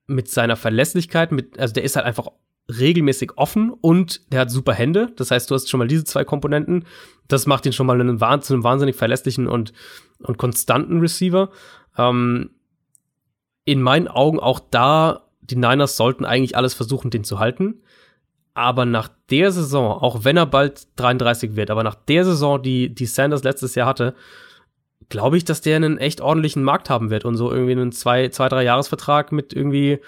[0.07, 2.27] mit seiner Verlässlichkeit, mit, also der ist halt einfach
[2.69, 5.11] regelmäßig offen und der hat super Hände.
[5.15, 6.85] Das heißt, du hast schon mal diese zwei Komponenten.
[7.27, 9.73] Das macht ihn schon mal einen, zu einem wahnsinnig verlässlichen und,
[10.19, 11.49] und konstanten Receiver.
[11.97, 12.51] Ähm,
[13.65, 17.81] in meinen Augen auch da, die Niners sollten eigentlich alles versuchen, den zu halten.
[18.53, 22.93] Aber nach der Saison, auch wenn er bald 33 wird, aber nach der Saison, die,
[22.93, 24.15] die Sanders letztes Jahr hatte,
[25.07, 28.29] glaube ich, dass der einen echt ordentlichen Markt haben wird und so irgendwie einen zwei,
[28.29, 29.99] zwei, drei Jahresvertrag mit irgendwie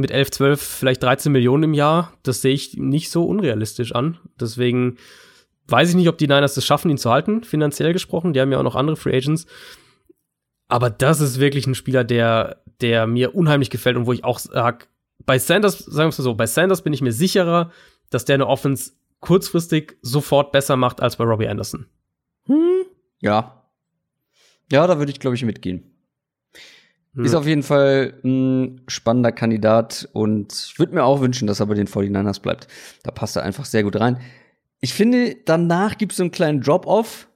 [0.00, 4.18] mit 11, 12, vielleicht 13 Millionen im Jahr, das sehe ich nicht so unrealistisch an.
[4.40, 4.96] Deswegen
[5.68, 8.32] weiß ich nicht, ob die Niners es schaffen, ihn zu halten, finanziell gesprochen.
[8.32, 9.46] Die haben ja auch noch andere Free Agents.
[10.68, 14.38] Aber das ist wirklich ein Spieler, der, der mir unheimlich gefällt und wo ich auch
[14.38, 14.86] sage,
[15.26, 17.70] bei Sanders, sagen wir es mal so, bei Sanders bin ich mir sicherer,
[18.10, 21.86] dass der eine Offense kurzfristig sofort besser macht als bei Robbie Anderson.
[22.46, 22.84] Hm,
[23.20, 23.64] ja.
[24.72, 25.89] Ja, da würde ich, glaube ich, mitgehen.
[27.14, 27.24] Hm.
[27.24, 31.66] Ist auf jeden Fall ein spannender Kandidat und ich würde mir auch wünschen, dass er
[31.66, 32.68] bei den 49ers bleibt.
[33.02, 34.20] Da passt er einfach sehr gut rein.
[34.80, 37.28] Ich finde, danach gibt es so einen kleinen Drop-Off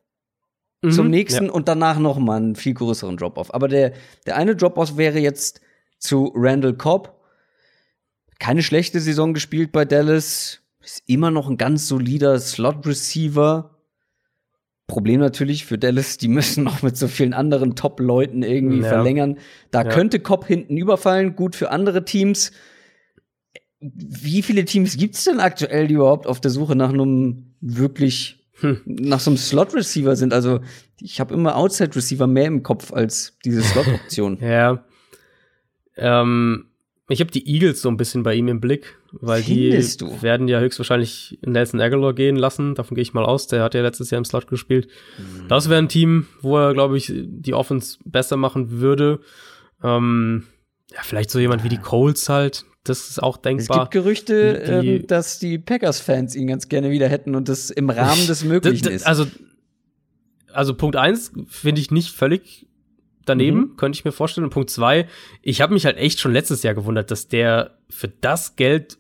[0.83, 1.53] mhm, zum nächsten ja.
[1.53, 3.53] und danach noch mal einen viel größeren Drop-Off.
[3.53, 3.93] Aber der,
[4.27, 5.61] der eine Drop-Off wäre jetzt
[5.99, 7.21] zu Randall Cobb.
[8.39, 10.61] Keine schlechte Saison gespielt bei Dallas.
[10.81, 13.74] Ist immer noch ein ganz solider Slot-Receiver.
[14.87, 18.89] Problem natürlich für Dallas, die müssen noch mit so vielen anderen Top-Leuten irgendwie ja.
[18.89, 19.39] verlängern.
[19.71, 19.89] Da ja.
[19.89, 22.53] könnte Cobb hinten überfallen, gut für andere Teams.
[23.81, 28.81] Wie viele Teams gibt's denn aktuell, die überhaupt auf der Suche nach einem wirklich hm.
[28.85, 30.33] nach so einem Slot-Receiver sind?
[30.35, 30.61] Also
[31.01, 34.39] ich habe immer Outside-Receiver mehr im Kopf als diese Slot-Option.
[34.43, 34.85] ja.
[35.97, 36.67] Ähm,
[37.09, 40.23] ich habe die Eagles so ein bisschen bei ihm im Blick, weil Findest die du?
[40.23, 42.75] werden ja höchstwahrscheinlich Nelson Aguilar gehen lassen.
[42.75, 43.47] Davon gehe ich mal aus.
[43.47, 44.89] Der hat ja letztes Jahr im Slot gespielt.
[45.19, 45.49] Mhm.
[45.49, 49.21] Das wäre ein Team, wo er, glaube ich, die Offense besser machen würde.
[49.83, 50.45] Ähm,
[50.93, 52.65] ja, vielleicht so jemand wie die Colts halt.
[52.85, 53.77] Das ist auch denkbar.
[53.77, 57.71] Es gibt Gerüchte, die, ähm, dass die Packers-Fans ihn ganz gerne wieder hätten und das
[57.71, 59.07] im Rahmen des Möglichen ist.
[59.07, 59.27] Also,
[60.53, 62.67] also Punkt eins finde ich nicht völlig
[63.25, 63.77] daneben, mhm.
[63.77, 64.45] könnte ich mir vorstellen.
[64.45, 65.07] Und Punkt zwei,
[65.43, 68.99] ich habe mich halt echt schon letztes Jahr gewundert, dass der für das Geld,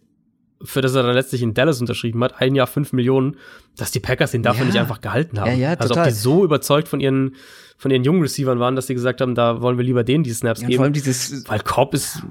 [0.62, 3.36] für das er dann letztlich in Dallas unterschrieben hat, ein Jahr fünf Millionen,
[3.76, 4.66] dass die Packers ihn dafür ja.
[4.66, 5.50] nicht einfach gehalten haben.
[5.50, 5.74] Ja, ja.
[5.74, 7.36] Also ob die so überzeugt von ihren
[7.76, 10.30] von ihren jungen Receivern waren, dass sie gesagt haben, da wollen wir lieber denen die
[10.30, 10.76] Snaps ja, geben.
[10.76, 12.22] Vor allem dieses Weil Cobb ist,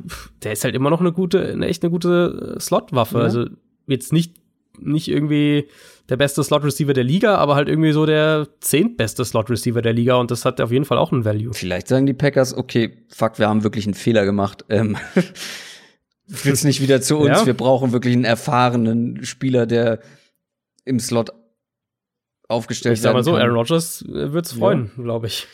[0.42, 3.18] der ist halt immer noch eine gute, eine echt eine gute Slot-Waffe.
[3.18, 3.24] Ja.
[3.26, 3.48] Also
[3.86, 4.36] jetzt nicht
[4.80, 5.68] nicht irgendwie
[6.10, 10.32] der beste Slot-Receiver der Liga, aber halt irgendwie so der zehntbeste Slot-Receiver der Liga und
[10.32, 11.54] das hat auf jeden Fall auch einen Value.
[11.54, 14.66] Vielleicht sagen die Packers, okay, fuck, wir haben wirklich einen Fehler gemacht.
[14.70, 14.98] Ähm,
[16.44, 17.40] jetzt nicht wieder zu uns.
[17.40, 17.46] Ja.
[17.46, 20.00] Wir brauchen wirklich einen erfahrenen Spieler, der
[20.86, 21.32] im Slot
[22.50, 25.04] aufgestellt ich sag mal so, Aaron Rodgers äh, wird's freuen, ja.
[25.04, 25.48] glaube ich.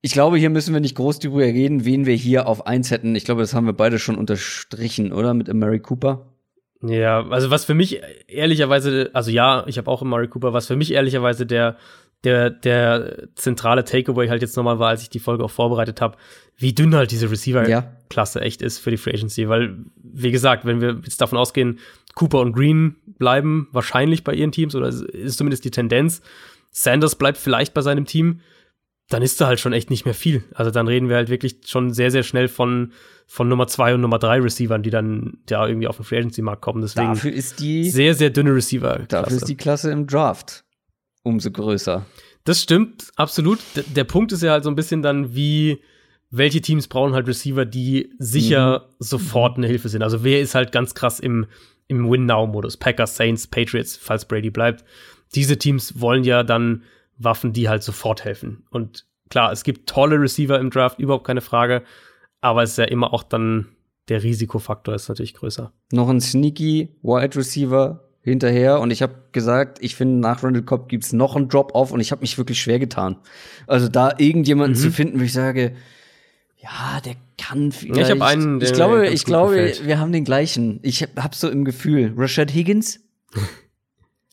[0.00, 3.14] Ich glaube, hier müssen wir nicht groß drüber reden, wen wir hier auf eins hätten.
[3.16, 5.34] Ich glaube, das haben wir beide schon unterstrichen, oder?
[5.34, 6.35] Mit Mary Cooper.
[6.82, 10.76] Ja, also was für mich ehrlicherweise, also ja, ich habe auch Murray Cooper, was für
[10.76, 11.76] mich ehrlicherweise der
[12.24, 16.16] der der zentrale Takeaway halt jetzt nochmal war, als ich die Folge auch vorbereitet habe,
[16.56, 18.44] wie dünn halt diese Receiver-Klasse ja.
[18.44, 21.78] echt ist für die Free Agency, weil wie gesagt, wenn wir jetzt davon ausgehen,
[22.14, 26.22] Cooper und Green bleiben wahrscheinlich bei ihren Teams oder ist zumindest die Tendenz,
[26.70, 28.40] Sanders bleibt vielleicht bei seinem Team,
[29.08, 30.42] dann ist da halt schon echt nicht mehr viel.
[30.54, 32.92] Also dann reden wir halt wirklich schon sehr, sehr schnell von,
[33.26, 36.42] von Nummer zwei und Nummer drei Receivern, die dann ja irgendwie auf den Free Agency
[36.42, 36.80] Markt kommen.
[36.80, 38.94] Deswegen dafür ist die sehr, sehr dünne Receiver.
[39.00, 39.06] -Klasse.
[39.08, 40.64] Dafür ist die Klasse im Draft
[41.26, 42.06] umso größer.
[42.44, 43.58] Das stimmt, absolut.
[43.74, 45.82] D der Punkt ist ja halt so ein bisschen dann, wie,
[46.30, 48.94] welche Teams brauchen halt Receiver, die sicher mhm.
[49.00, 50.02] sofort eine Hilfe sind.
[50.02, 51.46] Also wer ist halt ganz krass im,
[51.88, 52.76] im Win-Now-Modus?
[52.76, 54.84] Packers, Saints, Patriots, falls Brady bleibt.
[55.34, 56.84] Diese Teams wollen ja dann
[57.18, 58.64] Waffen, die halt sofort helfen.
[58.70, 61.82] Und klar, es gibt tolle Receiver im Draft, überhaupt keine Frage.
[62.46, 63.66] Aber es ist ja immer auch dann
[64.08, 65.72] der Risikofaktor ist natürlich größer.
[65.90, 70.88] Noch ein sneaky Wide Receiver hinterher und ich habe gesagt, ich finde nach Randall Cobb
[70.88, 73.16] gibt's noch einen Drop-off und ich habe mich wirklich schwer getan.
[73.66, 74.82] Also da irgendjemanden mhm.
[74.84, 75.74] zu finden, wo ich sage,
[76.56, 78.00] ja, der kann vielleicht.
[78.00, 78.60] ich habe einen.
[78.60, 80.78] Ich glaube, ich glaube, wir haben den gleichen.
[80.82, 83.00] Ich habe hab so im Gefühl, Rashad Higgins.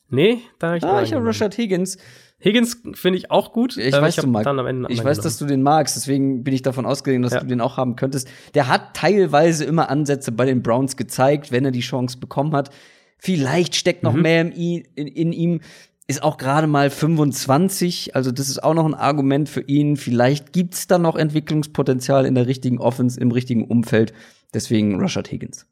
[0.10, 0.84] nee, da hab ich.
[0.84, 1.98] Ah, ich habe Rashad Higgins.
[2.44, 3.78] Higgins finde ich auch gut.
[3.78, 4.46] Ich ähm, weiß, ich du mag,
[4.90, 7.40] ich weiß, dass du den magst, deswegen bin ich davon ausgegangen, dass ja.
[7.40, 8.28] du den auch haben könntest.
[8.54, 12.70] Der hat teilweise immer Ansätze bei den Browns gezeigt, wenn er die Chance bekommen hat.
[13.18, 14.22] Vielleicht steckt noch mhm.
[14.22, 14.52] mehr in,
[14.96, 15.62] in, in ihm.
[16.06, 19.96] Ist auch gerade mal 25, also das ist auch noch ein Argument für ihn.
[19.96, 24.12] Vielleicht gibt's da noch Entwicklungspotenzial in der richtigen Offense, im richtigen Umfeld.
[24.54, 25.66] Deswegen Rashad Higgins.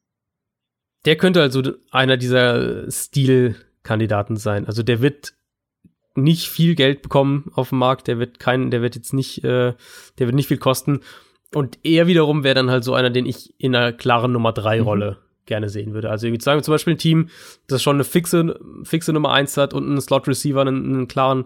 [1.04, 1.62] Der könnte also
[1.92, 4.66] einer dieser Stilkandidaten sein.
[4.68, 5.34] Also der wird
[6.16, 9.74] nicht viel Geld bekommen auf dem Markt, der wird keinen, der wird jetzt nicht, äh,
[10.20, 11.02] der wird nicht viel kosten.
[11.54, 14.80] Und er wiederum wäre dann halt so einer, den ich in einer klaren Nummer drei
[14.80, 14.84] mhm.
[14.84, 15.46] Rolle mhm.
[15.46, 16.10] gerne sehen würde.
[16.10, 17.30] Also irgendwie sagen wir zum Beispiel ein Team,
[17.68, 21.46] das schon eine fixe, fixe Nummer eins hat und einen Slot Receiver, einen, einen klaren,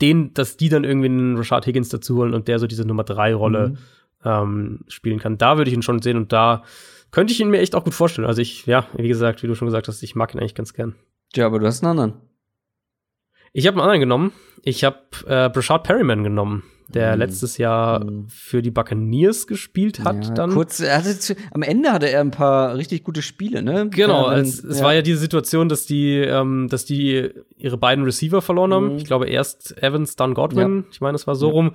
[0.00, 3.04] den, dass die dann irgendwie einen Rashad Higgins dazu holen und der so diese Nummer
[3.04, 3.78] drei Rolle mhm.
[4.24, 5.38] ähm, spielen kann.
[5.38, 6.62] Da würde ich ihn schon sehen und da
[7.10, 8.26] könnte ich ihn mir echt auch gut vorstellen.
[8.26, 10.72] Also ich, ja, wie gesagt, wie du schon gesagt hast, ich mag ihn eigentlich ganz
[10.72, 10.94] gern.
[11.34, 12.29] Ja, aber du hast einen anderen.
[13.52, 14.32] Ich habe einen anderen genommen.
[14.62, 17.18] Ich habe äh, Brashard Perryman genommen, der Mhm.
[17.20, 18.26] letztes Jahr Mhm.
[18.28, 20.26] für die Buccaneers gespielt hat.
[20.28, 23.62] Ja, dann Kurz, er hatte zu, am Ende hatte er ein paar richtig gute Spiele,
[23.62, 23.88] ne?
[23.90, 27.78] Genau, Ja, dann- als, es war ja diese Situation, dass die, ähm, dass die ihre
[27.78, 28.92] beiden Receiver verloren haben.
[28.92, 28.96] Mhm.
[28.98, 30.84] Ich glaube erst Evans, dann Godwin.
[30.92, 31.72] Ich meine, es war so rum.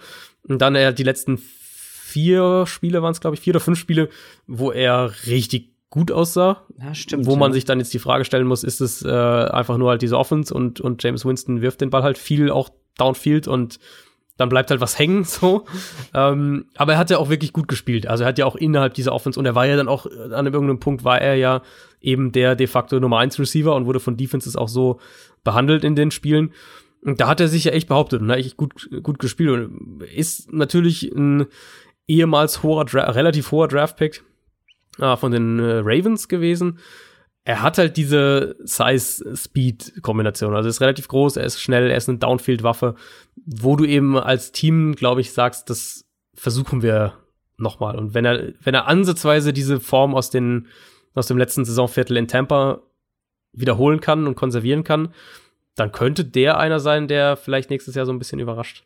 [0.48, 4.10] Und dann er die letzten vier Spiele waren es, glaube ich, vier oder fünf Spiele,
[4.48, 6.62] wo er richtig gut aussah.
[6.78, 7.26] ja, stimmt.
[7.26, 7.54] wo man ja.
[7.54, 10.54] sich dann jetzt die Frage stellen muss, ist es äh, einfach nur halt diese Offense
[10.54, 13.80] und, und James Winston wirft den Ball halt viel auch downfield und
[14.36, 15.64] dann bleibt halt was hängen, so.
[16.14, 18.08] ähm, aber er hat ja auch wirklich gut gespielt.
[18.08, 20.34] Also er hat ja auch innerhalb dieser Offense und er war ja dann auch, äh,
[20.34, 21.62] an irgendeinem Punkt war er ja
[22.02, 25.00] eben der de facto Nummer 1 Receiver und wurde von Defenses auch so
[25.46, 26.52] behandelt in den Spielen.
[27.04, 30.04] Und da hat er sich ja echt behauptet und hat echt gut, gut gespielt und
[30.14, 31.46] ist natürlich ein
[32.06, 34.24] ehemals hoher, Dra relativ hoher Draftpick
[35.00, 36.80] äh, von den äh, Ravens gewesen.
[37.44, 40.56] Er hat halt diese Size-Speed-Kombination.
[40.56, 42.96] Also ist relativ groß, er ist schnell, er ist eine Downfield-Waffe,
[43.46, 47.14] wo du eben als Team, glaube ich, sagst, das versuchen wir
[47.58, 47.98] nochmal.
[47.98, 50.68] Und wenn er, wenn er ansatzweise diese Form aus, den,
[51.14, 52.82] aus dem letzten Saisonviertel in Tampa
[53.54, 55.14] wiederholen kann und konservieren kann,
[55.76, 58.86] dann könnte der einer sein, der vielleicht nächstes Jahr so ein bisschen überrascht.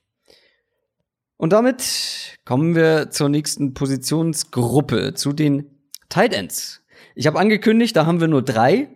[1.38, 5.78] Und damit kommen wir zur nächsten Positionsgruppe, zu den
[6.10, 6.84] Tight Ends.
[7.15, 8.90] Ich habe angekündigt, da haben wir nur drei,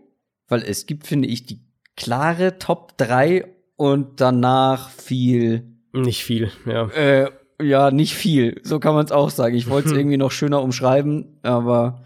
[0.47, 1.61] weil es gibt, finde ich, die
[1.95, 3.45] klare Top 3
[3.75, 5.63] und danach viel,
[5.93, 6.87] Nicht viel, ja.
[6.89, 7.31] äh,
[7.61, 8.59] ja, nicht viel.
[8.63, 9.55] So kann man es auch sagen.
[9.55, 12.01] Ich wollte es irgendwie noch schöner umschreiben, aber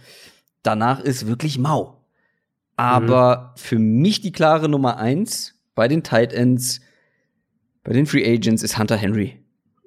[0.63, 2.03] danach ist wirklich mau.
[2.75, 6.81] Aber für mich die klare Nummer eins bei den Tight Ends,
[7.83, 9.39] bei den Free Agents ist Hunter Henry.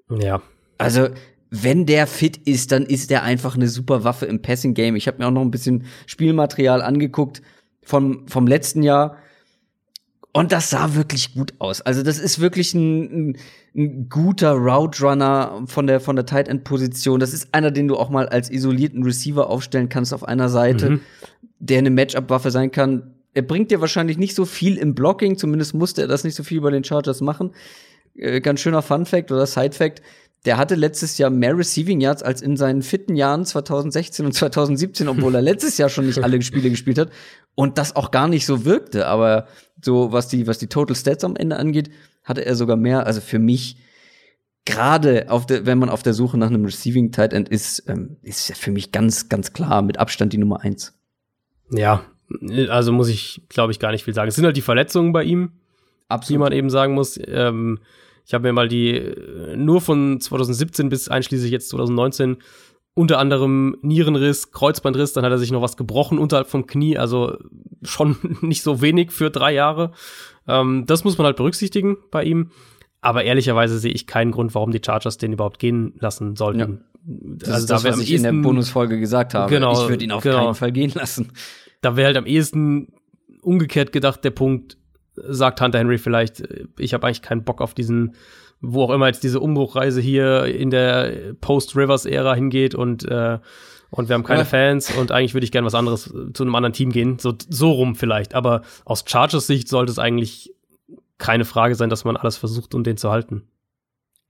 [0.09, 0.43] Ja.
[0.79, 1.11] Also,
[1.51, 4.95] wenn der fit ist, dann ist der einfach eine super Waffe im Passing Game.
[4.97, 7.43] Ich habe mir auch noch ein bisschen Spielmaterial angeguckt
[7.83, 9.17] vom, vom letzten Jahr.
[10.33, 11.81] Und das sah wirklich gut aus.
[11.81, 13.37] Also, das ist wirklich ein, ein,
[13.75, 17.19] ein guter Route Runner von der, von der Tight End Position.
[17.19, 20.91] Das ist einer, den du auch mal als isolierten Receiver aufstellen kannst auf einer Seite,
[20.91, 21.01] Mhm.
[21.59, 23.15] der eine Matchup-Waffe sein kann.
[23.35, 26.45] Er bringt dir wahrscheinlich nicht so viel im Blocking, zumindest musste er das nicht so
[26.45, 27.51] viel bei den Chargers machen.
[28.15, 30.01] Äh, ganz schöner Fun Fact oder Side Fact.
[30.47, 35.09] Der hatte letztes Jahr mehr Receiving Yards als in seinen fitten Jahren 2016 und 2017,
[35.09, 37.11] obwohl er letztes Jahr schon nicht alle Spiele gespielt hat
[37.55, 39.07] und das auch gar nicht so wirkte.
[39.07, 39.47] Aber
[39.83, 41.91] so was die was die Total Stats am Ende angeht,
[42.25, 43.07] hatte er sogar mehr.
[43.07, 43.77] Also für mich
[44.65, 48.17] gerade auf der, wenn man auf der Suche nach einem Receiving Tight End ist, ähm,
[48.23, 50.95] ist für mich ganz ganz klar mit Abstand die Nummer eins.
[51.71, 52.03] Ja,
[52.69, 54.29] also muss ich, glaube ich, gar nicht viel sagen.
[54.29, 55.53] Es sind halt die Verletzungen bei ihm,
[56.29, 57.19] wie man eben sagen muss.
[57.27, 57.81] Ähm,
[58.31, 62.37] ich habe mir mal die äh, nur von 2017 bis einschließlich jetzt 2019
[62.95, 67.39] unter anderem Nierenriss, Kreuzbandriss, dann hat er sich noch was gebrochen unterhalb vom Knie, also
[67.83, 69.91] schon nicht so wenig für drei Jahre.
[70.47, 72.53] Ähm, das muss man halt berücksichtigen bei ihm.
[73.01, 76.85] Aber ehrlicherweise sehe ich keinen Grund, warum die Chargers den überhaupt gehen lassen sollten.
[77.03, 79.53] Das ist das, wär was ich in der Bonusfolge gesagt habe.
[79.53, 80.45] Genau, ich würde ihn auf genau.
[80.45, 81.33] keinen Fall gehen lassen.
[81.81, 82.93] da wäre halt am ehesten
[83.43, 84.77] umgekehrt gedacht der Punkt,
[85.15, 88.15] sagt Hunter Henry vielleicht, äh, ich habe eigentlich keinen Bock auf diesen,
[88.61, 93.39] wo auch immer jetzt diese Umbruchreise hier in der Post-Rivers-Ära hingeht und, äh,
[93.91, 94.45] und wir haben keine Ja.
[94.47, 97.19] Fans und eigentlich würde ich gerne was anderes äh, zu einem anderen Team gehen.
[97.19, 98.35] So, so rum vielleicht.
[98.35, 100.55] Aber aus Chargers Sicht sollte es eigentlich
[101.19, 103.43] keine Frage sein, dass man alles versucht, um den zu halten.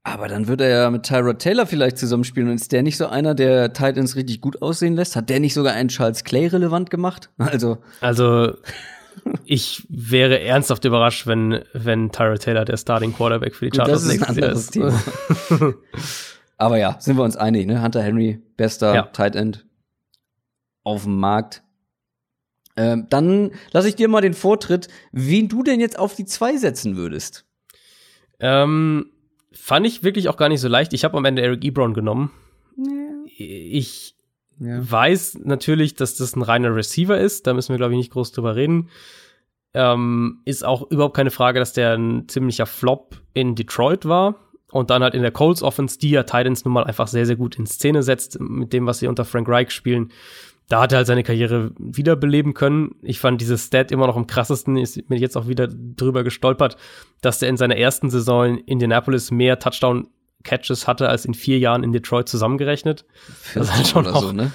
[0.02, 2.48] Aber dann würde er ja mit Tyrod Taylor vielleicht zusammenspielen.
[2.48, 5.14] Und ist der nicht so einer, der Titans richtig gut aussehen lässt?
[5.14, 7.28] Hat der nicht sogar einen Charles Clay relevant gemacht?
[7.38, 8.54] Also, Also,
[9.44, 14.04] ich wäre ernsthaft überrascht, wenn, wenn Tyrod Taylor der Starting Quarterback für die gut, Chargers
[14.04, 15.02] das ist ein anderes Thema.
[16.56, 17.82] Aber ja, sind wir uns einig, ne?
[17.82, 19.02] Hunter Henry, bester Ja.
[19.04, 19.66] Tight End
[20.84, 21.62] auf dem Markt.
[22.76, 26.56] Ähm, dann lasse ich dir mal den Vortritt, wen du denn jetzt auf die zwei
[26.56, 27.44] setzen würdest.
[28.38, 29.10] Ähm,
[29.52, 30.92] fand ich wirklich auch gar nicht so leicht.
[30.92, 32.30] Ich habe am Ende Eric Ebron genommen.
[33.36, 34.14] Ich
[34.60, 34.78] Ja.
[34.90, 37.46] weiß natürlich, dass das ein reiner Receiver ist.
[37.46, 38.90] Da müssen wir, glaube ich, nicht groß drüber reden.
[39.72, 44.36] Ähm, ist auch überhaupt keine Frage, dass der ein ziemlicher Flop in Detroit war.
[44.70, 47.36] Und dann halt in der Colts Offense, die ja Titans nun mal einfach sehr, sehr
[47.36, 50.12] gut in Szene setzt, mit dem, was sie unter Frank Reich spielen.
[50.68, 52.94] Da hat er halt seine Karriere wiederbeleben können.
[53.02, 56.76] Ich fand dieses Stat immer noch am krassesten, ist mir jetzt auch wieder drüber gestolpert,
[57.20, 59.58] dass der in seiner ersten Saison in Indianapolis mehr
[60.44, 63.04] Touchdown-Catches hatte als in vier Jahren in Detroit zusammengerechnet.
[63.54, 64.52] Das ist halt schon auch- so, ne?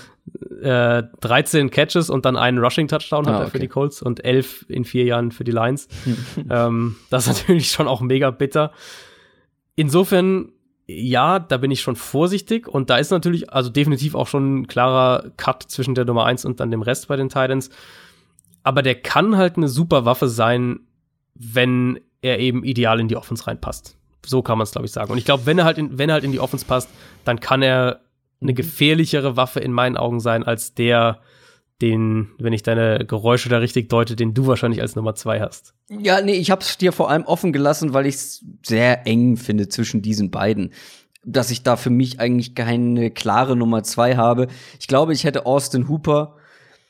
[0.62, 3.60] Äh, 13 Catches und dann einen Rushing-Touchdown hat Ah, er für okay.
[3.60, 5.88] die Colts und 11 in vier Jahren für die Lions.
[6.50, 8.72] ähm, das ist natürlich schon auch mega bitter.
[9.76, 10.52] Insofern,
[10.88, 14.68] ja, da bin ich schon vorsichtig und da ist natürlich, also definitiv auch schon ein
[14.68, 17.70] klarer Cut zwischen der Nummer 1 und dann dem Rest bei den Titans.
[18.64, 20.80] Aber der kann halt eine super Waffe sein,
[21.36, 23.96] wenn er eben ideal in die Offense reinpasst.
[24.26, 25.12] So kann man es, glaube ich, sagen.
[25.12, 26.90] Und ich glaube, wenn er halt in, wenn er halt in die Offense passt,
[27.24, 28.02] dann kann er
[28.42, 31.20] eine gefährlichere Waffe in meinen Augen sein als der,
[31.82, 35.74] den, wenn ich deine Geräusche da richtig deute, den du wahrscheinlich als Nummer zwei hast.
[35.90, 39.68] Ja, nee, ich hab's dir vor allem offen gelassen, weil ich es sehr eng finde
[39.68, 40.72] zwischen diesen beiden.
[41.24, 44.48] Dass ich da für mich eigentlich keine klare Nummer zwei habe.
[44.80, 46.36] Ich glaube, ich hätte Austin Hooper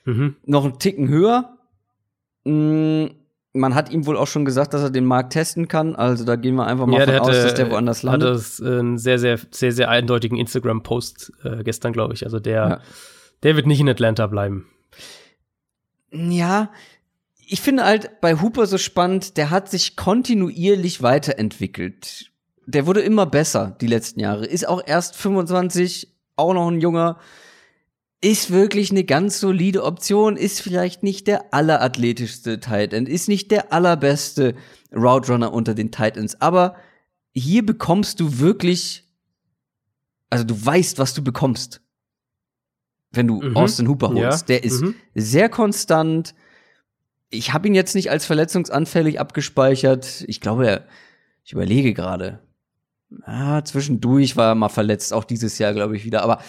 [0.04, 0.36] mhm.
[0.46, 1.58] noch einen Ticken höher.
[2.44, 3.08] Mm,
[3.56, 5.96] man hat ihm wohl auch schon gesagt, dass er den Markt testen kann.
[5.96, 8.30] Also da gehen wir einfach mal ja, von aus, dass der woanders landet.
[8.30, 12.26] Hat das äh, einen sehr, sehr, sehr, sehr eindeutigen Instagram-Post äh, gestern, glaube ich.
[12.26, 12.80] Also der, ja.
[13.44, 14.68] der wird nicht in Atlanta bleiben.
[16.12, 16.70] Ja,
[17.48, 22.32] ich finde halt bei Hooper so spannend, der hat sich kontinuierlich weiterentwickelt.
[22.66, 24.46] Der wurde immer besser die letzten Jahre.
[24.46, 27.20] Ist auch erst 25, auch noch ein junger.
[28.26, 33.52] Ist wirklich eine ganz solide Option, ist vielleicht nicht der allerathletischste Tight End, ist nicht
[33.52, 34.56] der allerbeste
[34.92, 36.76] Route Runner unter den Titans, aber
[37.34, 39.04] hier bekommst du wirklich,
[40.30, 41.82] also du weißt, was du bekommst
[43.16, 43.56] wenn du mhm.
[43.56, 44.50] Austin Hooper holst.
[44.50, 44.56] Ja.
[44.56, 44.96] Der ist mhm.
[45.14, 46.36] sehr konstant.
[47.30, 50.24] Ich habe ihn jetzt nicht als verletzungsanfällig abgespeichert.
[50.28, 50.84] Ich glaube,
[51.44, 52.40] ich überlege gerade.
[53.24, 56.24] Ah, zwischendurch war er mal verletzt, auch dieses Jahr, glaube ich, wieder.
[56.24, 56.42] Aber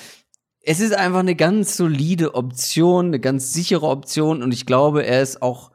[0.69, 4.43] es ist einfach eine ganz solide Option, eine ganz sichere Option.
[4.43, 5.71] Und ich glaube, er ist auch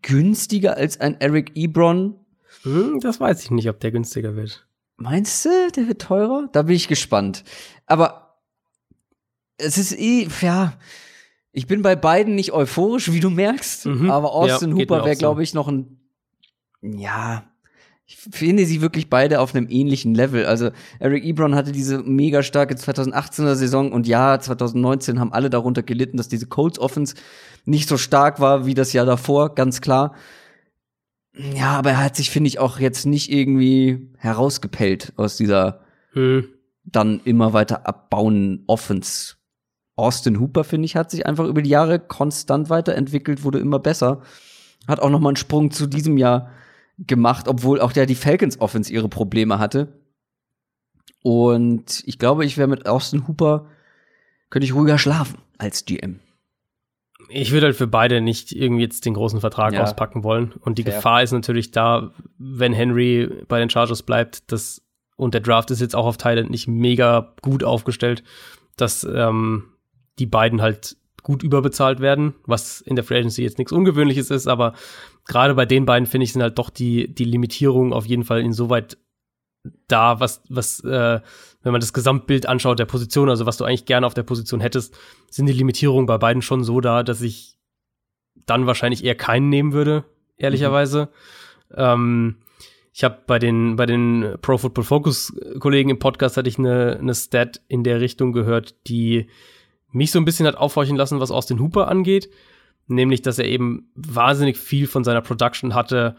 [0.00, 2.14] günstiger als ein Eric Ebron.
[2.62, 4.64] Hm, das weiß ich nicht, ob der günstiger wird.
[4.96, 6.48] Meinst du, der wird teurer?
[6.52, 7.42] Da bin ich gespannt.
[7.86, 8.38] Aber
[9.56, 10.74] es ist eh, ja,
[11.50, 14.08] ich bin bei beiden nicht euphorisch, wie du merkst, mhm.
[14.08, 15.18] aber Austin ja, Hooper wäre, so.
[15.18, 16.00] glaube ich, noch ein,
[16.80, 17.44] ja,
[18.12, 20.44] ich finde sie wirklich beide auf einem ähnlichen Level.
[20.44, 25.82] Also Eric Ebron hatte diese mega starke 2018er Saison und ja, 2019 haben alle darunter
[25.82, 27.14] gelitten, dass diese Colts Offense
[27.64, 30.14] nicht so stark war wie das Jahr davor, ganz klar.
[31.34, 35.80] Ja, aber er hat sich, finde ich, auch jetzt nicht irgendwie herausgepellt aus dieser
[36.12, 36.48] hm.
[36.84, 39.36] dann immer weiter abbauen Offense.
[39.96, 44.20] Austin Hooper, finde ich, hat sich einfach über die Jahre konstant weiterentwickelt, wurde immer besser.
[44.86, 46.50] Hat auch noch mal einen Sprung zu diesem Jahr
[47.06, 50.00] gemacht, obwohl auch der die Falcons Offense ihre Probleme hatte.
[51.22, 53.66] Und ich glaube, ich wäre mit Austin Hooper,
[54.50, 56.20] könnte ich ruhiger schlafen als GM.
[57.28, 59.82] Ich würde halt für beide nicht irgendwie jetzt den großen Vertrag ja.
[59.82, 60.52] auspacken wollen.
[60.60, 60.96] Und die Fair.
[60.96, 64.82] Gefahr ist natürlich da, wenn Henry bei den Chargers bleibt, dass,
[65.16, 68.22] und der Draft ist jetzt auch auf Thailand nicht mega gut aufgestellt,
[68.76, 69.64] dass ähm,
[70.18, 74.48] die beiden halt gut überbezahlt werden, was in der Free Agency jetzt nichts Ungewöhnliches ist,
[74.48, 74.74] aber
[75.26, 78.40] gerade bei den beiden finde ich sind halt doch die die Limitierungen auf jeden Fall
[78.40, 78.98] insoweit
[79.88, 81.20] da, was was äh,
[81.62, 84.60] wenn man das Gesamtbild anschaut der Position, also was du eigentlich gerne auf der Position
[84.60, 84.96] hättest,
[85.30, 87.56] sind die Limitierungen bei beiden schon so da, dass ich
[88.46, 90.04] dann wahrscheinlich eher keinen nehmen würde,
[90.36, 91.10] ehrlicherweise.
[91.70, 91.76] Mhm.
[91.76, 92.36] Ähm,
[92.92, 96.98] ich habe bei den bei den Pro Football Focus Kollegen im Podcast hatte ich eine
[97.00, 99.28] eine Stat in der Richtung gehört, die
[99.92, 102.28] mich so ein bisschen hat aufhorchen lassen, was Austin Hooper angeht.
[102.88, 106.16] Nämlich, dass er eben wahnsinnig viel von seiner Production hatte,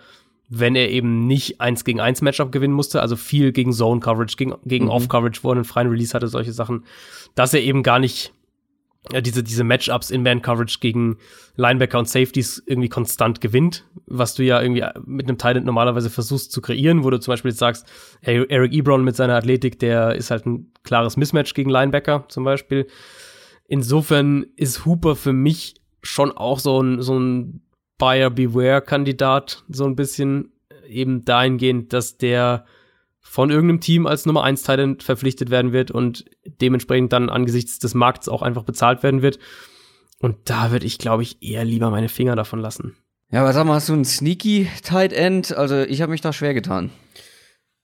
[0.50, 4.36] wenn er eben nicht eins gegen eins Matchup gewinnen musste, also viel gegen Zone Coverage,
[4.38, 4.92] gegen, gegen mhm.
[4.92, 6.86] Off Coverage, wo er einen freien Release hatte, solche Sachen,
[7.36, 8.34] dass er eben gar nicht
[9.12, 11.18] ja, diese, diese Matchups in Man Coverage gegen
[11.56, 16.52] Linebacker und Safeties irgendwie konstant gewinnt, was du ja irgendwie mit einem Titan normalerweise versuchst
[16.52, 17.86] zu kreieren, wo du zum Beispiel jetzt sagst,
[18.22, 22.46] hey, Eric Ebron mit seiner Athletik, der ist halt ein klares Mismatch gegen Linebacker zum
[22.46, 22.88] Beispiel.
[23.68, 27.62] Insofern ist Hooper für mich schon auch so ein, so ein
[27.98, 30.52] Buyer Beware-Kandidat, so ein bisschen
[30.88, 32.66] eben dahingehend, dass der
[33.22, 36.26] von irgendeinem Team als Nummer 1 Talent verpflichtet werden wird und
[36.62, 39.40] dementsprechend dann angesichts des Markts auch einfach bezahlt werden wird.
[40.20, 42.96] Und da würde ich, glaube ich, eher lieber meine Finger davon lassen.
[43.32, 45.56] Ja, aber sag mal, hast du einen sneaky Tight End?
[45.56, 46.92] Also ich habe mich da schwer getan.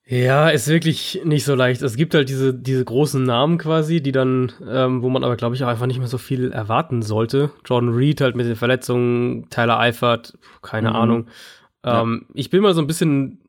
[0.10, 1.84] Ja, ist wirklich nicht so leicht.
[1.84, 5.54] Es gibt halt diese, diese großen Namen quasi, die dann, ähm, wo man aber, glaube
[5.54, 7.52] ich, auch einfach nicht mehr so viel erwarten sollte.
[7.64, 10.96] Jordan Reed halt mit den Verletzungen, Tyler Eifert, keine mhm.
[10.96, 11.28] Ahnung.
[11.84, 12.34] Ähm, ja.
[12.34, 13.40] Ich bin mal so ein bisschen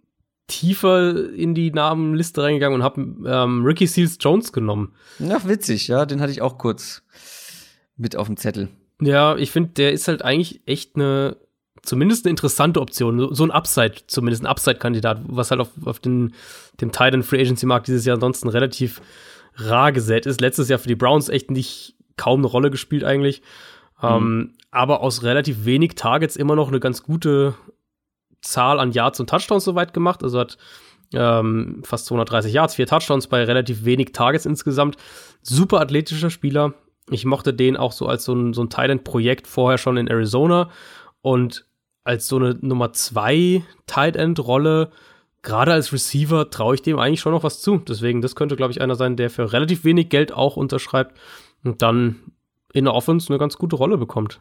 [0.49, 4.93] tiefer in die Namenliste reingegangen und habe ähm, Ricky Seals Jones genommen.
[5.31, 7.03] Ach, witzig, ja, den hatte ich auch kurz
[7.97, 8.69] mit auf dem Zettel.
[9.01, 11.39] Ja, ich finde, der ist halt eigentlich echt eine
[11.83, 16.35] zumindest eine interessante Option, so ein Upside, zumindest ein Upside-Kandidat, was halt auf, auf den,
[16.81, 19.01] dem Titan Free Agency-Markt dieses Jahr ansonsten relativ
[19.57, 20.41] rar gesät ist.
[20.41, 23.43] Letztes Jahr für die Browns echt nicht kaum eine Rolle gespielt eigentlich.
[24.03, 24.09] Mhm.
[24.09, 27.55] Ähm, aber aus relativ wenig Targets immer noch eine ganz gute
[28.41, 30.23] Zahl an Yards und Touchdowns soweit gemacht.
[30.23, 30.59] Also hat
[31.13, 34.97] ähm, fast 230 Yards, vier Touchdowns bei relativ wenig Targets insgesamt.
[35.43, 36.75] Super athletischer Spieler.
[37.11, 40.71] Ich mochte den auch so als so ein, so ein Thailand-Projekt vorher schon in Arizona
[41.23, 41.67] und
[42.05, 44.91] als so eine Nummer zwei Tight End Rolle,
[45.43, 47.79] gerade als Receiver, traue ich dem eigentlich schon noch was zu.
[47.79, 51.19] Deswegen, das könnte, glaube ich, einer sein, der für relativ wenig Geld auch unterschreibt
[51.65, 52.17] und dann
[52.73, 54.41] in der Offense eine ganz gute Rolle bekommt.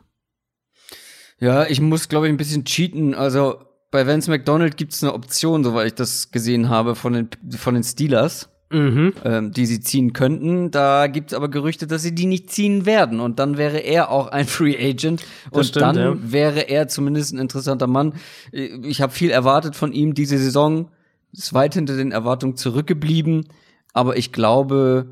[1.40, 3.15] Ja, ich muss, glaube ich, ein bisschen cheaten.
[3.15, 3.61] Also
[3.91, 7.73] bei Vance McDonald gibt es eine Option, soweit ich das gesehen habe, von den, von
[7.73, 9.14] den Steelers, mhm.
[9.24, 10.72] ähm, die sie ziehen könnten.
[10.72, 13.20] Da gibt es aber Gerüchte, dass sie die nicht ziehen werden.
[13.20, 15.26] Und dann wäre er auch ein Free Agent.
[15.52, 16.18] Und stimmt, dann ja.
[16.20, 18.14] wäre er zumindest ein interessanter Mann.
[18.52, 20.90] Ich habe viel erwartet von ihm diese Saison.
[21.32, 23.48] Ist weit hinter den Erwartungen zurückgeblieben.
[23.94, 25.08] Aber ich glaube,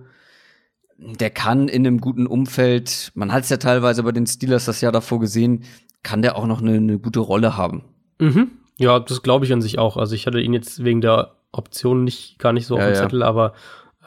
[0.97, 4.81] der kann in einem guten Umfeld, man hat es ja teilweise bei den Steelers das
[4.81, 5.63] Jahr davor gesehen,
[6.03, 7.83] kann der auch noch eine, eine gute Rolle haben.
[8.19, 8.51] Mhm.
[8.77, 9.97] Ja, das glaube ich an sich auch.
[9.97, 12.95] Also ich hatte ihn jetzt wegen der Option nicht gar nicht so auf ja, dem
[12.95, 13.27] Zettel, ja.
[13.27, 13.53] aber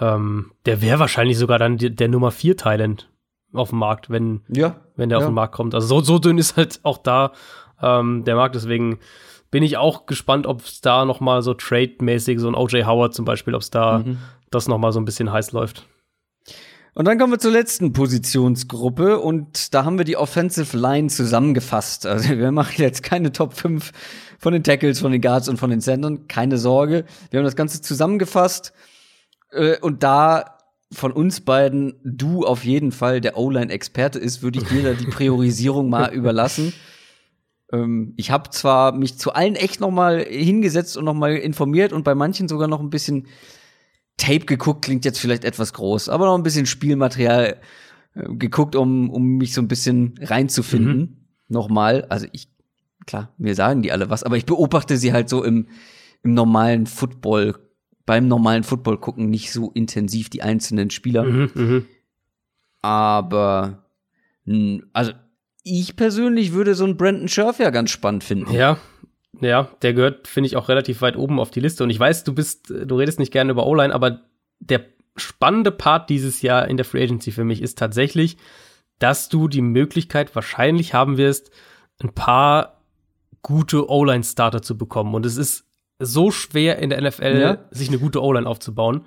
[0.00, 3.10] ähm, der wäre wahrscheinlich sogar dann die, der Nummer 4 Thailand
[3.52, 5.74] auf dem Markt, wenn, ja, wenn der auf den Markt kommt.
[5.74, 7.32] Also so, so dünn ist halt auch da
[7.82, 8.54] ähm, der Markt.
[8.54, 8.98] Deswegen
[9.50, 12.86] bin ich auch gespannt, ob es da noch mal so trade-mäßig, so ein O.J.
[12.86, 14.18] Howard zum Beispiel, ob es da mhm.
[14.50, 15.86] das noch mal so ein bisschen heiß läuft.
[16.94, 22.06] Und dann kommen wir zur letzten Positionsgruppe und da haben wir die Offensive Line zusammengefasst.
[22.06, 23.92] Also wir machen jetzt keine Top 5
[24.40, 27.04] von den Tackles, von den Guards und von den Sendern, keine Sorge.
[27.30, 28.72] Wir haben das Ganze zusammengefasst
[29.52, 30.56] äh, und da
[30.90, 35.06] von uns beiden du auf jeden Fall der O-Line-Experte ist, würde ich dir da die
[35.06, 36.72] Priorisierung mal überlassen.
[37.70, 41.92] Ähm, ich habe zwar mich zu allen echt noch mal hingesetzt und noch mal informiert
[41.92, 43.26] und bei manchen sogar noch ein bisschen
[44.16, 47.60] Tape geguckt, klingt jetzt vielleicht etwas groß, aber noch ein bisschen Spielmaterial
[48.14, 50.98] äh, geguckt, um, um mich so ein bisschen reinzufinden.
[50.98, 51.16] Mhm.
[51.48, 52.49] Nochmal, also ich,
[53.10, 55.66] klar, mir sagen die alle was, aber ich beobachte sie halt so im,
[56.22, 57.56] im normalen Football,
[58.06, 61.24] beim normalen Football gucken, nicht so intensiv die einzelnen Spieler.
[61.24, 61.82] Mhm, mh.
[62.82, 63.84] Aber,
[64.92, 65.12] also
[65.64, 68.52] ich persönlich würde so einen Brandon Scherf ja ganz spannend finden.
[68.52, 68.78] Ja,
[69.40, 71.84] ja, der gehört, finde ich, auch relativ weit oben auf die Liste.
[71.84, 74.22] Und ich weiß, du bist, du redest nicht gerne über O-Line, aber
[74.60, 74.84] der
[75.16, 78.38] spannende Part dieses Jahr in der Free Agency für mich ist tatsächlich,
[78.98, 81.50] dass du die Möglichkeit wahrscheinlich haben wirst,
[82.02, 82.79] ein paar
[83.42, 85.14] gute O-Line-Starter zu bekommen.
[85.14, 85.64] Und es ist
[85.98, 87.58] so schwer in der NFL, ja.
[87.70, 89.06] sich eine gute O-Line aufzubauen.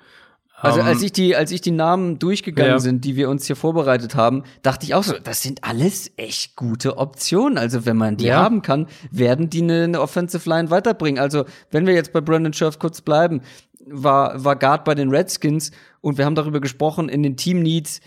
[0.56, 2.78] Also als ähm, ich die, als ich die Namen durchgegangen ja.
[2.78, 6.56] sind, die wir uns hier vorbereitet haben, dachte ich auch so, das sind alles echt
[6.56, 7.58] gute Optionen.
[7.58, 8.36] Also wenn man die ja.
[8.36, 11.20] haben kann, werden die eine, eine, Offensive Line weiterbringen.
[11.20, 13.42] Also wenn wir jetzt bei Brandon Scherf kurz bleiben,
[13.86, 18.00] war, war Guard bei den Redskins und wir haben darüber gesprochen in den Team Needs,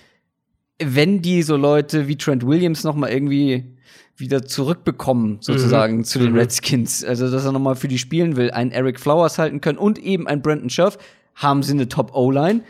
[0.79, 3.65] wenn die so Leute wie Trent Williams noch mal irgendwie
[4.15, 6.03] wieder zurückbekommen, sozusagen, mhm.
[6.03, 6.39] zu den mhm.
[6.39, 7.03] Redskins.
[7.03, 10.27] Also, dass er nochmal für die spielen will, einen Eric Flowers halten können und eben
[10.27, 10.97] einen Brandon Scherf
[11.35, 12.61] haben sie eine Top-O-Line.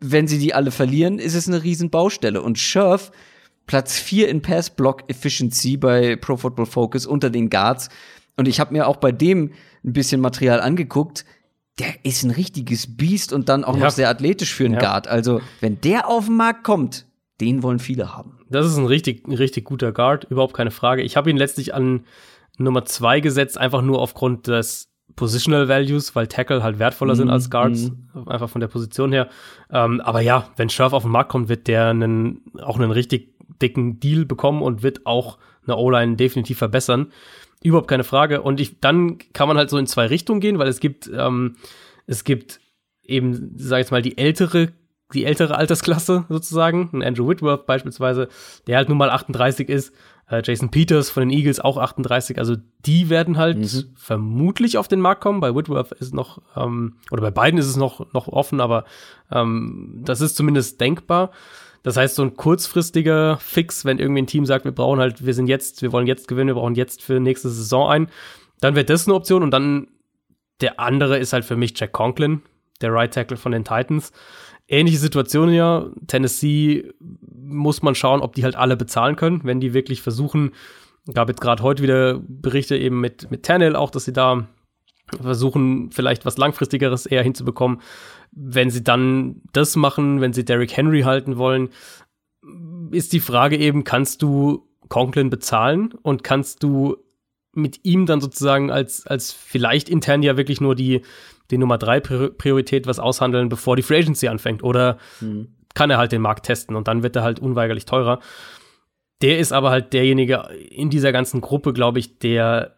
[0.00, 2.42] Wenn sie die alle verlieren, ist es eine riesen Baustelle.
[2.42, 3.12] Und Scherf,
[3.66, 7.90] Platz 4 in Pass-Block-Efficiency bei Pro Football Focus unter den Guards.
[8.36, 9.52] Und ich habe mir auch bei dem
[9.84, 11.24] ein bisschen Material angeguckt.
[11.78, 13.84] Der ist ein richtiges Biest und dann auch ja.
[13.84, 14.80] noch sehr athletisch für einen ja.
[14.80, 15.06] Guard.
[15.06, 17.06] Also, wenn der auf den Markt kommt,
[17.40, 18.38] den wollen viele haben.
[18.48, 21.02] Das ist ein richtig, ein richtig guter Guard, überhaupt keine Frage.
[21.02, 22.04] Ich habe ihn letztlich an
[22.58, 27.30] Nummer 2 gesetzt, einfach nur aufgrund des Positional Values, weil Tackle halt wertvoller mm, sind
[27.30, 28.28] als Guards, mm.
[28.28, 29.28] einfach von der Position her.
[29.70, 33.34] Ähm, aber ja, wenn Scherf auf den Markt kommt, wird der einen, auch einen richtig
[33.60, 37.12] dicken Deal bekommen und wird auch eine O-Line definitiv verbessern.
[37.62, 38.42] Überhaupt keine Frage.
[38.42, 41.56] Und ich, dann kann man halt so in zwei Richtungen gehen, weil es gibt, ähm,
[42.06, 42.60] es gibt
[43.02, 44.72] eben, sag ich jetzt mal, die ältere
[45.12, 48.28] die ältere Altersklasse sozusagen, ein Andrew Whitworth beispielsweise,
[48.66, 49.92] der halt nun mal 38 ist
[50.30, 52.38] äh, Jason Peters von den Eagles auch 38.
[52.38, 53.94] Also die werden halt mhm.
[53.94, 55.40] vermutlich auf den Markt kommen.
[55.40, 58.84] Bei Whitworth ist noch, ähm, oder bei beiden ist es noch, noch offen, aber
[59.30, 61.30] ähm, das ist zumindest denkbar.
[61.82, 65.34] Das heißt, so ein kurzfristiger Fix, wenn irgendwie ein Team sagt, wir brauchen halt, wir
[65.34, 68.08] sind jetzt, wir wollen jetzt gewinnen, wir brauchen jetzt für nächste Saison ein,
[68.60, 69.88] dann wird das eine Option und dann
[70.62, 72.40] der andere ist halt für mich Jack Conklin,
[72.80, 74.12] der Right Tackle von den Titans
[74.68, 75.90] ähnliche Situation ja.
[76.06, 76.90] Tennessee
[77.32, 80.52] muss man schauen, ob die halt alle bezahlen können, wenn die wirklich versuchen.
[81.12, 84.48] Gab jetzt gerade heute wieder Berichte eben mit, mit Tannell auch, dass sie da
[85.20, 87.80] versuchen, vielleicht was Langfristigeres eher hinzubekommen.
[88.32, 91.68] Wenn sie dann das machen, wenn sie Derrick Henry halten wollen,
[92.90, 96.96] ist die Frage eben, kannst du Conklin bezahlen und kannst du
[97.52, 101.02] mit ihm dann sozusagen als, als vielleicht intern ja wirklich nur die,
[101.50, 104.62] die Nummer drei Priorität was aushandeln, bevor die Free Agency anfängt?
[104.62, 105.48] Oder mhm.
[105.74, 108.20] kann er halt den Markt testen und dann wird er halt unweigerlich teurer?
[109.22, 112.76] Der ist aber halt derjenige in dieser ganzen Gruppe, glaube ich, der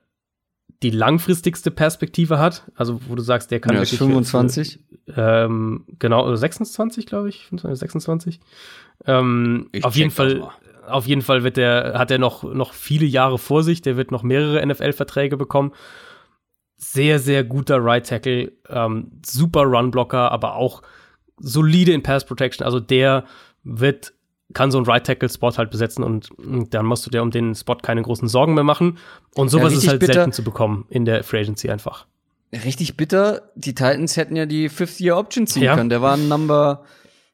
[0.82, 2.70] die langfristigste Perspektive hat.
[2.74, 3.98] Also, wo du sagst, der kann Ja, wirklich.
[3.98, 4.80] 25.
[5.16, 7.47] Ähm, genau, 26, glaube ich.
[7.47, 8.40] 25, 26.
[9.06, 10.48] Ähm, Ich auf jeden Fall,
[10.86, 13.82] auf jeden Fall wird der, hat er noch, noch viele Jahre vor sich.
[13.82, 15.72] Der wird noch mehrere NFL-Verträge bekommen.
[16.78, 20.82] Sehr, sehr guter Right Tackle, ähm, super Run-Blocker, aber auch
[21.39, 22.65] solide in Pass Protection.
[22.65, 23.24] Also der
[23.65, 24.12] wird,
[24.53, 27.31] kann so einen Right Tackle Spot halt besetzen und, und dann musst du dir um
[27.31, 28.98] den Spot keine großen Sorgen mehr machen.
[29.35, 30.12] Und sowas ist richtig halt bitter.
[30.15, 32.07] selten zu bekommen in der Free Agency einfach.
[32.53, 33.51] Richtig bitter.
[33.55, 35.74] Die Titans hätten ja die Fifth-Year-Option ziehen Ja.
[35.74, 35.89] können.
[35.90, 36.85] Der war ein Number,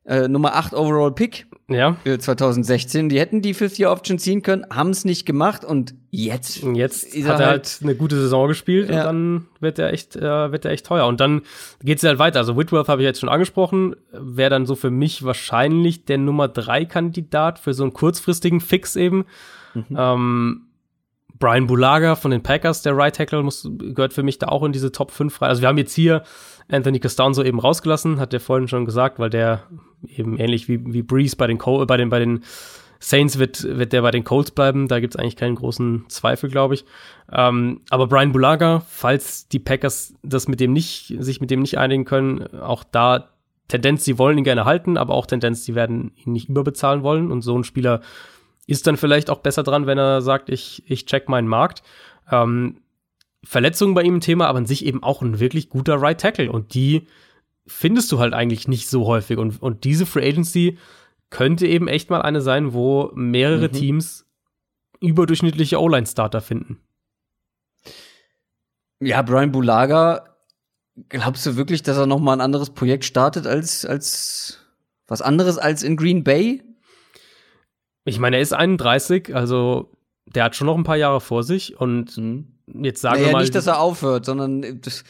[0.05, 1.97] äh, Nummer 8 Overall-Pick Ja.
[2.05, 3.09] für 2016.
[3.09, 7.41] Die hätten die Fifth-Year-Option ziehen können, haben es nicht gemacht und jetzt Und jetzt hat
[7.41, 9.01] er halt eine gute Saison gespielt Ja.
[9.01, 11.07] und dann wird er echt, äh, wird er echt teuer.
[11.07, 11.43] Und dann
[11.83, 12.39] geht's halt weiter.
[12.41, 16.49] Also Whitworth habe ich jetzt schon angesprochen, wäre dann so für mich wahrscheinlich der Nummer
[16.49, 19.25] drei Kandidat für so einen kurzfristigen Fix eben.
[19.97, 20.63] Ähm,
[21.39, 24.73] Brian Bulaga von den Packers, der Right Tackle, muss, gehört für mich da auch in
[24.73, 25.49] diese Top 5 rein.
[25.49, 26.23] Also wir haben jetzt hier
[26.71, 29.65] Anthony Costanzo eben rausgelassen, hat der vorhin schon gesagt, weil der
[30.09, 32.43] eben ähnlich wie, wie Breeze bei den, Col bei den, bei den
[33.03, 34.87] Saints wird, wird der bei den Colts bleiben.
[34.87, 36.85] Da gibt's eigentlich keinen großen Zweifel, glaube ich.
[37.33, 41.79] Ähm, aber Brian Bulaga, falls die Packers das mit dem nicht, sich mit dem nicht
[41.79, 43.31] einigen können, auch da
[43.67, 47.33] Tendenz, sie wollen ihn gerne halten, aber auch Tendenz, sie werden ihn nicht überbezahlen wollen.
[47.33, 48.03] Und so ein Spieler
[48.67, 51.83] ist dann vielleicht auch besser dran, wenn er sagt, ich, ich check meinen Markt.
[52.31, 52.83] Ähm,
[53.43, 56.53] Verletzungen bei ihm ein Thema, aber an sich eben auch ein wirklich guter Right Tackle.
[56.53, 57.09] Und die
[57.67, 59.39] findest du halt eigentlich nicht so häufig.
[59.39, 60.79] Und, und diese Free Agency
[61.31, 63.73] könnte eben echt mal eine sein, wo mehrere Mhm.
[63.73, 64.27] Teams
[65.01, 66.81] überdurchschnittliche O-Line-Starter finden.
[69.01, 70.25] Ja, Brian Bulaga,
[71.09, 74.61] glaubst du wirklich, dass er noch mal ein anderes Projekt startet als als
[75.09, 76.63] was anderes als in Green Bay?
[78.05, 79.91] Ich meine, er ist 31, also
[80.27, 81.79] der hat schon noch ein paar Jahre vor sich.
[81.81, 82.17] Und
[82.67, 83.41] jetzt sagen naja, wir mal.
[83.41, 85.05] nicht, dass er aufhört, sondern das,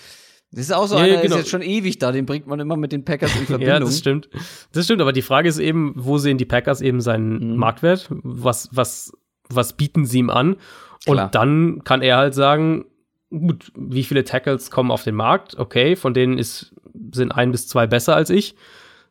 [0.53, 1.35] das ist auch so Ja, einer, ja, genau.
[1.37, 3.69] ist jetzt schon ewig da, den bringt man immer mit den Packers in Verbindung.
[3.75, 4.29] Ja, das stimmt.
[4.73, 7.57] Das stimmt, aber die Frage ist eben, wo sehen die Packers eben seinen Mhm.
[7.57, 8.09] Marktwert?
[8.11, 9.13] Was, was,
[9.49, 10.57] was bieten sie ihm an?
[11.05, 11.25] Klar.
[11.27, 12.85] Und dann kann er halt sagen,
[13.31, 15.59] gut, wie viele Tackles kommen auf den Markt?
[15.59, 16.75] Okay, von denen ist,
[17.13, 18.55] sind ein bis zwei besser als ich.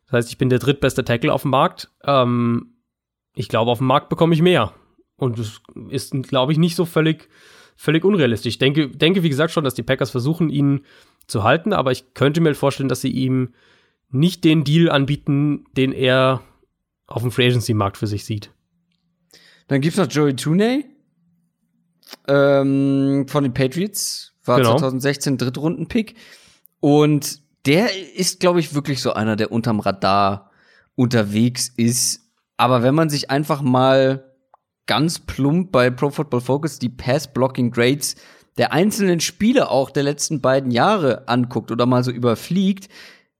[0.06, 1.90] Das heißt, ich bin der drittbeste Tackle auf dem Markt.
[2.04, 2.74] Ähm,
[3.34, 4.72] ich glaube, auf dem Markt bekomme ich mehr.
[5.16, 5.60] Und das
[5.90, 7.28] ist, glaube ich, nicht so völlig,
[7.76, 8.50] völlig unrealistisch.
[8.54, 10.82] Ich denke, denke, wie gesagt, schon, dass die Packers versuchen, ihn
[11.26, 13.54] zu halten, aber ich könnte mir vorstellen, dass sie ihm
[14.10, 16.42] nicht den Deal anbieten, den er
[17.06, 18.50] auf dem Free Agency Markt für sich sieht.
[19.68, 20.84] Dann gibt's noch Joey Tooney
[22.28, 24.72] ähm, von den Patriots, war Genau.
[24.72, 26.14] 2016 Drittrunden-Pick.
[26.80, 30.50] Und der ist, glaube ich, wirklich so einer, der unterm Radar
[30.94, 32.20] unterwegs ist.
[32.56, 34.32] Aber wenn man sich einfach mal
[34.86, 38.16] ganz plump bei Pro Football Focus die Pass-Blocking-Grades
[38.58, 42.88] der einzelnen Spiele auch der letzten beiden Jahre anguckt oder mal so überfliegt,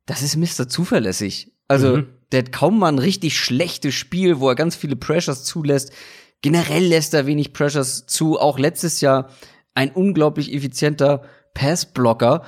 [0.06, 0.68] das ist Mr.
[0.68, 1.52] Zuverlässig.
[1.68, 2.06] Also, Mhm.
[2.32, 5.92] der hat kaum mal ein richtig schlechtes Spiel, wo er ganz viele Pressures zulässt.
[6.40, 8.38] Generell lässt er wenig Pressures zu.
[8.40, 9.28] Auch letztes Jahr
[9.74, 11.22] ein unglaublich effizienter
[11.54, 12.42] Passblocker.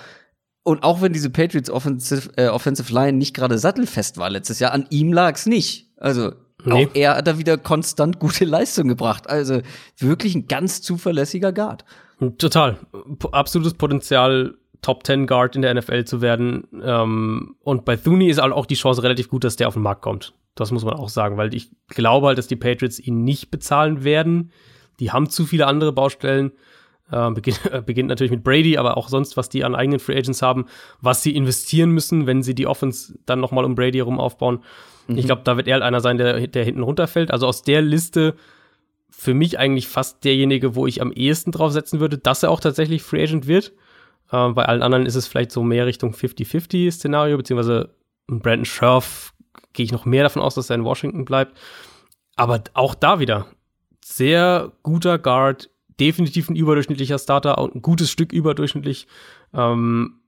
[0.62, 4.72] Und auch wenn diese Patriots Offensive, äh, Offensive Line nicht gerade sattelfest war letztes Jahr,
[4.72, 5.92] an ihm lag's nicht.
[5.98, 6.32] Also
[6.64, 6.86] Nee.
[6.86, 9.28] auch er hat da wieder konstant gute Leistung gebracht.
[9.28, 9.60] Also
[9.98, 11.84] wirklich ein ganz zuverlässiger Guard.
[12.38, 12.78] Total.
[13.18, 16.68] P absolutes Potenzial, Top 10 Guard in der NFL zu werden.
[16.82, 19.82] Ähm, und bei Thuney ist halt auch die Chance relativ gut, dass der auf den
[19.82, 20.34] Markt kommt.
[20.54, 24.04] Das muss man auch sagen, weil ich glaube halt, dass die Patriots ihn nicht bezahlen
[24.04, 24.52] werden.
[25.00, 26.52] Die haben zu viele andere Baustellen.
[27.10, 30.16] Äh, beginnt, äh, beginnt natürlich mit Brady, aber auch sonst, was die an eigenen Free
[30.16, 30.66] Agents haben,
[31.00, 34.60] was sie investieren müssen, wenn sie die Offense dann noch mal um Brady herum aufbauen.
[35.08, 37.30] Ich glaube, da wird er halt einer sein, der, der hinten runterfällt.
[37.30, 38.34] Also aus der Liste
[39.10, 42.60] für mich eigentlich fast derjenige, wo ich am ehesten drauf setzen würde, dass er auch
[42.60, 43.72] tatsächlich Free Agent wird.
[44.30, 47.94] Äh, bei allen anderen ist es vielleicht so mehr Richtung 50-50-Szenario, beziehungsweise
[48.26, 49.32] Brandon Scherf
[49.72, 51.56] gehe ich noch mehr davon aus, dass er in Washington bleibt.
[52.36, 53.46] Aber auch da wieder
[54.04, 55.70] sehr guter Guard,
[56.00, 59.06] definitiv ein überdurchschnittlicher Starter und ein gutes Stück überdurchschnittlich.
[59.52, 60.20] Ähm,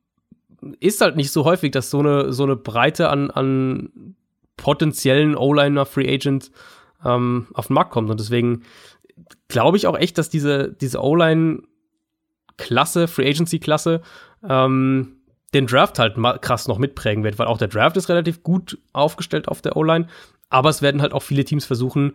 [0.81, 4.17] ist halt nicht so häufig, dass so eine, so eine Breite an, an
[4.57, 6.51] potenziellen O-Liner Free Agents
[7.05, 8.11] ähm, auf den Markt kommt.
[8.11, 8.63] Und deswegen
[9.49, 14.03] glaube ich auch echt, dass diese, diese O-Line-Klasse, Free Agency-Klasse,
[14.49, 15.17] ähm,
[15.55, 19.49] den Draft halt krass noch mitprägen wird, weil auch der Draft ist relativ gut aufgestellt
[19.49, 20.09] auf der O-Line,
[20.51, 22.15] aber es werden halt auch viele Teams versuchen,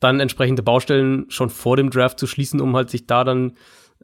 [0.00, 3.56] dann entsprechende Baustellen schon vor dem Draft zu schließen, um halt sich da dann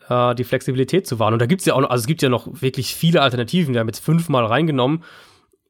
[0.09, 1.33] äh, die Flexibilität zu wahren.
[1.33, 3.75] Und da gibt's ja auch noch, also es gibt ja noch wirklich viele Alternativen.
[3.75, 5.03] Wir haben jetzt fünfmal reingenommen.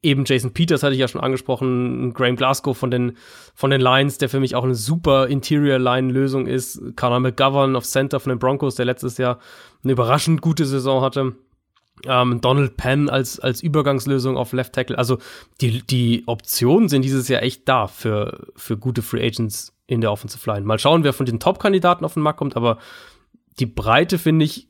[0.02, 3.16] Eben Jason Peters hatte ich ja schon angesprochen, Graham Glasgow von den,
[3.54, 6.96] von den Lions, der für mich auch eine super Interior-Line-Lösung ist.
[6.96, 9.38] Connor McGovern auf Center von den Broncos, der letztes Jahr
[9.82, 11.34] eine überraschend gute Saison hatte.
[12.06, 14.96] Ähm, Donald Penn als, als Übergangslösung auf Left Tackle.
[14.96, 15.18] Also
[15.60, 20.12] die, die Optionen sind dieses Jahr echt da für, für gute Free Agents in der
[20.12, 20.64] Offensive Line.
[20.64, 22.78] Mal schauen, wer von den Top-Kandidaten auf den Markt kommt, aber
[23.58, 24.68] die Breite, finde ich,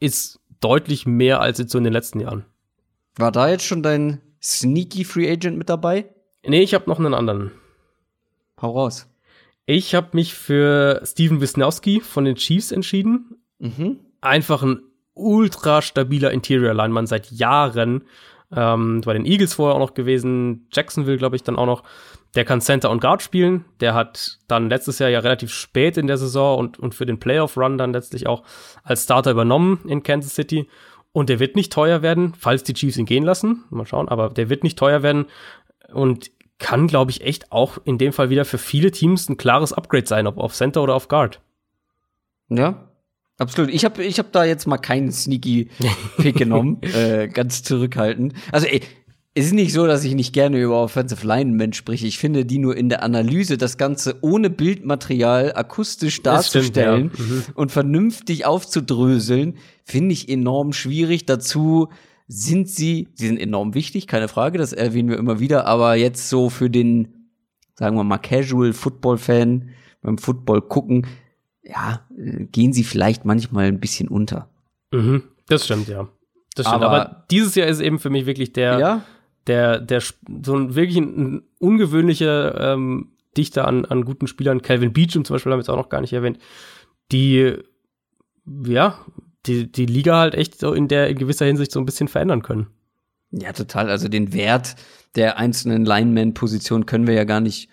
[0.00, 2.44] ist deutlich mehr als jetzt so in den letzten Jahren.
[3.16, 6.06] War da jetzt schon dein Sneaky Free Agent mit dabei?
[6.46, 7.50] Nee, ich habe noch einen anderen.
[8.62, 9.08] Hau raus.
[9.66, 13.40] Ich habe mich für Steven Wisnowski von den Chiefs entschieden.
[13.58, 13.98] Mhm.
[14.20, 14.82] Einfach ein
[15.14, 18.04] ultra stabiler Interior Lineman seit Jahren.
[18.54, 21.82] Ähm, bei den Eagles vorher auch noch gewesen, Jacksonville, glaube ich, dann auch noch.
[22.36, 23.64] Der kann Center und Guard spielen.
[23.80, 27.18] Der hat dann letztes Jahr ja relativ spät in der Saison und, und für den
[27.18, 28.44] Playoff-Run dann letztlich auch
[28.84, 30.68] als Starter übernommen in Kansas City.
[31.16, 33.64] Und der wird nicht teuer werden, falls die Chiefs ihn gehen lassen.
[33.70, 35.24] Mal schauen, aber der wird nicht teuer werden
[35.90, 39.72] und kann, glaube ich, echt auch in dem Fall wieder für viele Teams ein klares
[39.72, 41.40] Upgrade sein, ob auf Center oder auf Guard.
[42.50, 42.90] Ja,
[43.38, 43.72] absolut.
[43.72, 45.70] Ich habe ich hab da jetzt mal keinen sneaky
[46.18, 48.34] Pick genommen, äh, ganz zurückhaltend.
[48.52, 48.82] Also ey,
[49.38, 52.06] es ist nicht so, dass ich nicht gerne über Offensive Linemen spreche.
[52.06, 57.34] Ich finde die nur in der Analyse, das Ganze ohne Bildmaterial akustisch darzustellen stimmt, ja.
[57.36, 57.44] mhm.
[57.54, 61.26] und vernünftig aufzudröseln, finde ich enorm schwierig.
[61.26, 61.88] Dazu
[62.26, 66.30] sind sie, sie sind enorm wichtig, keine Frage, das erwähnen wir immer wieder, aber jetzt
[66.30, 67.28] so für den,
[67.74, 69.68] sagen wir mal, Casual Football-Fan
[70.00, 71.06] beim Football gucken,
[71.62, 72.00] ja,
[72.52, 74.48] gehen sie vielleicht manchmal ein bisschen unter.
[74.92, 75.24] Mhm.
[75.48, 76.08] Das stimmt, ja.
[76.54, 76.82] Das stimmt.
[76.82, 79.04] Aber- Aber, dieses Jahr ist eben für mich wirklich der, Ja,
[79.46, 84.62] der, der so ein wirklich ein, ein ungewöhnlicher ähm, Dichter an, an guten Spielern.
[84.62, 86.38] Calvin Beecham zum Beispiel haben wir jetzt auch noch gar nicht erwähnt,
[87.12, 87.54] die
[88.64, 88.98] ja
[89.46, 92.42] die, die Liga halt echt so in der in gewisser Hinsicht so ein bisschen verändern
[92.42, 92.66] können.
[93.30, 93.90] Ja, total.
[93.90, 94.76] Also den Wert
[95.14, 97.68] der einzelnen Lineman-Positionen können wir ja gar nicht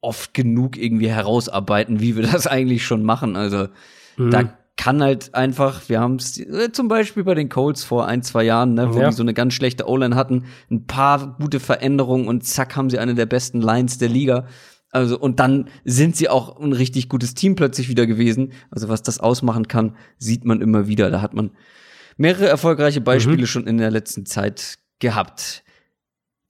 [0.00, 3.36] oft genug irgendwie herausarbeiten, wie wir das eigentlich schon machen.
[3.36, 3.68] Also
[4.16, 4.30] Mhm.
[4.30, 8.22] da kann halt einfach, wir haben es äh, zum Beispiel bei den Colts vor ein,
[8.22, 9.08] zwei Jahren, ne, wo Ja.
[9.10, 12.98] die so eine ganz schlechte O-Line hatten, ein paar gute Veränderungen und zack haben sie
[12.98, 14.46] eine der besten Lines der Liga.
[14.90, 18.52] Also, und dann sind sie auch ein richtig gutes Team plötzlich wieder gewesen.
[18.70, 21.10] Also, was das ausmachen kann, sieht man immer wieder.
[21.10, 21.50] Da hat man
[22.16, 25.64] mehrere erfolgreiche Beispiele schon in der letzten Zeit gehabt.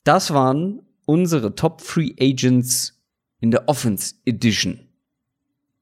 [0.04, 3.00] Das waren unsere Top Free Agents
[3.40, 4.80] in der Offense Edition.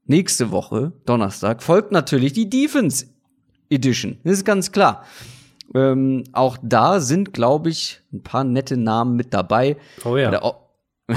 [0.06, 3.06] Nächste Woche, Donnerstag, folgt natürlich die Defense
[3.70, 4.18] Edition.
[4.24, 5.04] Das ist ganz klar.
[5.74, 9.76] Ähm, auch da sind, glaube ich, ein paar nette Namen mit dabei.
[10.04, 10.30] Oh Bei ja.
[10.30, 10.54] der, o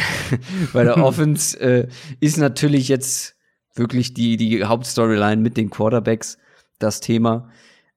[0.74, 1.88] bei der Offense äh,
[2.20, 3.36] ist natürlich jetzt
[3.76, 6.38] wirklich die, die Hauptstoryline mit den Quarterbacks
[6.80, 7.50] das Thema.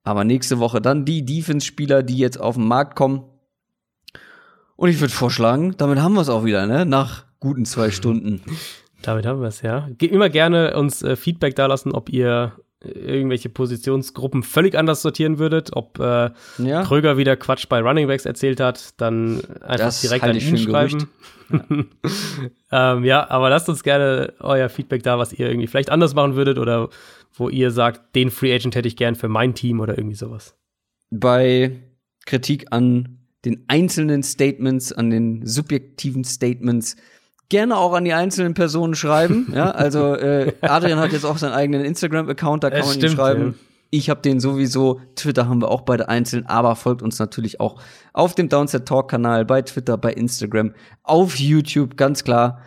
[0.03, 3.23] Aber nächste Woche dann die Defense-Spieler, die jetzt auf den Markt kommen.
[4.75, 6.85] Und ich würde vorschlagen, damit haben wir es auch wieder, ne?
[6.85, 8.41] Nach guten zwei Stunden.
[9.01, 9.87] Damit haben wir es, ja.
[9.97, 12.53] Ge immer gerne uns äh, Feedback dalassen, ob ihr
[12.83, 16.29] äh, irgendwelche Positionsgruppen völlig anders sortieren würdet, ob äh,
[16.59, 16.83] Ja.
[16.83, 21.07] Kröger wieder Quatsch bei Running Backs erzählt hat, dann einfach Das direkt an ihn schreiben.
[22.71, 26.35] ähm, ja, aber lasst uns gerne euer Feedback da, was ihr irgendwie vielleicht anders machen
[26.35, 26.89] würdet oder
[27.33, 30.55] wo ihr sagt, den Free Agent hätte ich gern für mein Team oder irgendwie sowas.
[31.09, 31.71] bei
[32.25, 36.95] Kritik an den einzelnen Statements, an den subjektiven Statements,
[37.51, 39.51] gerne auch an die einzelnen Personen schreiben.
[39.55, 42.99] ja, also äh, Adrian hat jetzt auch seinen eigenen Instagram-Account, da kann Es man ihn
[43.01, 43.45] stimmt, schreiben.
[43.45, 43.53] ja.
[43.93, 45.01] Ich habe den sowieso.
[45.15, 47.81] Twitter haben wir auch beide einzeln, aber folgt uns natürlich auch
[48.13, 50.73] auf dem Downset Talk Kanal, bei Twitter, bei Instagram,
[51.03, 52.61] auf YouTube, ganz klar.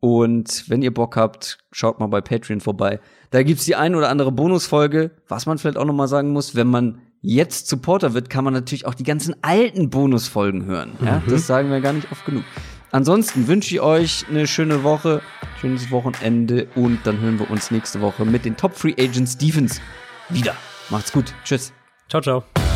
[0.00, 2.98] Und wenn ihr Bock habt, schaut mal bei Patreon vorbei.
[3.30, 5.10] Da gibt's die ein oder andere Bonusfolge.
[5.28, 8.54] Was man vielleicht auch noch mal sagen muss, wenn man jetzt Supporter wird, kann man
[8.54, 10.92] natürlich auch die ganzen alten Bonusfolgen hören.
[11.04, 12.44] Ja, das sagen wir gar nicht oft genug.
[12.92, 15.22] Ansonsten wünsche ich euch eine schöne Woche,
[15.60, 19.80] schönes Wochenende und dann hören wir uns nächste Woche mit den Top Free Agents Defense
[20.28, 20.56] wieder.
[20.88, 21.32] Macht's gut.
[21.44, 21.72] Tschüss.
[22.08, 22.69] Ciao, ciao.